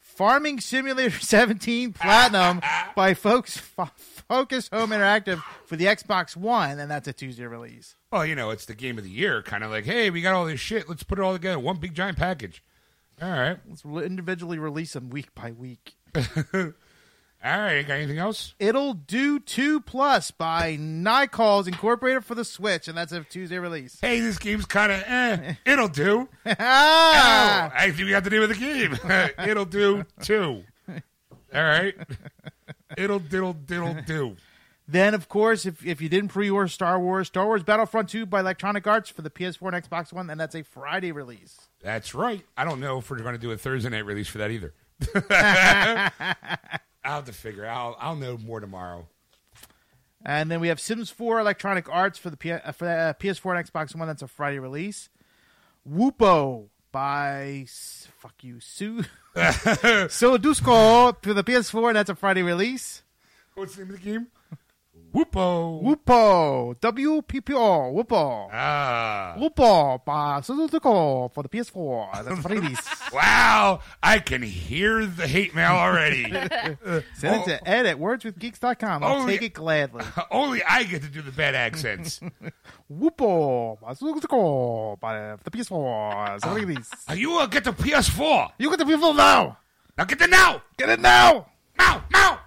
[0.00, 2.60] Farming Simulator 17 Platinum
[2.96, 7.94] by Folks Focus Home Interactive for the Xbox One, and that's a Tuesday release.
[8.14, 9.42] Well, you know, it's the game of the year.
[9.42, 10.88] Kind of like, hey, we got all this shit.
[10.88, 11.58] Let's put it all together.
[11.58, 12.62] One big giant package.
[13.20, 13.58] All right.
[13.68, 15.96] Let's re- individually release them week by week.
[16.14, 16.72] All
[17.42, 17.82] right.
[17.82, 18.54] Got anything else?
[18.60, 23.98] Ittle Dew 2 Plus by Nicalis Incorporated for the Switch, and that's a Tuesday release.
[24.00, 25.54] Hey, this game's kind of eh.
[25.66, 26.28] It'll do.
[26.46, 26.52] Oh!
[26.56, 28.96] I think we got the name of the game.
[29.50, 30.62] It'll do too.
[30.88, 31.94] All right.
[32.96, 34.36] It'll diddle diddle do.
[34.86, 38.40] Then, of course, if, if you didn't pre-order Star Wars, Star Wars Battlefront 2 by
[38.40, 41.56] Electronic Arts for the PS4 and Xbox One, and that's a Friday release.
[41.82, 42.44] That's right.
[42.56, 44.74] I don't know if we're going to do a Thursday night release for that either.
[47.04, 47.66] I'll have to figure.
[47.66, 49.06] I'll I'll know more tomorrow.
[50.24, 53.58] And then we have Sims 4 Electronic Arts for the P- uh, for, uh, PS4
[53.58, 54.08] and Xbox One.
[54.08, 55.10] That's a Friday release.
[55.88, 59.02] Wuppo by fuck you Sue
[59.34, 61.88] So Dusko for the PS4.
[61.88, 63.02] and That's a Friday release.
[63.54, 64.26] What's the name of the game?
[65.14, 65.80] Wuppo.
[65.80, 66.74] Wuppo.
[66.80, 67.92] W-P-P-O.
[67.94, 68.48] Wuppo.
[68.52, 69.36] Ah.
[69.38, 70.04] Wuppo.
[70.04, 72.24] Ba- Suzuko for the PS4.
[72.24, 72.80] That's release.
[73.14, 73.78] Wow.
[74.02, 76.24] I can hear the hate mail already.
[77.14, 79.04] Send it to ed at wordswithgeeks.com.
[79.04, 80.04] I'll Only- take it gladly.
[80.32, 82.18] Only I get to do the bad accents.
[82.92, 83.78] Wuppo.
[83.80, 86.40] Ba- Suzuko for the PS4.
[86.40, 86.90] That's release.
[87.06, 88.50] Are you uh, get the PS4?
[88.58, 89.58] You get the PS4 now.
[89.96, 90.60] Now get the now.
[90.76, 91.46] Get it now.
[91.78, 92.04] Now.
[92.10, 92.40] Now.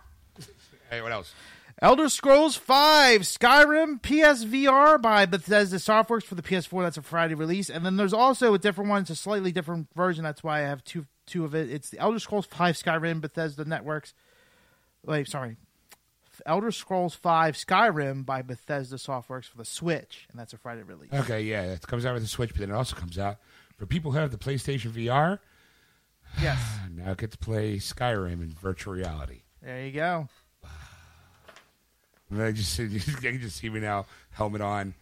[0.89, 1.33] Hey, what else?
[1.79, 6.81] Elder Scrolls V Skyrim PSVR by Bethesda Softworks for the PS4.
[6.83, 9.01] That's a Friday release, and then there's also a different one.
[9.01, 10.23] It's a slightly different version.
[10.23, 11.69] That's why I have two two of it.
[11.69, 14.15] It's the Elder Scrolls V Skyrim Bethesda Networks.
[15.05, 15.57] Wait, sorry,
[16.47, 21.13] Elder Scrolls V Skyrim by Bethesda Softworks for the Switch, and that's a Friday release.
[21.13, 23.37] Okay, yeah, it comes out with the Switch, but then it also comes out
[23.77, 25.37] for people who have the PlayStation VR.
[26.41, 26.59] Yes,
[26.91, 29.41] Now get to play Skyrim in virtual reality.
[29.61, 30.27] there you go.
[32.29, 34.93] And I just, see- I can just see me now, helmet on,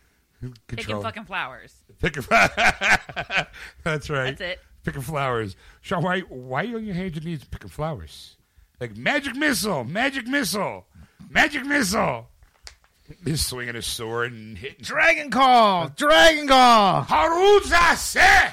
[0.41, 1.01] Picking control.
[1.01, 1.73] fucking flowers.
[1.99, 2.23] Picking.
[2.29, 4.37] That's right.
[4.37, 4.59] That's it.
[4.83, 5.55] Picking flowers.
[5.81, 8.35] Shawn, why why are you on your hands and knees picking flowers?
[8.79, 10.85] Like magic missile, magic missile,
[11.29, 12.27] magic missile.
[13.23, 14.83] He's swinging his sword and hitting.
[14.83, 17.03] Dragon Call, Dragon Call.
[17.05, 18.49] Haruza se.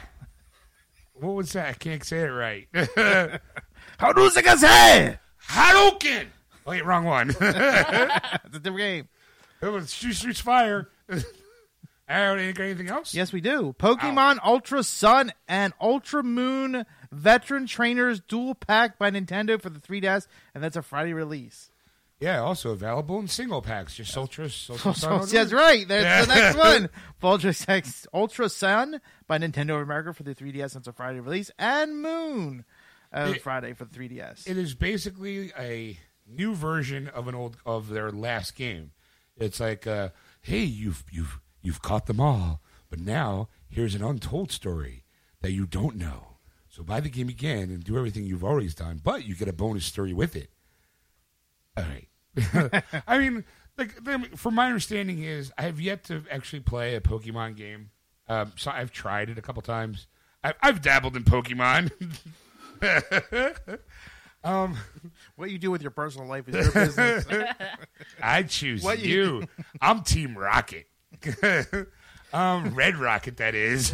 [1.14, 1.68] What was that?
[1.68, 2.68] I can't say it right.
[4.00, 5.18] Haruzakase.
[5.48, 6.26] Hadouken.
[6.64, 7.30] Wait, wrong one.
[7.40, 7.40] It's
[8.56, 9.08] a different game.
[9.62, 10.88] it was Street Streets Fire.
[12.08, 13.14] I don't think anything else.
[13.14, 13.74] Yes, we do.
[13.78, 20.26] Pokemon Ultra Sun and Ultra Moon Veteran Trainers Dual Pack by Nintendo for the 3DS,
[20.54, 21.70] and that's a Friday release.
[22.20, 23.96] Yeah, also available in single packs.
[23.96, 25.26] Just Ultra, Ultra Sun.
[25.32, 25.88] That's right.
[25.88, 26.88] That's the next one.
[27.22, 31.50] Ultra, Sex- Ultra Sun by Nintendo of America for the 3DS, that's a Friday release,
[31.58, 32.64] and Moon
[33.12, 34.48] uh, It- Friday for the 3DS.
[34.48, 38.92] it is basically a new version of an old of their last game.
[39.36, 44.52] It's like, uh, hey, you've you've you've caught them all, but now here's an untold
[44.52, 45.04] story
[45.40, 46.36] that you don't know.
[46.68, 49.52] So buy the game again and do everything you've always done, but you get a
[49.52, 50.50] bonus story with it.
[51.76, 52.82] All right.
[53.06, 53.44] I mean,
[53.76, 53.90] like,
[54.36, 57.90] from my understanding is I have yet to actually play a Pokemon game.
[58.28, 60.06] Um, so I've tried it a couple times.
[60.42, 61.90] I've, I've dabbled in Pokemon.
[64.44, 64.76] um,
[65.36, 67.26] what you do with your personal life is your business.
[68.22, 69.10] I choose What you.
[69.40, 69.48] you-
[69.80, 70.86] I'm Team Rocket.
[72.32, 73.92] um, Red Rocket, that is.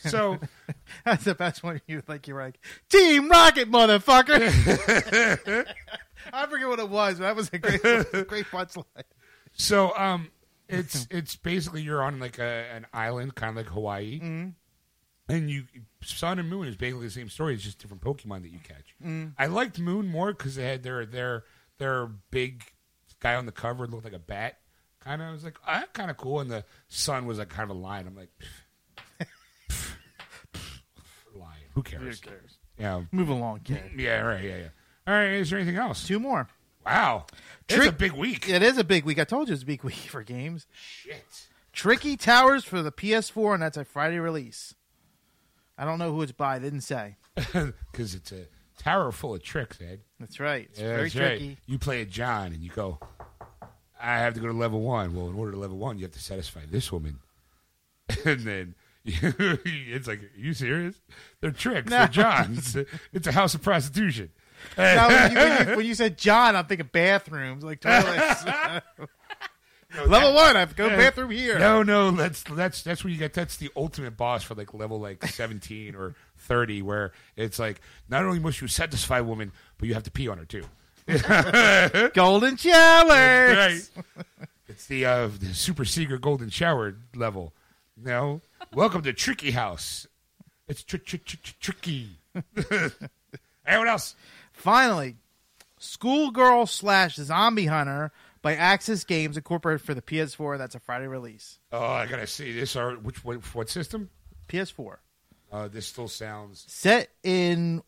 [0.00, 0.38] so,
[1.04, 1.80] that's the best one.
[1.86, 2.58] You like, you're like,
[2.90, 4.42] Team Rocket, motherfucker.
[6.32, 7.82] I forget what it was, but that was a great,
[8.28, 8.84] great punchline.
[9.54, 10.30] so um,
[10.68, 14.48] it's it's basically you're on like a, an island, kind of like Hawaii, Mm-hmm.
[15.28, 15.64] And you
[16.02, 17.54] Sun and Moon is basically the same story.
[17.54, 18.94] It's just different Pokemon that you catch.
[19.02, 19.28] Mm-hmm.
[19.38, 21.44] I liked Moon more because they had their their
[21.78, 22.62] their big
[23.20, 24.58] guy on the cover looked like a bat.
[25.00, 26.40] Kind of, I was like, ah, kind of cool.
[26.40, 28.06] And the Sun was like kind of a lion.
[28.06, 28.30] I'm like,
[31.34, 31.52] lion.
[31.74, 32.20] Who cares?
[32.20, 32.58] Who cares?
[32.78, 33.82] Yeah, Move along, kid.
[33.96, 34.68] yeah, right, yeah, yeah.
[35.06, 36.06] All right, is there anything else?
[36.06, 36.48] Two more.
[36.84, 37.26] Wow,
[37.68, 38.48] it's a big week.
[38.48, 39.18] It is a big week.
[39.18, 40.66] I told you it's a big week for games.
[40.72, 41.48] Shit.
[41.72, 44.74] Tricky Towers for the PS4, and that's a Friday release.
[45.76, 46.58] I don't know who it's by.
[46.58, 47.16] They didn't say.
[47.92, 48.46] Because it's a
[48.78, 50.00] tower full of tricks, Ed.
[50.20, 50.68] That's right.
[50.70, 51.28] It's Yeah, very that's right.
[51.38, 51.58] tricky.
[51.66, 52.98] You play a John and you go,
[54.00, 55.14] I have to go to level one.
[55.14, 57.18] Well, in order to level one, you have to satisfy this woman.
[58.24, 58.74] and then
[59.04, 61.00] it's like, are you serious?
[61.40, 61.90] They're tricks.
[61.90, 62.76] They're Johns.
[63.12, 64.30] it's a house of prostitution.
[64.78, 68.44] Now, when, you, when, you, when you said John, I'm thinking bathrooms, like toilets.
[70.06, 71.58] Level one, I have to go bathroom here.
[71.58, 74.98] No, no, that's that's that's where you get that's the ultimate boss for like level
[75.00, 79.88] like seventeen or thirty, where it's like not only must you satisfy a woman, but
[79.88, 80.64] you have to pee on her too.
[82.14, 83.08] Golden shower.
[83.08, 83.80] right.
[84.68, 87.52] It's the uh, the super secret golden shower level.
[87.96, 88.40] No,
[88.72, 90.06] welcome to Tricky House.
[90.66, 92.08] It's tr- tr- tr- tr- tricky.
[92.56, 92.88] hey,
[93.78, 94.16] what else?
[94.52, 95.16] Finally,
[95.78, 98.10] Schoolgirl slash Zombie Hunter
[98.44, 100.58] by Aksys Games Incorporated for the PS4.
[100.58, 101.58] That's a Friday release.
[101.72, 102.76] Oh, I gotta see this.
[102.76, 104.10] Are which what, what system?
[104.48, 104.98] PS4.
[105.50, 106.64] Uh, this still sounds.
[106.68, 107.82] Set in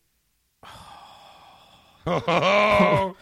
[2.07, 3.13] Onechanbara.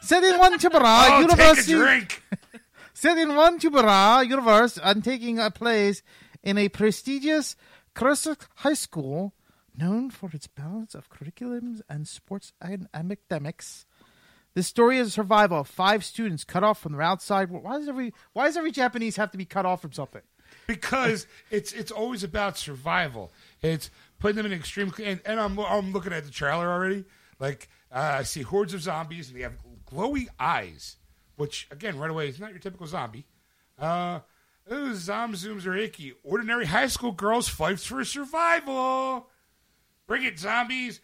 [0.00, 1.72] Set in Onechanbara oh take a university.
[1.74, 2.22] drink.
[2.94, 6.02] Set in Onechanbara universe and taking a place
[6.42, 7.56] in a prestigious
[7.94, 9.34] Christian high school
[9.76, 13.84] known for its balance of curriculums and sports and academics.
[14.54, 17.50] This story is a survival of five students cut off from their outside.
[17.50, 20.22] Why does every Why does every Japanese have to be cut off from something?
[20.66, 23.32] because it's it's always about survival.
[23.62, 24.92] It's putting them in extreme.
[25.02, 27.04] And, and I'm I'm looking at the trailer already.
[27.38, 29.56] Like Uh, I see hordes of zombies, and they have
[29.90, 30.96] glowy eyes,
[31.36, 33.26] which, again, right away, is not your typical zombie.
[33.78, 34.20] Uh,
[34.72, 36.12] ooh, zom zooms are icky.
[36.22, 39.28] Ordinary high school girls fights for survival.
[40.06, 41.00] Bring it, zombies.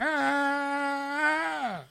[0.00, 1.84] Ah!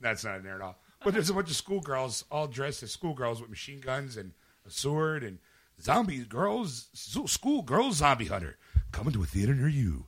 [0.00, 0.78] That's not in there at all.
[1.04, 4.32] But there's a bunch of schoolgirls all dressed as schoolgirls with machine guns and
[4.66, 5.38] a sword and
[5.80, 8.56] zombies, girls, school girls, zombie hunter
[8.92, 10.06] coming to a theater near you.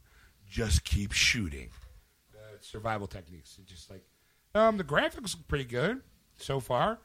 [0.49, 1.71] Just keep shooting.
[2.35, 3.57] Uh, survival techniques.
[3.61, 4.05] It's just like
[4.55, 6.03] um, the graphics look pretty good
[6.37, 6.99] so far.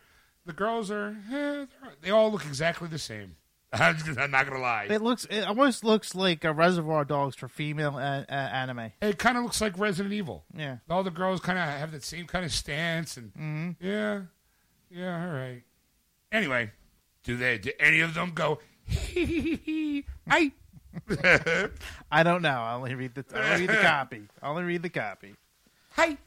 [0.45, 1.65] The girls are eh,
[2.01, 3.35] they all look exactly the same.
[3.73, 4.87] I'm, just, I'm not gonna lie.
[4.89, 5.25] It looks.
[5.29, 8.91] It almost looks like a Reservoir Dogs for female uh, uh, anime.
[9.01, 10.45] It kind of looks like Resident Evil.
[10.55, 10.77] Yeah.
[10.89, 13.85] All the girls kind of have that same kind of stance, and Mm-hmm.
[13.85, 14.21] yeah,
[14.89, 15.63] yeah, all right.
[16.31, 16.71] Anyway,
[17.23, 17.57] do they?
[17.57, 18.59] Do any of them go?
[20.29, 20.51] I.
[22.11, 22.49] I don't know.
[22.59, 23.25] I only read the.
[23.35, 24.21] I only read the copy.
[24.41, 25.35] I only read the copy.
[25.91, 26.17] Hi.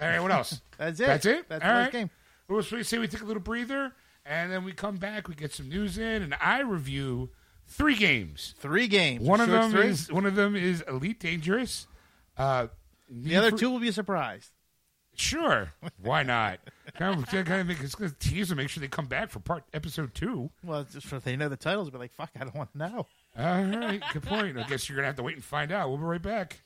[0.00, 0.20] All right.
[0.20, 0.60] What else?
[0.78, 1.06] That's it.
[1.06, 1.48] That's it.
[1.48, 1.92] That's All the right.
[1.92, 2.10] game.
[2.48, 3.92] Well, so we say we take a little breather,
[4.26, 5.28] and then we come back.
[5.28, 7.30] We get some news in, and I review
[7.66, 8.54] three games.
[8.58, 9.22] Three games.
[9.26, 9.86] One of Sure them three?
[9.88, 11.86] is one of them is Elite Dangerous.
[12.36, 12.68] Uh,
[13.10, 14.50] The other two will be a surprise.
[15.16, 15.72] Sure.
[16.02, 16.58] Why not?
[16.98, 19.38] kind of, kind of make, it's gonna tease them, make sure they come back for
[19.38, 20.50] part episode two.
[20.64, 23.06] Well, just for they know the titles, but like, fuck, I don't want to know.
[23.38, 24.58] All right, good point.
[24.58, 25.88] I guess you're gonna have to wait and find out.
[25.88, 26.62] We'll be right back.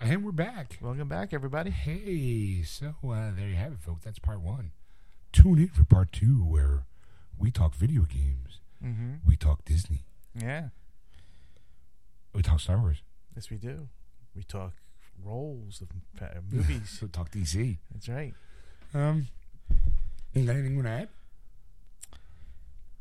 [0.00, 0.78] And we're back.
[0.80, 1.70] Welcome back, everybody.
[1.70, 4.04] Hey, so uh, there you have it, folks.
[4.04, 4.70] That's part one.
[5.42, 6.84] Tune in for part two, where
[7.38, 9.14] we talk video games, Mm-hmm.
[9.26, 10.04] we talk Disney,
[10.34, 10.68] Yeah.
[12.34, 13.02] we talk Star Wars,
[13.36, 13.88] Yes, we do.
[14.34, 14.72] We talk
[15.24, 15.88] roles of
[16.22, 16.98] uh, movies.
[17.02, 17.78] we talk DC.
[17.92, 18.34] That's right.
[18.94, 19.26] Um,
[20.34, 21.08] you got anything you want to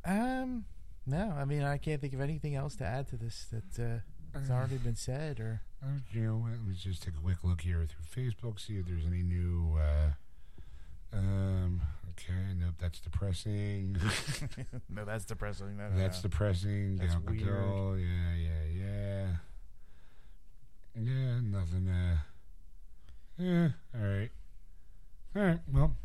[0.05, 0.39] add?
[0.41, 0.65] Um,
[1.05, 4.39] no, I mean, I can't think of anything else to add to this that uh,
[4.39, 5.39] has already been said.
[5.39, 8.77] Or Uh, you know, let me just take a quick look here through Facebook, see
[8.77, 9.77] if there's any new.
[9.79, 10.11] Uh,
[11.17, 11.81] um.
[12.11, 12.33] Okay.
[12.59, 12.73] Nope.
[12.79, 13.97] That's depressing.
[14.89, 15.77] no, that's depressing.
[15.77, 16.29] No, no, that's no.
[16.29, 16.97] depressing.
[16.97, 17.97] That's Down control.
[17.97, 18.33] Yeah.
[18.35, 18.81] Yeah.
[18.83, 19.27] Yeah.
[20.95, 21.39] Yeah.
[21.41, 21.89] Nothing.
[21.89, 22.17] Uh.
[23.37, 23.69] Yeah.
[23.95, 24.29] All right.
[25.35, 25.59] All right.
[25.71, 25.95] Well,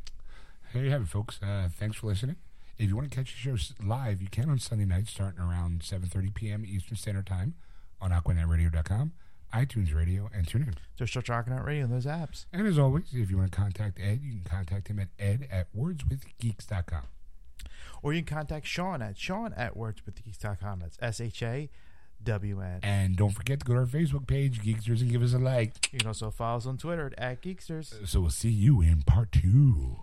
[0.75, 1.41] there you have it, folks.
[1.43, 2.37] Uh, thanks for listening.
[2.79, 5.81] If you want to catch the show live, you can on Sunday night, starting around
[5.81, 6.65] 7:30 p.m.
[6.67, 7.55] Eastern Standard Time
[8.01, 9.13] on AquanetRadio.com,
[9.53, 10.75] iTunes Radio, and TuneIn.
[10.97, 12.47] Just search Argonaut Radio in those apps.
[12.53, 15.47] And as always, if you want to contact Ed, you can contact him at ed
[15.51, 17.03] at wordswithgeeks.com.
[18.03, 20.81] Or you can contact Shawn at Shawn at wordswithgeeks.com.
[20.81, 21.71] That's S H A
[22.25, 22.81] W N.
[22.83, 25.93] And don't forget to go to our Facebook page, Geeksters, and give us a like.
[25.93, 28.09] You can also follow us on Twitter at, at Geeksters.
[28.09, 30.01] So we'll see you in part two.